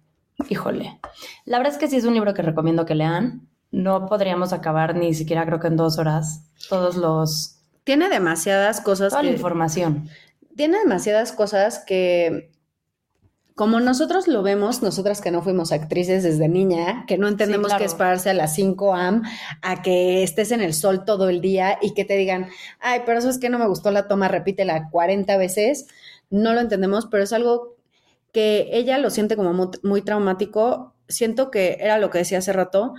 Híjole. 0.48 1.00
La 1.44 1.58
verdad 1.58 1.74
es 1.74 1.78
que 1.78 1.88
sí 1.88 1.96
es 1.96 2.04
un 2.04 2.14
libro 2.14 2.34
que 2.34 2.42
recomiendo 2.42 2.86
que 2.86 2.94
lean. 2.94 3.48
No 3.70 4.06
podríamos 4.06 4.52
acabar 4.52 4.94
ni 4.94 5.14
siquiera, 5.14 5.44
creo 5.46 5.58
que 5.58 5.66
en 5.66 5.76
dos 5.76 5.98
horas, 5.98 6.48
todos 6.68 6.96
los. 6.96 7.53
Tiene 7.84 8.08
demasiadas 8.08 8.80
cosas 8.80 9.10
toda 9.10 9.22
la 9.22 9.30
información. 9.30 10.08
tiene 10.56 10.78
demasiadas 10.78 11.32
cosas 11.32 11.80
que, 11.86 12.50
como 13.54 13.78
nosotros 13.78 14.26
lo 14.26 14.42
vemos, 14.42 14.82
nosotras 14.82 15.20
que 15.20 15.30
no 15.30 15.42
fuimos 15.42 15.70
actrices 15.70 16.22
desde 16.24 16.48
niña, 16.48 17.04
que 17.06 17.18
no 17.18 17.28
entendemos 17.28 17.68
claro. 17.68 17.80
que 17.80 17.86
es 17.86 17.94
pararse 17.94 18.30
a 18.30 18.34
las 18.34 18.54
5 18.54 18.94
am, 18.94 19.22
a 19.62 19.82
que 19.82 20.22
estés 20.24 20.50
en 20.50 20.60
el 20.60 20.74
sol 20.74 21.04
todo 21.04 21.28
el 21.28 21.40
día 21.40 21.78
y 21.80 21.94
que 21.94 22.04
te 22.04 22.16
digan, 22.16 22.48
ay, 22.80 23.02
pero 23.06 23.18
eso 23.18 23.30
es 23.30 23.38
que 23.38 23.50
no 23.50 23.58
me 23.58 23.68
gustó 23.68 23.90
la 23.92 24.08
toma, 24.08 24.26
repítela 24.28 24.88
40 24.90 25.36
veces, 25.36 25.86
no 26.30 26.52
lo 26.52 26.60
entendemos, 26.60 27.06
pero 27.06 27.22
es 27.22 27.32
algo 27.32 27.76
que 28.32 28.70
ella 28.72 28.98
lo 28.98 29.10
siente 29.10 29.36
como 29.36 29.52
mu- 29.52 29.70
muy, 29.84 30.02
traumático. 30.02 30.94
Siento 31.06 31.50
que 31.52 31.76
era 31.80 31.98
lo 31.98 32.10
que 32.10 32.18
decía 32.18 32.38
hace 32.38 32.52
rato. 32.52 32.94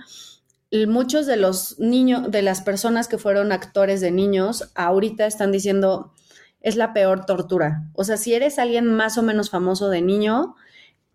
Muchos 0.72 1.26
de 1.26 1.36
los 1.36 1.78
niños, 1.78 2.30
de 2.30 2.42
las 2.42 2.60
personas 2.60 3.08
que 3.08 3.18
fueron 3.18 3.52
actores 3.52 4.00
de 4.00 4.10
niños, 4.10 4.70
ahorita 4.74 5.26
están 5.26 5.52
diciendo, 5.52 6.12
es 6.60 6.76
la 6.76 6.92
peor 6.92 7.24
tortura. 7.24 7.84
O 7.94 8.02
sea, 8.04 8.16
si 8.16 8.34
eres 8.34 8.58
alguien 8.58 8.86
más 8.86 9.16
o 9.16 9.22
menos 9.22 9.48
famoso 9.50 9.88
de 9.90 10.02
niño, 10.02 10.56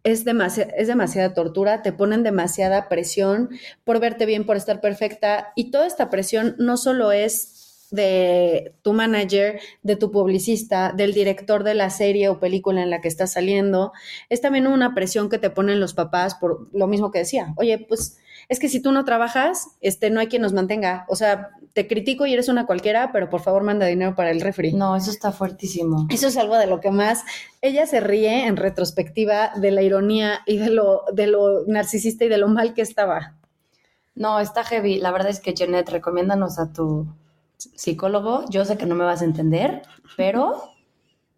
es, 0.04 0.26
demasi- 0.26 0.74
es 0.78 0.88
demasiada 0.88 1.34
tortura, 1.34 1.82
te 1.84 1.92
ponen 1.92 2.24
demasiada 2.24 2.88
presión 2.90 3.50
por 3.84 4.00
verte 4.00 4.26
bien, 4.26 4.46
por 4.46 4.56
estar 4.56 4.80
perfecta. 4.82 5.50
Y 5.56 5.70
toda 5.70 5.86
esta 5.86 6.10
presión 6.10 6.56
no 6.58 6.78
solo 6.78 7.12
es 7.12 7.51
de 7.92 8.74
tu 8.82 8.94
manager, 8.94 9.60
de 9.84 9.96
tu 9.96 10.12
publicista, 10.12 10.94
del 10.94 11.14
director 11.14 11.64
de 11.64 11.76
la 11.76 11.90
serie 11.90 12.30
o 12.30 12.40
película 12.40 12.82
en 12.82 12.90
la 12.90 13.02
que 13.02 13.08
estás 13.08 13.34
saliendo, 13.34 13.92
es 14.30 14.42
también 14.42 14.68
una 14.68 14.96
presión 14.96 15.30
que 15.30 15.38
te 15.38 15.50
ponen 15.50 15.80
los 15.80 15.94
papás 15.94 16.36
por 16.36 16.68
lo 16.74 16.88
mismo 16.88 17.12
que 17.12 17.20
decía. 17.20 17.54
Oye, 17.58 17.78
pues 17.78 18.18
es 18.50 18.60
que 18.60 18.70
si 18.70 18.82
tú 18.82 18.92
no 18.92 19.06
trabajas, 19.06 19.68
este, 19.82 20.10
no 20.10 20.20
hay 20.20 20.28
quien 20.28 20.42
nos 20.42 20.54
mantenga. 20.54 21.06
O 21.08 21.16
sea, 21.16 21.52
te 21.74 21.88
critico 21.88 22.26
y 22.26 22.34
eres 22.34 22.50
una 22.50 22.66
cualquiera, 22.66 23.12
pero 23.12 23.30
por 23.30 23.42
favor 23.42 23.64
manda 23.64 23.86
dinero 23.86 24.16
para 24.16 24.32
el 24.32 24.42
refri. 24.42 24.74
No, 24.74 24.96
eso 24.96 25.12
está 25.12 25.32
fuertísimo. 25.32 26.08
Eso 26.10 26.28
es 26.28 26.38
algo 26.38 26.58
de 26.58 26.68
lo 26.68 26.80
que 26.80 26.92
más 26.92 27.24
ella 27.62 27.86
se 27.86 28.00
ríe 28.00 28.48
en 28.48 28.58
retrospectiva 28.58 29.52
de 29.56 29.72
la 29.72 29.82
ironía 29.82 30.40
y 30.46 30.58
de 30.58 30.70
lo, 30.70 31.04
de 31.14 31.28
lo 31.28 31.66
narcisista 31.68 32.26
y 32.26 32.30
de 32.30 32.38
lo 32.38 32.48
mal 32.48 32.74
que 32.74 32.82
estaba. 32.82 33.38
No, 34.16 34.40
está 34.40 34.64
heavy. 34.64 35.00
La 35.00 35.12
verdad 35.12 35.30
es 35.30 35.40
que, 35.40 35.54
Janet, 35.58 35.90
recomiéndanos 35.90 36.60
a 36.60 36.74
tu 36.74 37.08
psicólogo. 37.76 38.46
Yo 38.50 38.66
sé 38.66 38.78
que 38.78 38.86
no 38.86 38.96
me 38.96 39.04
vas 39.06 39.22
a 39.22 39.26
entender, 39.26 39.82
pero 40.18 40.62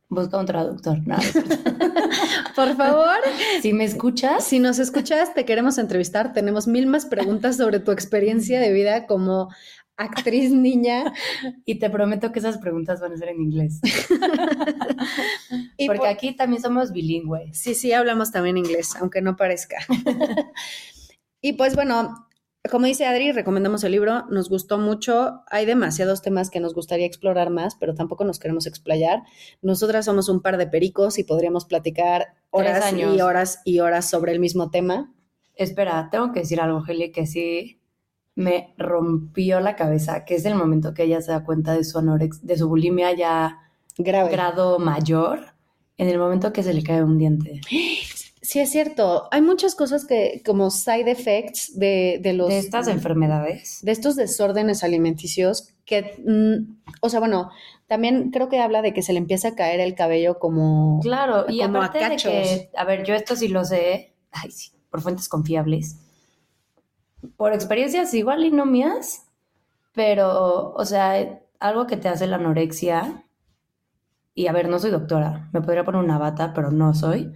busca 0.10 0.38
un 0.38 0.46
traductor. 0.46 1.00
No, 1.08 1.18
Por 2.56 2.76
favor, 2.78 3.18
si 3.62 3.74
me 3.74 3.84
escuchas, 3.84 4.44
si 4.46 4.60
nos 4.60 4.80
escuchas, 4.80 5.34
te 5.34 5.46
queremos 5.46 5.78
entrevistar. 5.78 6.34
Tenemos 6.34 6.68
mil 6.68 6.86
más 6.88 7.06
preguntas 7.06 7.58
sobre 7.58 7.80
tu 7.80 7.92
experiencia 7.92 8.60
de 8.60 8.72
vida 8.72 9.08
como 9.08 9.50
actriz 9.98 10.52
niña. 10.52 11.14
y 11.66 11.76
te 11.80 11.90
prometo 11.90 12.32
que 12.32 12.40
esas 12.40 12.58
preguntas 12.60 13.00
van 13.02 13.14
a 13.14 13.18
ser 13.18 13.30
en 13.30 13.42
inglés. 13.42 13.80
Y 15.78 15.88
Porque 15.88 16.00
por- 16.00 16.08
aquí 16.08 16.36
también 16.36 16.62
somos 16.62 16.92
bilingües. 16.92 17.58
Sí, 17.58 17.74
sí, 17.76 17.92
hablamos 17.94 18.32
también 18.32 18.58
inglés, 18.58 18.96
aunque 19.00 19.22
no 19.22 19.36
parezca. 19.36 19.78
y 21.42 21.54
pues 21.54 21.76
bueno, 21.76 22.28
como 22.72 22.86
dice 22.86 23.06
Adri, 23.06 23.34
recomendamos 23.34 23.84
el 23.84 23.92
libro, 23.92 24.26
nos 24.30 24.50
gustó 24.50 24.78
mucho, 24.78 25.42
hay 25.50 25.66
demasiados 25.66 26.22
temas 26.22 26.50
que 26.50 26.62
nos 26.62 26.74
gustaría 26.74 27.06
explorar 27.06 27.50
más, 27.50 27.76
pero 27.76 27.94
tampoco 27.94 28.24
nos 28.24 28.40
queremos 28.40 28.68
explayar. 28.68 29.24
Nosotras 29.62 30.06
somos 30.06 30.30
un 30.30 30.42
par 30.42 30.58
de 30.58 30.68
pericos 30.68 31.20
y 31.20 31.26
podríamos 31.26 31.66
platicar 31.66 32.36
horas 32.52 32.86
años. 32.86 33.16
y 33.16 33.22
horas 33.22 33.62
y 33.66 33.80
horas 33.80 34.10
sobre 34.10 34.32
el 34.32 34.40
mismo 34.40 34.70
tema. 34.72 35.14
Espera, 35.56 36.08
tengo 36.10 36.32
que 36.32 36.40
decir 36.40 36.62
algo, 36.62 36.84
Heli, 36.88 37.12
que 37.12 37.28
sí 37.28 37.82
me 38.36 38.74
rompió 38.78 39.60
la 39.60 39.76
cabeza, 39.76 40.24
que 40.24 40.36
es 40.36 40.46
el 40.46 40.56
momento 40.56 40.94
que 40.94 41.04
ella 41.04 41.22
se 41.22 41.32
da 41.32 41.44
cuenta 41.44 41.74
de 41.74 41.84
su 41.84 42.00
anorex, 42.00 42.46
de 42.46 42.58
su 42.58 42.70
bulimia 42.70 43.14
ya 43.14 43.60
Grave. 43.98 44.32
grado 44.32 44.80
mayor, 44.80 45.54
en 45.98 46.08
el 46.08 46.18
momento 46.18 46.54
que 46.54 46.64
se 46.64 46.74
le 46.74 46.82
cae 46.82 47.04
un 47.04 47.18
diente. 47.18 47.62
sí, 48.44 48.60
es 48.60 48.70
cierto. 48.70 49.28
Hay 49.32 49.42
muchas 49.42 49.74
cosas 49.74 50.06
que, 50.06 50.44
como 50.46 50.70
side 50.70 51.10
effects 51.10 51.80
de, 51.80 52.20
de 52.22 52.34
los... 52.34 52.50
De 52.50 52.60
estas 52.60 52.88
enfermedades. 52.88 53.80
de 53.82 53.92
estos 53.92 54.16
desórdenes 54.16 54.84
alimenticios 54.84 55.74
que, 55.86 56.22
mm, 56.26 56.82
o 57.02 57.10
sea, 57.10 57.20
bueno, 57.20 57.50
también 57.88 58.32
creo 58.32 58.50
que 58.50 58.60
habla 58.60 58.82
de 58.82 58.94
que 58.94 59.02
se 59.02 59.14
le 59.14 59.20
empieza 59.20 59.50
a 59.50 59.56
caer 59.56 59.80
el 59.80 59.96
cabello 59.96 60.40
como... 60.40 61.00
Claro, 61.02 61.46
y 61.50 61.62
como 61.62 61.82
a 61.82 61.86
aparte 61.86 62.10
de 62.10 62.18
que, 62.18 62.70
a 62.76 62.86
ver, 62.86 63.04
yo 63.04 63.16
esto 63.16 63.36
sí 63.36 63.48
lo 63.48 63.66
sé, 63.66 64.14
ay 64.32 64.52
sí, 64.52 64.72
por 64.90 65.02
fuentes 65.02 65.28
confiables. 65.28 65.98
Por 67.38 67.54
experiencias 67.54 68.14
igual 68.14 68.46
y 68.46 68.52
no 68.52 68.66
mías, 68.66 69.26
pero, 69.94 70.74
o 70.74 70.86
sea, 70.86 71.42
algo 71.60 71.88
que 71.88 71.98
te 71.98 72.10
hace 72.10 72.28
la 72.28 72.36
anorexia, 72.36 73.26
y 74.36 74.48
a 74.48 74.52
ver, 74.52 74.68
no 74.68 74.80
soy 74.80 74.92
doctora, 74.92 75.50
me 75.54 75.62
podría 75.62 75.84
poner 75.84 76.02
una 76.02 76.18
bata, 76.18 76.54
pero 76.54 76.72
no 76.72 76.94
soy, 76.94 77.34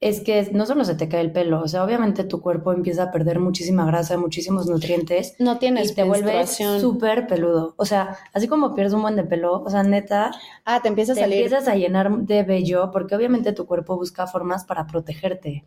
es 0.00 0.20
que 0.20 0.50
no 0.52 0.66
solo 0.66 0.84
se 0.84 0.94
te 0.94 1.08
cae 1.08 1.22
el 1.22 1.32
pelo, 1.32 1.62
o 1.62 1.68
sea, 1.68 1.82
obviamente 1.82 2.24
tu 2.24 2.40
cuerpo 2.42 2.72
empieza 2.72 3.04
a 3.04 3.10
perder 3.10 3.40
muchísima 3.40 3.86
grasa, 3.86 4.18
muchísimos 4.18 4.66
nutrientes, 4.66 5.34
No 5.38 5.58
tienes 5.58 5.92
y 5.92 5.94
te 5.94 6.04
vuelves 6.04 6.58
súper 6.80 7.26
peludo. 7.26 7.74
O 7.78 7.86
sea, 7.86 8.16
así 8.34 8.46
como 8.46 8.74
pierdes 8.74 8.92
un 8.92 9.02
buen 9.02 9.16
de 9.16 9.24
pelo, 9.24 9.62
o 9.62 9.70
sea, 9.70 9.82
neta, 9.82 10.32
Ah, 10.64 10.80
te 10.82 10.88
empieza 10.88 11.12
a 11.12 11.16
salir. 11.16 11.38
empiezas 11.38 11.66
a 11.68 11.76
llenar 11.76 12.10
de 12.18 12.42
vello 12.42 12.90
porque 12.92 13.16
obviamente 13.16 13.52
tu 13.52 13.66
cuerpo 13.66 13.96
busca 13.96 14.26
formas 14.26 14.64
para 14.64 14.86
protegerte. 14.86 15.64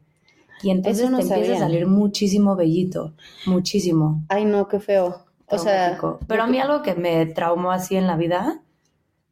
Y 0.62 0.72
entonces 0.72 1.10
no 1.10 1.18
te 1.20 1.24
empieza 1.24 1.56
a 1.56 1.60
salir 1.60 1.88
muchísimo 1.88 2.56
vellito, 2.56 3.14
muchísimo. 3.46 4.24
Ay, 4.30 4.46
no, 4.46 4.68
qué 4.68 4.80
feo. 4.80 5.26
O 5.48 5.58
sea, 5.58 6.00
pero 6.28 6.44
a 6.44 6.48
mí 6.48 6.60
algo 6.60 6.84
que 6.84 6.94
me 6.94 7.26
traumó 7.26 7.72
así 7.72 7.96
en 7.96 8.06
la 8.06 8.16
vida 8.16 8.62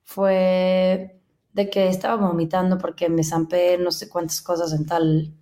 fue 0.04 1.17
de 1.58 1.72
que 1.72 1.88
estaba 1.88 2.28
vomitando 2.28 2.78
porque 2.78 3.10
me 3.10 3.24
zampé 3.24 3.80
no 3.80 3.92
sé 3.92 4.08
cuántas 4.08 4.42
cosas 4.42 4.72
en 4.74 4.86
tal 4.86 5.34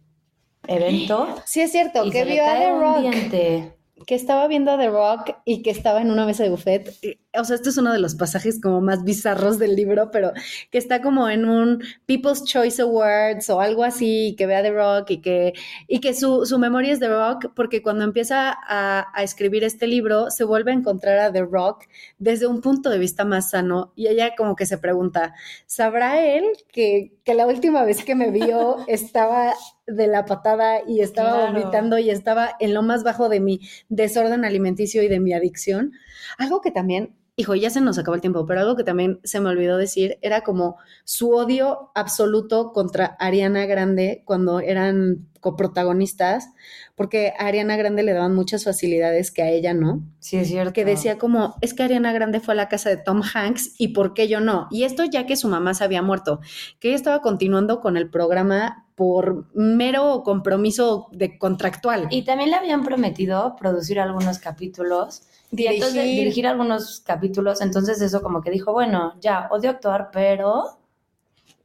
evento. 0.65 1.27
sí 1.45 1.59
es 1.59 1.71
cierto, 1.73 2.05
y 2.05 2.09
que 2.09 2.23
vio 2.23 2.43
a 2.43 2.55
The 2.55 2.71
Rock. 2.71 2.99
diente. 3.01 3.77
que 4.07 4.15
estaba 4.15 4.47
viendo 4.47 4.71
a 4.71 4.77
The 4.77 4.89
Rock 4.89 5.35
y 5.43 5.61
que 5.61 5.71
estaba 5.71 6.01
en 6.01 6.11
una 6.11 6.25
mesa 6.25 6.43
de 6.43 6.49
buffet. 6.49 6.93
Y, 7.03 7.19
O 7.39 7.43
sea, 7.45 7.55
este 7.55 7.69
es 7.69 7.77
uno 7.77 7.91
de 7.93 7.99
los 7.99 8.15
pasajes 8.15 8.59
como 8.61 8.81
más 8.81 9.03
bizarros 9.03 9.59
del 9.59 9.75
libro, 9.75 10.11
pero 10.11 10.31
que 10.71 10.77
está 10.77 11.01
como 11.01 11.29
en 11.29 11.45
un 11.45 11.83
People's 12.05 12.43
Choice 12.45 12.81
Awards 12.81 13.49
o 13.49 13.61
algo 13.61 13.83
así, 13.83 14.27
y 14.29 14.35
que 14.35 14.45
ve 14.45 14.55
a 14.55 14.61
The 14.63 14.71
Rock 14.71 15.11
y 15.11 15.21
que, 15.21 15.53
y 15.87 15.99
que 15.99 16.13
su, 16.13 16.45
su 16.45 16.59
memoria 16.59 16.93
es 16.93 16.99
The 16.99 17.09
Rock, 17.09 17.51
porque 17.55 17.81
cuando 17.81 18.03
empieza 18.03 18.55
a, 18.67 19.07
a 19.13 19.23
escribir 19.23 19.63
este 19.63 19.87
libro, 19.87 20.29
se 20.31 20.43
vuelve 20.43 20.71
a 20.71 20.75
encontrar 20.75 21.19
a 21.19 21.31
The 21.31 21.41
Rock 21.43 21.85
desde 22.17 22.47
un 22.47 22.61
punto 22.61 22.89
de 22.89 22.99
vista 22.99 23.25
más 23.25 23.49
sano 23.51 23.91
y 23.95 24.07
ella 24.07 24.35
como 24.37 24.55
que 24.55 24.65
se 24.65 24.77
pregunta, 24.77 25.33
¿sabrá 25.65 26.19
él 26.25 26.43
que, 26.71 27.13
que 27.23 27.33
la 27.33 27.47
última 27.47 27.83
vez 27.83 28.03
que 28.03 28.15
me 28.15 28.31
vio 28.31 28.77
estaba 28.87 29.53
de 29.87 30.07
la 30.07 30.25
patada 30.25 30.81
y 30.87 31.01
estaba 31.01 31.33
Claro. 31.33 31.53
vomitando 31.53 31.97
y 31.99 32.09
estaba 32.09 32.51
en 32.59 32.73
lo 32.73 32.81
más 32.83 33.03
bajo 33.03 33.29
de 33.29 33.39
mi 33.39 33.61
desorden 33.89 34.45
alimenticio 34.45 35.03
y 35.03 35.07
de 35.07 35.19
mi 35.19 35.33
adicción? 35.33 35.93
Algo 36.37 36.61
que 36.61 36.71
también, 36.71 37.15
hijo, 37.37 37.53
ya 37.55 37.69
se 37.69 37.81
nos 37.81 37.97
acabó 37.97 38.15
el 38.15 38.21
tiempo, 38.21 38.45
pero 38.45 38.61
algo 38.61 38.75
que 38.75 38.83
también 38.83 39.19
se 39.23 39.39
me 39.39 39.49
olvidó 39.49 39.77
decir 39.77 40.17
era 40.21 40.41
como 40.41 40.77
su 41.03 41.31
odio 41.31 41.91
absoluto 41.93 42.71
contra 42.71 43.17
Ariana 43.19 43.65
Grande 43.65 44.23
cuando 44.25 44.61
eran 44.61 45.27
coprotagonistas, 45.41 46.49
porque 46.95 47.33
a 47.37 47.47
Ariana 47.47 47.75
Grande 47.75 48.03
le 48.03 48.13
daban 48.13 48.33
muchas 48.33 48.63
facilidades 48.63 49.31
que 49.31 49.43
a 49.43 49.49
ella 49.49 49.73
no 49.73 50.01
Sí, 50.19 50.37
es 50.37 50.47
cierto. 50.47 50.73
que 50.73 50.85
decía 50.85 51.17
como, 51.17 51.55
es 51.61 51.73
que 51.73 51.83
Ariana 51.83 52.13
Grande 52.13 52.39
fue 52.39 52.53
a 52.53 52.57
la 52.57 52.69
casa 52.69 52.89
de 52.89 52.97
Tom 52.97 53.21
Hanks 53.21 53.75
y 53.77 53.89
por 53.89 54.13
qué 54.13 54.27
yo 54.27 54.39
no. 54.39 54.67
Y 54.71 54.85
esto 54.85 55.03
ya 55.03 55.25
que 55.25 55.35
su 55.35 55.47
mamá 55.49 55.73
se 55.73 55.83
había 55.83 56.01
muerto, 56.01 56.39
que 56.79 56.87
ella 56.87 56.95
estaba 56.95 57.21
continuando 57.21 57.81
con 57.81 57.97
el 57.97 58.09
programa 58.09 58.85
por 58.95 59.45
mero 59.53 60.23
compromiso 60.23 61.09
de 61.11 61.37
contractual. 61.37 62.07
Y 62.09 62.23
también 62.23 62.49
le 62.49 62.55
habían 62.55 62.83
prometido 62.83 63.55
producir 63.59 63.99
algunos 63.99 64.39
capítulos. 64.39 65.23
Y 65.55 65.67
entonces 65.67 65.93
Dirigir. 65.93 66.19
dirigir 66.19 66.47
algunos 66.47 67.01
capítulos. 67.01 67.61
Entonces 67.61 68.01
eso 68.01 68.21
como 68.21 68.41
que 68.41 68.51
dijo, 68.51 68.71
bueno, 68.73 69.13
ya, 69.21 69.47
odio 69.51 69.69
actuar, 69.69 70.09
pero... 70.11 70.79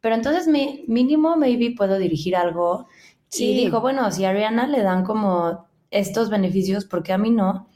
Pero 0.01 0.15
entonces 0.15 0.49
mi, 0.49 0.85
mínimo 0.89 1.37
maybe 1.37 1.75
puedo 1.77 1.99
dirigir 1.99 2.35
algo. 2.35 2.87
Sí. 3.29 3.51
Y 3.51 3.65
dijo, 3.65 3.81
bueno, 3.81 4.11
si 4.11 4.25
a 4.25 4.31
Ariana 4.31 4.67
le 4.67 4.83
dan 4.83 5.05
como 5.05 5.67
estos 5.91 6.31
beneficios, 6.31 6.85
¿por 6.85 7.03
qué 7.03 7.13
a 7.13 7.19
mí 7.19 7.31
no? 7.31 7.67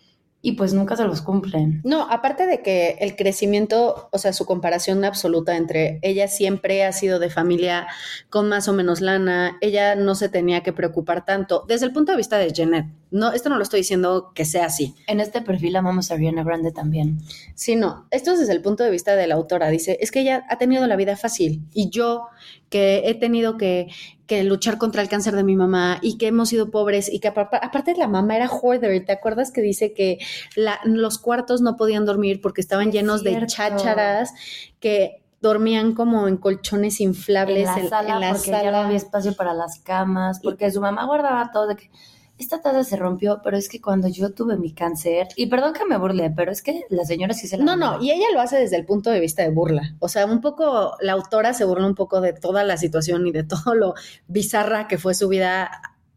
Y 0.46 0.52
pues 0.52 0.74
nunca 0.74 0.94
se 0.94 1.04
los 1.04 1.22
cumplen. 1.22 1.80
No, 1.84 2.02
aparte 2.10 2.46
de 2.46 2.60
que 2.60 2.98
el 3.00 3.16
crecimiento, 3.16 4.10
o 4.12 4.18
sea, 4.18 4.34
su 4.34 4.44
comparación 4.44 5.02
absoluta 5.02 5.56
entre 5.56 5.98
ella 6.02 6.28
siempre 6.28 6.84
ha 6.84 6.92
sido 6.92 7.18
de 7.18 7.30
familia 7.30 7.86
con 8.28 8.50
más 8.50 8.68
o 8.68 8.74
menos 8.74 9.00
lana, 9.00 9.56
ella 9.62 9.94
no 9.94 10.14
se 10.14 10.28
tenía 10.28 10.62
que 10.62 10.74
preocupar 10.74 11.24
tanto, 11.24 11.64
desde 11.66 11.86
el 11.86 11.94
punto 11.94 12.12
de 12.12 12.18
vista 12.18 12.36
de 12.36 12.52
Jeanette. 12.52 12.92
No, 13.10 13.32
esto 13.32 13.48
no 13.48 13.56
lo 13.56 13.62
estoy 13.62 13.80
diciendo 13.80 14.32
que 14.34 14.44
sea 14.44 14.66
así, 14.66 14.94
En 15.06 15.20
este 15.20 15.40
perfil 15.40 15.76
amamos 15.76 16.10
a 16.10 16.14
Ariana 16.14 16.44
Grande 16.44 16.72
también. 16.72 17.20
Sí, 17.54 17.74
no, 17.74 18.06
esto 18.10 18.32
es 18.32 18.40
desde 18.40 18.52
el 18.52 18.60
punto 18.60 18.84
de 18.84 18.90
vista 18.90 19.16
de 19.16 19.26
la 19.26 19.36
autora. 19.36 19.70
Dice, 19.70 19.96
es 20.00 20.10
que 20.10 20.20
ella 20.20 20.44
ha 20.50 20.58
tenido 20.58 20.86
la 20.86 20.96
vida 20.96 21.16
fácil 21.16 21.62
y 21.72 21.88
yo 21.88 22.26
que 22.68 23.04
he 23.06 23.14
tenido 23.14 23.56
que, 23.56 23.86
que 24.26 24.42
luchar 24.44 24.78
contra 24.78 25.02
el 25.02 25.08
cáncer 25.08 25.34
de 25.36 25.44
mi 25.44 25.54
mamá 25.54 25.98
y 26.00 26.16
que 26.16 26.28
hemos 26.28 26.48
sido 26.48 26.70
pobres 26.70 27.12
y 27.12 27.20
que 27.20 27.28
apar- 27.28 27.48
aparte 27.60 27.94
la 27.96 28.08
mamá 28.08 28.36
era 28.36 28.48
hoarder. 28.48 29.04
¿Te 29.04 29.12
acuerdas 29.12 29.50
que 29.50 29.60
dice 29.60 29.92
que 29.92 30.18
la- 30.56 30.80
los 30.84 31.18
cuartos 31.18 31.60
no 31.60 31.76
podían 31.76 32.06
dormir 32.06 32.40
porque 32.40 32.60
estaban 32.62 32.88
Es 32.88 32.94
llenos 32.94 33.22
de 33.22 33.46
chácharas 33.46 34.32
que 34.80 35.20
dormían 35.42 35.92
como 35.92 36.26
en 36.26 36.38
colchones 36.38 37.02
inflables 37.02 37.68
en 37.68 37.84
la 37.84 37.88
sala, 37.90 38.14
en 38.14 38.20
la 38.20 38.28
porque 38.32 38.50
ya 38.50 38.70
no 38.70 38.76
había 38.78 38.96
espacio 38.96 39.36
para 39.36 39.52
las 39.52 39.78
camas, 39.80 40.40
porque 40.42 40.70
su 40.70 40.80
mamá 40.80 41.04
guardaba 41.04 41.50
todo 41.52 41.66
de 41.66 41.76
que 41.76 41.90
esta 42.38 42.60
taza 42.60 42.82
se 42.84 42.96
rompió, 42.96 43.40
pero 43.42 43.56
es 43.56 43.68
que 43.68 43.80
cuando 43.80 44.08
yo 44.08 44.32
tuve 44.32 44.56
mi 44.56 44.72
cáncer, 44.72 45.28
y 45.36 45.46
perdón 45.46 45.72
que 45.72 45.84
me 45.84 45.96
burle, 45.96 46.30
pero 46.30 46.50
es 46.50 46.62
que 46.62 46.84
la 46.90 47.04
señora 47.04 47.34
sí 47.34 47.46
se 47.46 47.58
la 47.58 47.64
No, 47.64 47.76
no, 47.76 48.02
y 48.02 48.10
ella 48.10 48.26
lo 48.32 48.40
hace 48.40 48.58
desde 48.58 48.76
el 48.76 48.84
punto 48.84 49.10
de 49.10 49.20
vista 49.20 49.42
de 49.42 49.50
burla. 49.50 49.94
O 50.00 50.08
sea, 50.08 50.26
un 50.26 50.40
poco, 50.40 50.96
la 51.00 51.12
autora 51.12 51.54
se 51.54 51.64
burla 51.64 51.86
un 51.86 51.94
poco 51.94 52.20
de 52.20 52.32
toda 52.32 52.64
la 52.64 52.76
situación 52.76 53.26
y 53.26 53.32
de 53.32 53.44
todo 53.44 53.74
lo 53.74 53.94
bizarra 54.26 54.88
que 54.88 54.98
fue 54.98 55.14
su 55.14 55.28
vida 55.28 55.70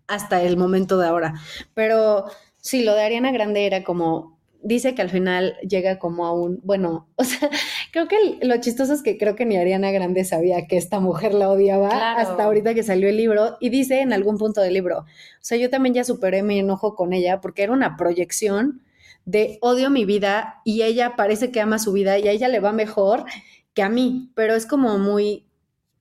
hasta 0.07 0.41
el 0.41 0.57
momento 0.57 0.97
de 0.97 1.07
ahora. 1.07 1.33
Pero 1.73 2.25
sí, 2.57 2.83
lo 2.83 2.93
de 2.95 3.03
Ariana 3.03 3.31
Grande 3.31 3.65
era 3.65 3.83
como, 3.83 4.37
dice 4.63 4.95
que 4.95 5.01
al 5.01 5.09
final 5.09 5.55
llega 5.67 5.99
como 5.99 6.25
a 6.25 6.33
un, 6.33 6.59
bueno, 6.63 7.07
o 7.15 7.23
sea, 7.23 7.49
creo 7.91 8.07
que 8.07 8.15
lo 8.41 8.57
chistoso 8.61 8.93
es 8.93 9.01
que 9.01 9.17
creo 9.17 9.35
que 9.35 9.45
ni 9.45 9.57
Ariana 9.57 9.91
Grande 9.91 10.23
sabía 10.25 10.67
que 10.67 10.77
esta 10.77 10.99
mujer 10.99 11.33
la 11.33 11.49
odiaba 11.49 11.89
Claro. 11.89 12.19
hasta 12.19 12.43
ahorita 12.43 12.73
que 12.73 12.83
salió 12.83 13.09
el 13.09 13.17
libro 13.17 13.57
y 13.59 13.69
dice 13.69 14.01
en 14.01 14.13
algún 14.13 14.37
punto 14.37 14.61
del 14.61 14.73
libro, 14.73 14.99
o 14.99 15.05
sea, 15.41 15.57
yo 15.57 15.69
también 15.69 15.95
ya 15.95 16.03
superé 16.03 16.43
mi 16.43 16.59
enojo 16.59 16.95
con 16.95 17.13
ella 17.13 17.41
porque 17.41 17.63
era 17.63 17.73
una 17.73 17.97
proyección 17.97 18.81
de 19.25 19.57
odio 19.61 19.89
mi 19.89 20.05
vida 20.05 20.61
y 20.63 20.83
ella 20.83 21.15
parece 21.17 21.51
que 21.51 21.59
ama 21.59 21.79
su 21.79 21.91
vida 21.91 22.17
y 22.17 22.27
a 22.27 22.31
ella 22.31 22.47
le 22.47 22.59
va 22.59 22.71
mejor 22.71 23.25
que 23.73 23.83
a 23.83 23.89
mí, 23.89 24.31
pero 24.35 24.55
es 24.55 24.65
como 24.65 24.97
muy 24.97 25.45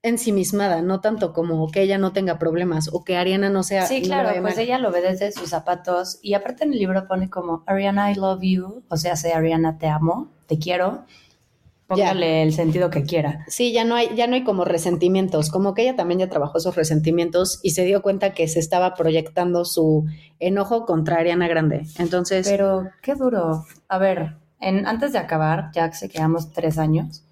ensimismada, 0.03 0.83
no 0.83 1.01
tanto 1.01 1.33
como 1.33 1.69
que 1.71 1.83
ella 1.83 1.99
no 1.99 2.13
tenga 2.13 2.39
problemas 2.39 2.89
o 2.93 3.03
que 3.05 3.17
Ariana 3.17 3.51
no 3.51 3.65
sea... 3.65 3.87
Sí, 3.87 4.03
claro, 4.03 4.31
pues 4.41 4.57
ella 4.57 4.79
lo 4.79 4.93
ve 4.93 5.01
desde 5.01 5.33
sus 5.33 5.51
zapatos 5.51 6.21
y 6.23 6.35
aparte 6.35 6.65
en 6.65 6.73
el 6.73 6.79
libro 6.79 7.09
pone 7.09 7.29
como 7.29 7.65
Ariana, 7.67 8.13
I 8.13 8.15
love 8.15 8.41
you, 8.43 8.85
o 8.89 8.97
sea, 8.97 9.17
sé 9.17 9.33
Ariana, 9.33 9.79
te 9.79 9.89
amo, 9.89 10.31
te 10.47 10.59
quiero, 10.59 11.05
póngale 11.87 12.43
el 12.43 12.53
sentido 12.53 12.91
que 12.91 13.05
quiera. 13.05 13.45
Sí, 13.49 13.73
ya 13.73 13.85
no 13.85 13.95
hay, 13.95 14.15
ya 14.15 14.27
no 14.27 14.35
hay 14.35 14.45
como 14.45 14.65
resentimientos, 14.65 15.51
como 15.51 15.75
que 15.75 15.83
ella 15.83 15.97
también 15.97 16.21
ya 16.21 16.29
trabajó 16.29 16.59
esos 16.59 16.77
resentimientos 16.77 17.61
y 17.63 17.71
se 17.71 17.85
dio 17.85 18.03
cuenta 18.03 18.35
que 18.35 18.49
se 18.49 18.59
estaba 18.59 18.95
proyectando 18.95 19.65
su 19.65 20.07
enojo 20.39 20.85
contra 20.87 21.17
Ariana 21.17 21.49
Grande. 21.49 21.87
Entonces, 21.99 22.49
Pero 22.49 22.89
qué 23.03 23.15
duro. 23.15 23.65
A 23.89 23.99
ver, 23.99 24.37
en, 24.61 24.87
antes 24.87 25.13
de 25.13 25.19
acabar, 25.19 25.71
ya 25.73 25.89
que 25.91 25.97
se 25.97 26.09
quedamos 26.09 26.53
tres 26.53 26.79
años, 26.79 27.25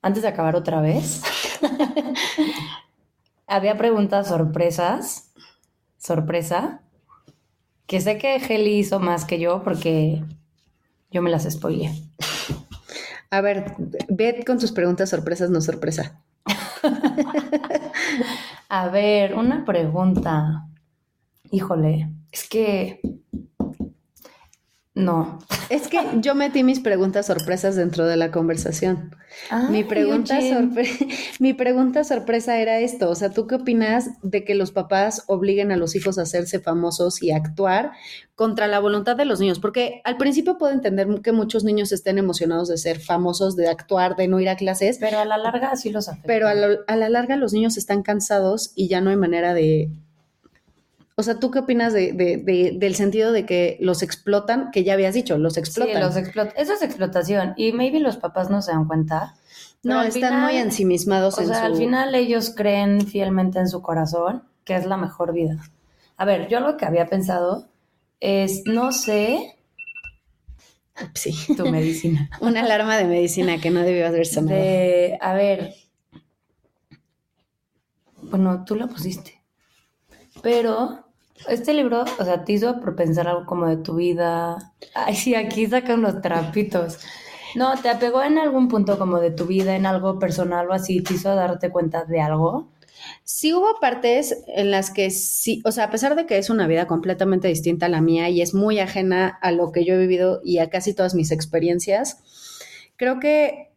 antes 0.00 0.22
de 0.22 0.28
acabar 0.28 0.56
otra 0.56 0.80
vez, 0.80 1.22
había 3.46 3.76
preguntas 3.76 4.28
sorpresas, 4.28 5.32
sorpresa, 5.98 6.80
que 7.86 8.00
sé 8.00 8.18
que 8.18 8.36
Heli 8.36 8.78
hizo 8.78 9.00
más 9.00 9.24
que 9.24 9.38
yo 9.38 9.62
porque 9.62 10.22
yo 11.10 11.22
me 11.22 11.30
las 11.30 11.44
spoileé. 11.50 11.92
A 13.36 13.40
ver, 13.40 13.74
ve 14.08 14.44
con 14.46 14.58
tus 14.58 14.72
preguntas 14.72 15.10
sorpresas, 15.10 15.50
no 15.50 15.60
sorpresa. 15.60 16.20
A 18.68 18.88
ver, 18.88 19.34
una 19.34 19.64
pregunta. 19.64 20.66
Híjole, 21.50 22.10
es 22.30 22.48
que... 22.48 23.00
No. 24.96 25.40
Es 25.70 25.88
que 25.88 25.98
yo 26.20 26.36
metí 26.36 26.62
mis 26.62 26.78
preguntas 26.78 27.26
sorpresas 27.26 27.74
dentro 27.74 28.06
de 28.06 28.16
la 28.16 28.30
conversación. 28.30 29.10
Mi 29.68 29.82
pregunta, 29.82 30.38
sorpre- 30.40 30.88
mi 31.40 31.52
pregunta 31.52 32.04
sorpresa 32.04 32.60
era 32.60 32.78
esto, 32.78 33.10
o 33.10 33.14
sea, 33.16 33.30
¿tú 33.30 33.48
qué 33.48 33.56
opinas 33.56 34.10
de 34.22 34.44
que 34.44 34.54
los 34.54 34.70
papás 34.70 35.24
obliguen 35.26 35.72
a 35.72 35.76
los 35.76 35.96
hijos 35.96 36.16
a 36.18 36.22
hacerse 36.22 36.60
famosos 36.60 37.20
y 37.24 37.32
a 37.32 37.36
actuar 37.38 37.90
contra 38.36 38.68
la 38.68 38.78
voluntad 38.78 39.16
de 39.16 39.24
los 39.24 39.40
niños? 39.40 39.58
Porque 39.58 40.00
al 40.04 40.16
principio 40.16 40.58
puedo 40.58 40.72
entender 40.72 41.08
que 41.24 41.32
muchos 41.32 41.64
niños 41.64 41.90
estén 41.90 42.18
emocionados 42.18 42.68
de 42.68 42.78
ser 42.78 43.00
famosos, 43.00 43.56
de 43.56 43.66
actuar, 43.66 44.14
de 44.14 44.28
no 44.28 44.38
ir 44.38 44.48
a 44.48 44.54
clases, 44.56 44.98
Pero 45.00 45.18
a 45.18 45.24
la 45.24 45.38
larga 45.38 45.74
sí 45.74 45.90
los 45.90 46.08
afecta. 46.08 46.28
pero 46.28 46.46
a, 46.46 46.54
lo- 46.54 46.78
a 46.86 46.94
la 46.94 47.08
larga 47.08 47.34
los 47.36 47.52
niños 47.52 47.76
están 47.76 48.04
cansados 48.04 48.70
y 48.76 48.86
ya 48.86 49.00
no 49.00 49.10
hay 49.10 49.16
manera 49.16 49.54
de... 49.54 49.90
O 51.16 51.22
sea, 51.22 51.38
¿tú 51.38 51.50
qué 51.52 51.60
opinas 51.60 51.92
de, 51.92 52.12
de- 52.12 52.38
de- 52.38 52.72
del 52.76 52.94
sentido 52.96 53.30
de 53.30 53.46
que 53.46 53.76
los 53.80 54.02
explotan, 54.02 54.70
que 54.72 54.82
ya 54.82 54.94
habías 54.94 55.14
dicho, 55.14 55.38
los 55.38 55.56
explotan? 55.56 55.94
Sí, 55.94 56.00
los 56.00 56.16
explot- 56.16 56.52
Eso 56.56 56.72
es 56.72 56.82
explotación. 56.82 57.54
Y 57.56 57.72
maybe 57.72 58.00
los 58.00 58.16
papás 58.16 58.50
no 58.50 58.62
se 58.62 58.72
dan 58.72 58.86
cuenta. 58.86 59.34
no, 59.84 60.02
están 60.02 60.12
final- 60.22 60.42
muy 60.42 60.56
ensimismados 60.56 61.38
O 61.38 61.42
en 61.42 61.48
sea, 61.48 61.58
su... 61.60 61.64
al 61.66 61.76
final 61.76 62.14
ellos 62.14 62.50
creen 62.56 63.06
fielmente 63.06 63.58
en 63.60 63.68
su 63.68 63.80
corazón 63.82 64.42
que 64.64 64.74
es 64.76 64.86
la 64.86 64.96
mejor 64.96 65.32
vida. 65.34 65.58
A 66.16 66.24
ver, 66.24 66.48
yo 66.48 66.58
lo 66.60 66.76
que 66.76 66.86
había 66.86 67.06
pensado 67.06 67.68
es, 68.18 68.62
no 68.64 68.90
sé, 68.92 69.56
Sí. 71.14 71.34
tu 71.56 71.66
medicina. 71.70 72.30
Una 72.40 72.60
alarma 72.62 72.96
de 72.96 73.04
medicina 73.04 73.60
que 73.60 73.70
no 73.70 73.80
debió 73.82 74.06
haber 74.06 74.26
sonado. 74.26 74.58
De, 74.58 75.18
a 75.20 75.34
ver, 75.34 75.74
bueno, 78.22 78.64
tú 78.64 78.74
la 78.76 78.86
pusiste. 78.86 79.42
Pero 80.42 81.03
este 81.48 81.74
libro, 81.74 82.04
o 82.18 82.24
sea, 82.24 82.44
te 82.44 82.52
hizo 82.52 82.80
por 82.80 82.96
pensar 82.96 83.28
algo 83.28 83.46
como 83.46 83.66
de 83.66 83.76
tu 83.76 83.96
vida. 83.96 84.72
Ay, 84.94 85.14
sí, 85.14 85.34
aquí 85.34 85.66
sacan 85.66 86.02
los 86.02 86.20
trapitos. 86.22 86.98
No, 87.54 87.76
te 87.80 87.88
apegó 87.88 88.22
en 88.22 88.38
algún 88.38 88.68
punto 88.68 88.98
como 88.98 89.20
de 89.20 89.30
tu 89.30 89.46
vida, 89.46 89.76
en 89.76 89.86
algo 89.86 90.18
personal 90.18 90.68
o 90.68 90.72
así, 90.72 91.02
te 91.02 91.14
hizo 91.14 91.34
darte 91.34 91.70
cuenta 91.70 92.04
de 92.04 92.20
algo. 92.20 92.68
Sí 93.22 93.52
hubo 93.52 93.78
partes 93.80 94.44
en 94.48 94.70
las 94.70 94.90
que 94.90 95.10
sí, 95.10 95.62
o 95.64 95.72
sea, 95.72 95.84
a 95.84 95.90
pesar 95.90 96.16
de 96.16 96.26
que 96.26 96.38
es 96.38 96.50
una 96.50 96.66
vida 96.66 96.86
completamente 96.86 97.48
distinta 97.48 97.86
a 97.86 97.88
la 97.90 98.00
mía 98.00 98.28
y 98.28 98.40
es 98.40 98.54
muy 98.54 98.78
ajena 98.78 99.38
a 99.42 99.50
lo 99.50 99.72
que 99.72 99.84
yo 99.84 99.94
he 99.94 99.98
vivido 99.98 100.40
y 100.44 100.58
a 100.58 100.70
casi 100.70 100.94
todas 100.94 101.14
mis 101.14 101.30
experiencias, 101.30 102.18
creo 102.96 103.20
que 103.20 103.72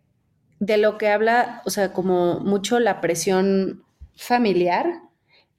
de 0.59 0.77
lo 0.77 0.97
que 0.97 1.09
habla, 1.09 1.61
o 1.65 1.69
sea, 1.69 1.93
como 1.93 2.39
mucho 2.39 2.79
la 2.79 3.01
presión 3.01 3.83
familiar, 4.15 5.01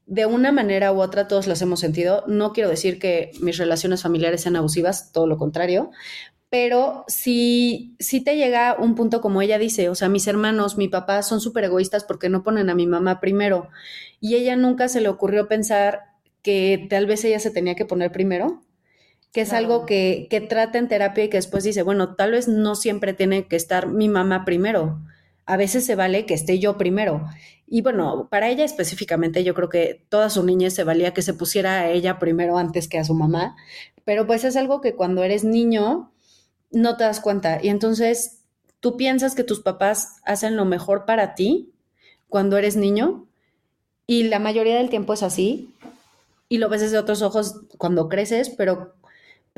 de 0.09 0.25
una 0.27 0.53
manera 0.53 0.91
u 0.93 1.01
otra 1.01 1.29
todos 1.29 1.47
las 1.47 1.61
hemos 1.63 1.81
sentido. 1.81 2.25
No 2.27 2.53
quiero 2.53 2.71
decir 2.71 2.99
que 2.99 3.31
mis 3.41 3.59
relaciones 3.59 4.03
familiares 4.03 4.43
sean 4.43 4.57
abusivas, 4.57 5.13
todo 5.13 5.27
lo 5.27 5.37
contrario, 5.37 5.91
pero 6.51 7.05
si, 7.09 7.95
si 7.99 8.23
te 8.23 8.37
llega 8.37 8.75
un 8.79 8.95
punto 8.95 9.21
como 9.21 9.43
ella 9.43 9.59
dice, 9.59 9.91
o 9.91 9.95
sea, 9.95 10.09
mis 10.09 10.27
hermanos, 10.27 10.79
mi 10.79 10.89
papá 10.89 11.23
son 11.23 11.41
súper 11.41 11.65
egoístas 11.65 12.05
porque 12.05 12.31
no 12.31 12.43
ponen 12.43 12.71
a 12.71 12.75
mi 12.75 12.87
mamá 12.87 13.21
primero. 13.21 13.69
Y 14.19 14.35
ella 14.37 14.57
nunca 14.57 14.89
se 14.89 15.03
le 15.03 15.11
ocurrió 15.11 15.47
pensar 15.47 16.05
que 16.43 16.87
tal 16.89 17.07
vez 17.07 17.23
ella 17.25 17.39
se 17.39 17.51
tenía 17.51 17.75
que 17.75 17.85
poner 17.85 18.13
primero, 18.13 18.63
que 19.31 19.43
es 19.43 19.53
algo 19.53 19.85
que, 19.85 20.27
que 20.31 20.41
trata 20.41 20.79
en 20.79 20.89
terapia 20.89 21.25
y 21.25 21.29
que 21.29 21.37
después 21.37 21.65
dice, 21.65 21.83
bueno, 21.83 22.15
tal 22.15 22.33
vez 22.33 22.49
no 22.49 22.75
siempre 22.75 23.13
tiene 23.13 23.47
que 23.47 23.57
estar 23.57 23.87
mi 23.89 24.09
mamá 24.09 24.47
primero, 24.47 25.01
a 25.49 25.57
veces 25.57 25.87
se 25.87 25.95
vale 25.95 26.27
que 26.27 26.35
esté 26.35 26.59
yo 26.59 26.77
primero. 26.77 27.27
Y 27.67 27.81
bueno, 27.81 28.29
para 28.31 28.51
ella 28.51 28.67
específicamente, 28.67 29.45
yo 29.45 29.55
creo 29.55 29.71
que 29.71 30.05
toda 30.11 30.29
su 30.29 30.45
niñez 30.45 30.75
se 30.75 30.85
valía 30.85 31.15
que 31.15 31.23
se 31.23 31.33
pusiera 31.33 31.81
a 31.81 31.91
ella 31.91 32.19
primero 32.19 32.59
antes 32.59 32.87
que 32.87 32.99
a 32.99 33.05
su 33.05 33.15
mamá, 33.15 33.57
pero 34.05 34.27
pues 34.27 34.45
es 34.45 34.57
algo 34.57 34.83
que 34.83 34.95
cuando 34.95 35.25
eres 35.25 35.45
niño 35.45 36.13
no 36.71 36.99
te 36.99 37.05
das 37.05 37.21
cuenta. 37.21 37.61
Y 37.63 37.71
entonces 37.71 38.43
tú 38.81 38.99
piensas 38.99 39.35
que 39.35 39.43
tus 39.43 39.61
papás 39.61 40.17
hacen 40.23 40.55
lo 40.55 40.67
mejor 40.67 41.07
para 41.07 41.35
ti 41.35 41.73
cuando 42.29 42.59
eres 42.59 42.77
niño 42.77 43.27
y 44.07 44.25
la 44.25 44.41
mayoría 44.41 44.77
del 44.77 44.91
tiempo 44.91 45.15
es 45.15 45.23
así 45.23 45.75
y 46.51 46.59
lo 46.59 46.69
ves 46.69 46.83
desde 46.83 46.99
otros 46.99 47.23
ojos 47.23 47.63
cuando 47.79 48.11
creces, 48.11 48.51
pero, 48.51 48.97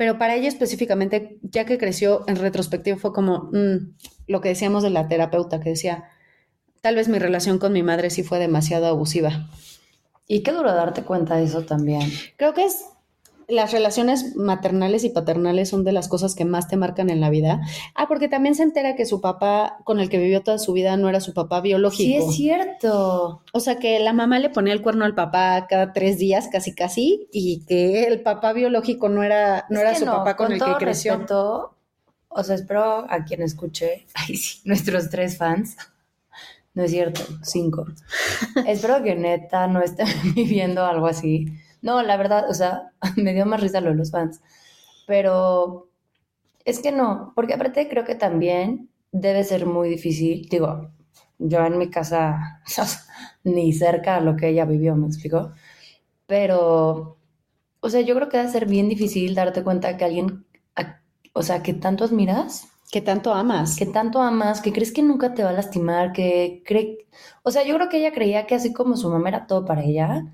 pero 0.01 0.17
para 0.17 0.33
ella 0.33 0.47
específicamente, 0.47 1.37
ya 1.43 1.65
que 1.65 1.77
creció 1.77 2.23
en 2.25 2.37
retrospectiva, 2.37 2.97
fue 2.97 3.13
como 3.13 3.51
mm, 3.53 3.93
lo 4.25 4.41
que 4.41 4.49
decíamos 4.49 4.81
de 4.81 4.89
la 4.89 5.07
terapeuta, 5.07 5.59
que 5.59 5.69
decía, 5.69 6.05
tal 6.81 6.95
vez 6.95 7.07
mi 7.07 7.19
relación 7.19 7.59
con 7.59 7.71
mi 7.71 7.83
madre 7.83 8.09
sí 8.09 8.23
fue 8.23 8.39
demasiado 8.39 8.87
abusiva. 8.87 9.47
Y 10.27 10.41
qué 10.41 10.53
duro 10.53 10.73
darte 10.73 11.03
cuenta 11.03 11.35
de 11.35 11.43
eso 11.43 11.65
también. 11.65 12.11
Creo 12.35 12.55
que 12.55 12.65
es 12.65 12.83
las 13.51 13.71
relaciones 13.71 14.35
maternales 14.35 15.03
y 15.03 15.09
paternales 15.09 15.69
son 15.69 15.83
de 15.83 15.91
las 15.91 16.07
cosas 16.07 16.35
que 16.35 16.45
más 16.45 16.67
te 16.67 16.77
marcan 16.77 17.09
en 17.09 17.21
la 17.21 17.29
vida. 17.29 17.61
Ah, 17.95 18.07
porque 18.07 18.27
también 18.27 18.55
se 18.55 18.63
entera 18.63 18.95
que 18.95 19.05
su 19.05 19.21
papá 19.21 19.77
con 19.83 19.99
el 19.99 20.09
que 20.09 20.17
vivió 20.17 20.41
toda 20.41 20.57
su 20.57 20.73
vida 20.73 20.97
no 20.97 21.09
era 21.09 21.19
su 21.19 21.33
papá 21.33 21.61
biológico. 21.61 22.03
Sí, 22.03 22.15
es 22.15 22.35
cierto. 22.35 23.43
O 23.53 23.59
sea, 23.59 23.77
que 23.77 23.99
la 23.99 24.13
mamá 24.13 24.39
le 24.39 24.49
ponía 24.49 24.73
el 24.73 24.81
cuerno 24.81 25.05
al 25.05 25.15
papá 25.15 25.67
cada 25.69 25.93
tres 25.93 26.17
días, 26.17 26.47
casi 26.51 26.73
casi, 26.73 27.27
y 27.31 27.65
que 27.65 28.05
el 28.05 28.21
papá 28.21 28.53
biológico 28.53 29.09
no 29.09 29.23
era, 29.23 29.65
no 29.69 29.79
era 29.79 29.95
su 29.95 30.05
papá 30.05 30.35
con, 30.35 30.51
el 30.51 30.59
que 30.59 30.73
creció. 30.79 31.13
Respeto, 31.13 31.75
o 32.29 32.43
sea, 32.43 32.55
espero 32.55 33.05
a 33.09 33.25
quien 33.25 33.41
escuche, 33.41 34.07
ay, 34.15 34.35
sí, 34.35 34.61
nuestros 34.65 35.09
tres 35.09 35.37
fans 35.37 35.75
no 36.73 36.83
es 36.83 36.91
cierto, 36.91 37.21
cinco. 37.43 37.85
Espero 38.67 39.03
que 39.03 39.15
neta 39.15 39.67
no 39.67 39.81
estén 39.81 40.07
viviendo 40.35 40.85
algo 40.85 41.07
así. 41.07 41.47
No, 41.81 42.01
la 42.03 42.17
verdad, 42.17 42.49
o 42.49 42.53
sea, 42.53 42.93
me 43.17 43.33
dio 43.33 43.45
más 43.45 43.61
risa 43.61 43.81
lo 43.81 43.89
de 43.89 43.95
los 43.95 44.11
fans. 44.11 44.41
Pero 45.07 45.89
es 46.65 46.79
que 46.79 46.91
no, 46.91 47.33
porque 47.35 47.53
aparte 47.53 47.89
creo 47.89 48.05
que 48.05 48.15
también 48.15 48.89
debe 49.11 49.43
ser 49.43 49.65
muy 49.65 49.89
difícil. 49.89 50.47
Digo, 50.49 50.91
yo 51.39 51.65
en 51.65 51.77
mi 51.77 51.89
casa, 51.89 52.61
ni 53.43 53.73
cerca 53.73 54.17
a 54.17 54.21
lo 54.21 54.35
que 54.35 54.49
ella 54.49 54.65
vivió, 54.65 54.95
me 54.95 55.07
explico. 55.07 55.51
Pero, 56.27 57.17
o 57.81 57.89
sea, 57.89 58.01
yo 58.01 58.15
creo 58.15 58.29
que 58.29 58.37
debe 58.37 58.49
ser 58.49 58.67
bien 58.67 58.89
difícil 58.89 59.35
darte 59.35 59.63
cuenta 59.63 59.97
que 59.97 60.05
alguien, 60.05 60.45
o 61.33 61.43
sea, 61.43 61.63
que 61.63 61.73
tanto 61.73 62.05
admiras 62.05 62.71
que 62.91 63.01
tanto 63.01 63.33
amas. 63.33 63.77
Que 63.77 63.85
tanto 63.85 64.21
amas, 64.21 64.61
que 64.61 64.73
crees 64.73 64.91
que 64.91 65.01
nunca 65.01 65.33
te 65.33 65.43
va 65.43 65.49
a 65.51 65.53
lastimar, 65.53 66.11
que 66.11 66.61
cree... 66.65 67.07
O 67.41 67.49
sea, 67.49 67.63
yo 67.63 67.73
creo 67.75 67.87
que 67.87 67.97
ella 67.99 68.11
creía 68.11 68.45
que 68.45 68.55
así 68.55 68.73
como 68.73 68.97
su 68.97 69.09
mamá 69.09 69.29
era 69.29 69.47
todo 69.47 69.63
para 69.65 69.81
ella, 69.83 70.25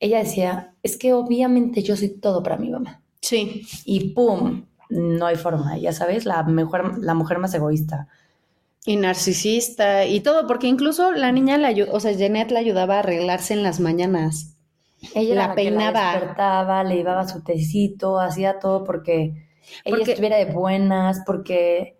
ella 0.00 0.18
decía, 0.18 0.74
es 0.82 0.96
que 0.96 1.12
obviamente 1.12 1.82
yo 1.82 1.96
soy 1.96 2.08
todo 2.08 2.42
para 2.42 2.56
mi 2.56 2.70
mamá. 2.70 3.02
Sí. 3.20 3.66
Y 3.84 4.10
¡pum! 4.10 4.66
No 4.88 5.26
hay 5.26 5.36
forma, 5.36 5.76
ya 5.78 5.92
sabes, 5.92 6.26
la, 6.26 6.42
mejor, 6.44 7.02
la 7.02 7.14
mujer 7.14 7.38
más 7.38 7.54
egoísta. 7.54 8.08
Y 8.84 8.96
narcisista 8.96 10.04
y 10.04 10.20
todo, 10.20 10.46
porque 10.46 10.68
incluso 10.68 11.10
la 11.10 11.32
niña, 11.32 11.58
la, 11.58 11.74
o 11.90 11.98
sea, 11.98 12.12
Jeanette 12.12 12.52
la 12.52 12.60
ayudaba 12.60 12.96
a 12.96 12.98
arreglarse 13.00 13.52
en 13.52 13.64
las 13.64 13.80
mañanas. 13.80 14.56
Ella 15.14 15.34
la, 15.34 15.54
peinaba. 15.54 15.90
la 15.90 16.12
despertaba, 16.12 16.84
le 16.84 16.96
llevaba 16.96 17.26
su 17.26 17.42
tecito, 17.42 18.20
hacía 18.20 18.60
todo 18.60 18.84
porque 18.84 19.46
ella 19.84 20.04
estuviera 20.04 20.36
de 20.36 20.52
buenas, 20.52 21.22
porque 21.26 21.98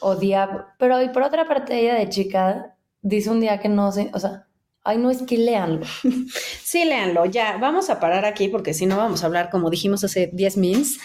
odiaba, 0.00 0.74
pero 0.78 1.00
y 1.02 1.08
por 1.10 1.22
otra 1.22 1.46
parte 1.46 1.78
ella 1.78 1.94
de 1.94 2.08
chica 2.08 2.76
dice 3.02 3.30
un 3.30 3.40
día 3.40 3.60
que 3.60 3.68
no 3.68 3.92
sé, 3.92 4.10
o 4.12 4.18
sea, 4.18 4.46
ay 4.84 4.98
no 4.98 5.10
es 5.10 5.22
que 5.22 5.38
leanlo. 5.38 5.86
Sí, 6.62 6.84
léanlo, 6.84 7.26
ya, 7.26 7.56
vamos 7.58 7.90
a 7.90 7.98
parar 7.98 8.24
aquí 8.24 8.48
porque 8.48 8.74
si 8.74 8.86
no 8.86 8.96
vamos 8.96 9.22
a 9.22 9.26
hablar, 9.26 9.50
como 9.50 9.70
dijimos 9.70 10.04
hace 10.04 10.30
10 10.32 10.56
mins, 10.56 10.98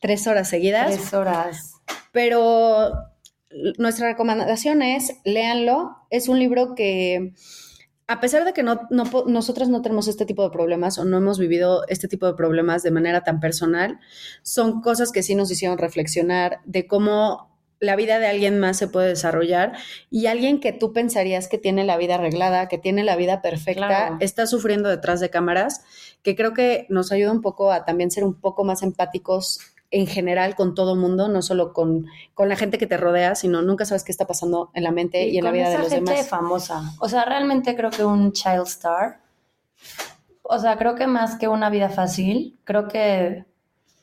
tres 0.00 0.26
horas 0.26 0.48
seguidas. 0.48 0.94
Tres 0.94 1.12
horas. 1.12 1.74
Pero 2.10 2.90
nuestra 3.78 4.08
recomendación 4.08 4.80
es, 4.80 5.12
léanlo, 5.24 5.96
es 6.08 6.28
un 6.28 6.38
libro 6.38 6.74
que 6.74 7.34
a 8.10 8.18
pesar 8.18 8.44
de 8.44 8.52
que 8.52 8.64
no, 8.64 8.88
no, 8.90 9.04
nosotros 9.26 9.68
no 9.68 9.82
tenemos 9.82 10.08
este 10.08 10.26
tipo 10.26 10.42
de 10.42 10.50
problemas 10.50 10.98
o 10.98 11.04
no 11.04 11.18
hemos 11.18 11.38
vivido 11.38 11.84
este 11.86 12.08
tipo 12.08 12.26
de 12.26 12.34
problemas 12.34 12.82
de 12.82 12.90
manera 12.90 13.22
tan 13.22 13.38
personal, 13.38 14.00
son 14.42 14.80
cosas 14.80 15.12
que 15.12 15.22
sí 15.22 15.36
nos 15.36 15.48
hicieron 15.50 15.78
reflexionar 15.78 16.58
de 16.64 16.88
cómo 16.88 17.49
la 17.80 17.96
vida 17.96 18.18
de 18.18 18.26
alguien 18.26 18.58
más 18.58 18.76
se 18.76 18.88
puede 18.88 19.08
desarrollar 19.08 19.72
y 20.10 20.26
alguien 20.26 20.60
que 20.60 20.72
tú 20.72 20.92
pensarías 20.92 21.48
que 21.48 21.58
tiene 21.58 21.82
la 21.84 21.96
vida 21.96 22.16
arreglada, 22.16 22.68
que 22.68 22.78
tiene 22.78 23.02
la 23.02 23.16
vida 23.16 23.40
perfecta, 23.40 24.18
está 24.20 24.46
sufriendo 24.46 24.88
detrás 24.90 25.18
de 25.18 25.30
cámaras, 25.30 25.82
que 26.22 26.36
creo 26.36 26.52
que 26.52 26.86
nos 26.90 27.10
ayuda 27.10 27.32
un 27.32 27.40
poco 27.40 27.72
a 27.72 27.86
también 27.86 28.10
ser 28.10 28.22
un 28.22 28.34
poco 28.34 28.64
más 28.64 28.82
empáticos 28.82 29.60
en 29.90 30.06
general 30.06 30.54
con 30.54 30.74
todo 30.74 30.94
mundo, 30.94 31.28
no 31.28 31.42
solo 31.42 31.72
con, 31.72 32.06
con 32.34 32.48
la 32.48 32.56
gente 32.56 32.78
que 32.78 32.86
te 32.86 32.98
rodea, 32.98 33.34
sino 33.34 33.62
nunca 33.62 33.84
sabes 33.86 34.04
qué 34.04 34.12
está 34.12 34.26
pasando 34.26 34.70
en 34.74 34.84
la 34.84 34.92
mente 34.92 35.26
y, 35.26 35.38
en 35.38 35.44
la 35.44 35.50
vida 35.50 35.70
de 35.70 35.78
los 35.78 35.88
gente 35.88 36.12
demás. 36.12 36.28
famosa. 36.28 36.82
O 37.00 37.08
sea, 37.08 37.24
realmente 37.24 37.74
creo 37.74 37.90
que 37.90 38.04
un 38.04 38.32
child 38.32 38.66
star, 38.66 39.20
o 40.42 40.58
sea, 40.58 40.76
creo 40.76 40.94
que 40.94 41.06
más 41.06 41.36
que 41.36 41.48
una 41.48 41.70
vida 41.70 41.88
fácil, 41.88 42.58
creo 42.64 42.86
que 42.86 43.46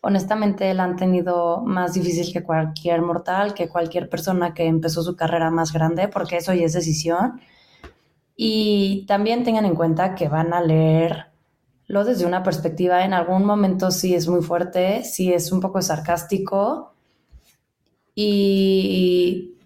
honestamente 0.02 0.74
la 0.74 0.84
han 0.84 0.96
tenido 0.96 1.62
más 1.64 1.94
difícil 1.94 2.32
que 2.32 2.44
cualquier 2.44 3.02
mortal, 3.02 3.54
que 3.54 3.70
cualquier 3.70 4.10
persona 4.10 4.54
que 4.54 4.66
empezó 4.66 5.04
su 5.04 5.16
carrera 5.16 5.50
más 5.52 5.74
grande, 5.74 6.08
porque 6.08 6.38
eso 6.38 6.54
ya 6.54 6.66
es 6.66 6.74
decisión. 6.74 7.42
Y 8.36 9.06
también 9.08 9.44
tengan 9.44 9.66
en 9.66 9.76
cuenta 9.76 10.16
que 10.16 10.30
van 10.30 10.54
a 10.54 10.62
leerlo 10.62 12.06
desde 12.06 12.26
una 12.26 12.44
perspectiva, 12.44 13.04
en 13.04 13.14
algún 13.14 13.46
momento 13.46 13.92
sí 13.92 14.14
es 14.14 14.28
muy 14.28 14.42
fuerte, 14.42 15.04
sí 15.04 15.34
es 15.34 15.52
un 15.52 15.60
poco 15.60 15.82
sarcástico. 15.82 16.94
Y 18.14 19.57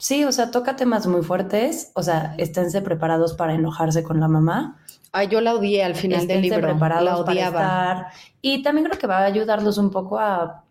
sí, 0.00 0.24
o 0.24 0.32
sea, 0.32 0.50
toca 0.50 0.74
temas 0.74 1.06
muy 1.06 1.22
fuertes, 1.22 1.92
o 1.94 2.02
sea, 2.02 2.34
esténse 2.38 2.82
preparados 2.82 3.34
para 3.34 3.54
enojarse 3.54 4.02
con 4.02 4.18
la 4.18 4.26
mamá 4.26 4.80
Ay, 5.12 5.28
yo 5.28 5.40
la 5.40 5.54
odié 5.54 5.82
al 5.82 5.94
final 5.94 6.26
del 6.26 6.42
libro. 6.42 6.60
Preparados 6.60 7.04
la 7.04 7.16
odiaba. 7.18 8.06
Y 8.40 8.62
también 8.62 8.86
creo 8.86 8.98
que 8.98 9.06
va 9.06 9.18
a 9.18 9.24
ayudarlos 9.24 9.76
un 9.78 9.90
poco 9.90 10.18
a, 10.18 10.64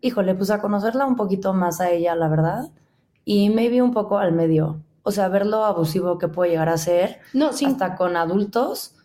híjole, 0.00 0.34
pues 0.34 0.50
a 0.50 0.60
conocerla 0.60 1.06
un 1.06 1.16
poquito 1.16 1.52
más 1.52 1.80
a 1.80 1.90
ella, 1.90 2.14
la 2.14 2.28
verdad. 2.28 2.70
Y 3.24 3.50
maybe 3.50 3.82
un 3.82 3.92
poco 3.92 4.18
al 4.18 4.32
medio. 4.32 4.80
O 5.02 5.10
sea, 5.10 5.28
ver 5.28 5.44
lo 5.44 5.64
abusivo 5.64 6.18
que 6.18 6.28
puede 6.28 6.52
llegar 6.52 6.70
a 6.70 6.78
ser. 6.78 7.20
No, 7.34 7.52
sí. 7.52 7.66
Hasta 7.66 7.94
con 7.94 8.16
adultos. 8.16 8.96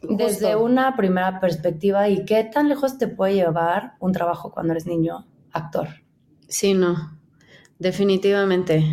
Desde 0.00 0.54
una 0.54 0.96
primera 0.96 1.40
perspectiva 1.40 2.08
y 2.08 2.24
qué 2.26 2.44
tan 2.44 2.68
lejos 2.68 2.98
te 2.98 3.08
puede 3.08 3.34
llevar 3.34 3.94
un 4.00 4.12
trabajo 4.12 4.52
cuando 4.52 4.72
eres 4.72 4.86
niño, 4.86 5.26
actor. 5.50 5.88
Sí, 6.46 6.74
no. 6.74 7.13
Definitivamente. 7.78 8.84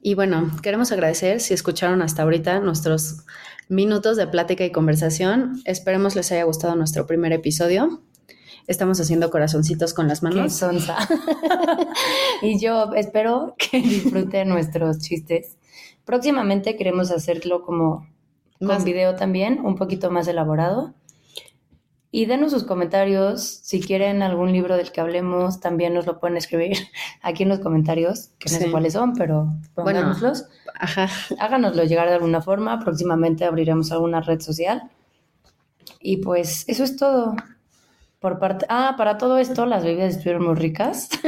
Y 0.00 0.14
bueno, 0.14 0.50
queremos 0.62 0.92
agradecer 0.92 1.40
si 1.40 1.54
escucharon 1.54 2.02
hasta 2.02 2.22
ahorita 2.22 2.60
nuestros 2.60 3.24
minutos 3.68 4.16
de 4.16 4.26
plática 4.26 4.64
y 4.64 4.72
conversación. 4.72 5.60
Esperemos 5.64 6.14
les 6.16 6.30
haya 6.32 6.44
gustado 6.44 6.76
nuestro 6.76 7.06
primer 7.06 7.32
episodio. 7.32 8.02
Estamos 8.66 9.00
haciendo 9.00 9.30
corazoncitos 9.30 9.94
con 9.94 10.08
las 10.08 10.22
manos. 10.22 10.42
Qué 10.42 10.50
sonsa. 10.50 10.96
y 12.42 12.60
yo 12.60 12.92
espero 12.94 13.54
que 13.58 13.80
disfruten 13.82 14.48
nuestros 14.48 14.98
chistes. 14.98 15.56
Próximamente 16.04 16.76
queremos 16.76 17.10
hacerlo 17.10 17.62
como 17.62 18.06
con 18.58 18.84
video 18.84 19.14
también, 19.14 19.60
un 19.64 19.76
poquito 19.76 20.10
más 20.10 20.28
elaborado. 20.28 20.94
Y 22.10 22.24
denos 22.24 22.52
sus 22.52 22.64
comentarios. 22.64 23.42
Si 23.62 23.80
quieren 23.80 24.22
algún 24.22 24.52
libro 24.52 24.76
del 24.76 24.92
que 24.92 25.00
hablemos, 25.02 25.60
también 25.60 25.92
nos 25.92 26.06
lo 26.06 26.18
pueden 26.20 26.36
escribir 26.38 26.76
aquí 27.22 27.42
en 27.42 27.50
los 27.50 27.58
comentarios, 27.60 28.30
que 28.38 28.50
no 28.50 28.58
sé 28.58 28.70
cuáles 28.70 28.94
son, 28.94 29.12
pero 29.14 29.44
Bueno. 29.74 30.00
pónganoslos. 30.00 30.46
Ajá. 30.80 31.08
Háganoslo 31.38 31.84
llegar 31.84 32.08
de 32.08 32.14
alguna 32.14 32.40
forma. 32.40 32.78
Próximamente 32.80 33.44
abriremos 33.44 33.92
alguna 33.92 34.20
red 34.22 34.40
social. 34.40 34.84
Y 36.00 36.18
pues 36.18 36.64
eso 36.68 36.84
es 36.84 36.96
todo. 36.96 37.34
Por 38.20 38.38
parte. 38.40 38.66
Ah, 38.68 38.94
para 38.96 39.16
todo 39.18 39.38
esto, 39.38 39.64
las 39.66 39.84
bebidas 39.84 40.14
estuvieron 40.16 40.44
muy 40.46 40.54
ricas. 40.54 41.08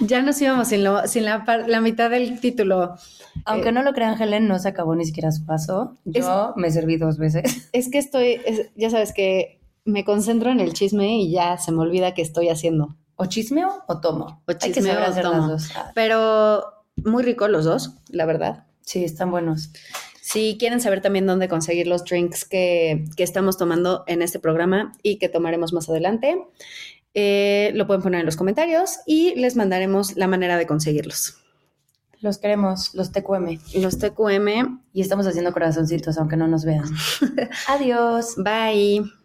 Ya 0.00 0.22
nos 0.22 0.40
íbamos 0.42 0.68
sin, 0.68 0.82
lo- 0.82 1.06
sin 1.06 1.24
la, 1.24 1.44
la 1.68 1.80
mitad 1.80 2.10
del 2.10 2.40
título. 2.40 2.96
Aunque 3.44 3.68
Eh, 3.68 3.72
no 3.72 3.82
lo 3.82 3.92
crean, 3.92 4.20
Helen 4.20 4.48
no 4.48 4.58
se 4.58 4.68
acabó 4.68 4.94
ni 4.96 5.04
siquiera 5.04 5.30
su 5.30 5.44
vaso. 5.44 5.96
Yo 6.04 6.52
me 6.56 6.70
serví 6.70 6.96
dos 6.96 7.16
veces. 7.18 7.68
Es 7.72 7.90
que 7.90 7.98
estoy, 7.98 8.40
es- 8.44 8.70
ya 8.74 8.90
sabes 8.90 9.12
que 9.12 9.60
me 9.84 10.04
concentro 10.04 10.50
en 10.50 10.60
el 10.60 10.72
chisme 10.72 11.18
y 11.18 11.30
ya 11.30 11.58
se 11.58 11.72
me 11.72 11.80
olvida 11.82 12.14
que 12.14 12.22
estoy 12.22 12.48
haciendo. 12.48 12.96
¿O 13.16 13.26
chismeo 13.26 13.84
o 13.86 14.00
tomo? 14.00 14.42
O 14.46 14.50
Hay 14.50 14.56
que 14.56 14.72
chismeo 14.72 14.94
o 14.94 15.20
tomo. 15.22 15.48
las 15.48 15.48
dos. 15.48 15.70
Ah, 15.76 15.92
Pero 15.94 16.64
muy 16.96 17.22
ricos 17.22 17.48
los 17.50 17.64
dos, 17.64 17.92
la 18.08 18.26
verdad. 18.26 18.66
Sí, 18.80 19.04
están 19.04 19.30
buenos. 19.30 19.70
Si 20.20 20.56
quieren 20.58 20.80
saber 20.80 21.00
también 21.00 21.26
dónde 21.26 21.48
conseguir 21.48 21.86
los 21.86 22.04
drinks 22.04 22.44
que, 22.44 23.04
que 23.16 23.22
estamos 23.22 23.56
tomando 23.56 24.04
en 24.06 24.22
este 24.22 24.38
programa 24.38 24.92
y 25.02 25.18
que 25.18 25.28
tomaremos 25.28 25.72
más 25.72 25.88
adelante, 25.88 26.38
eh, 27.12 27.70
lo 27.74 27.86
pueden 27.86 28.02
poner 28.02 28.20
en 28.20 28.26
los 28.26 28.36
comentarios 28.36 28.98
y 29.06 29.34
les 29.36 29.54
mandaremos 29.54 30.16
la 30.16 30.26
manera 30.26 30.56
de 30.56 30.66
conseguirlos. 30.66 31.36
Los 32.20 32.38
queremos, 32.38 32.94
los 32.94 33.12
TQM. 33.12 33.58
Los 33.82 33.98
TQM, 33.98 34.80
Y 34.94 35.02
estamos 35.02 35.26
haciendo 35.26 35.52
corazoncitos, 35.52 36.16
aunque 36.16 36.36
no 36.36 36.48
nos 36.48 36.64
vean. 36.64 36.86
Adiós. 37.68 38.34
bye. 38.38 39.23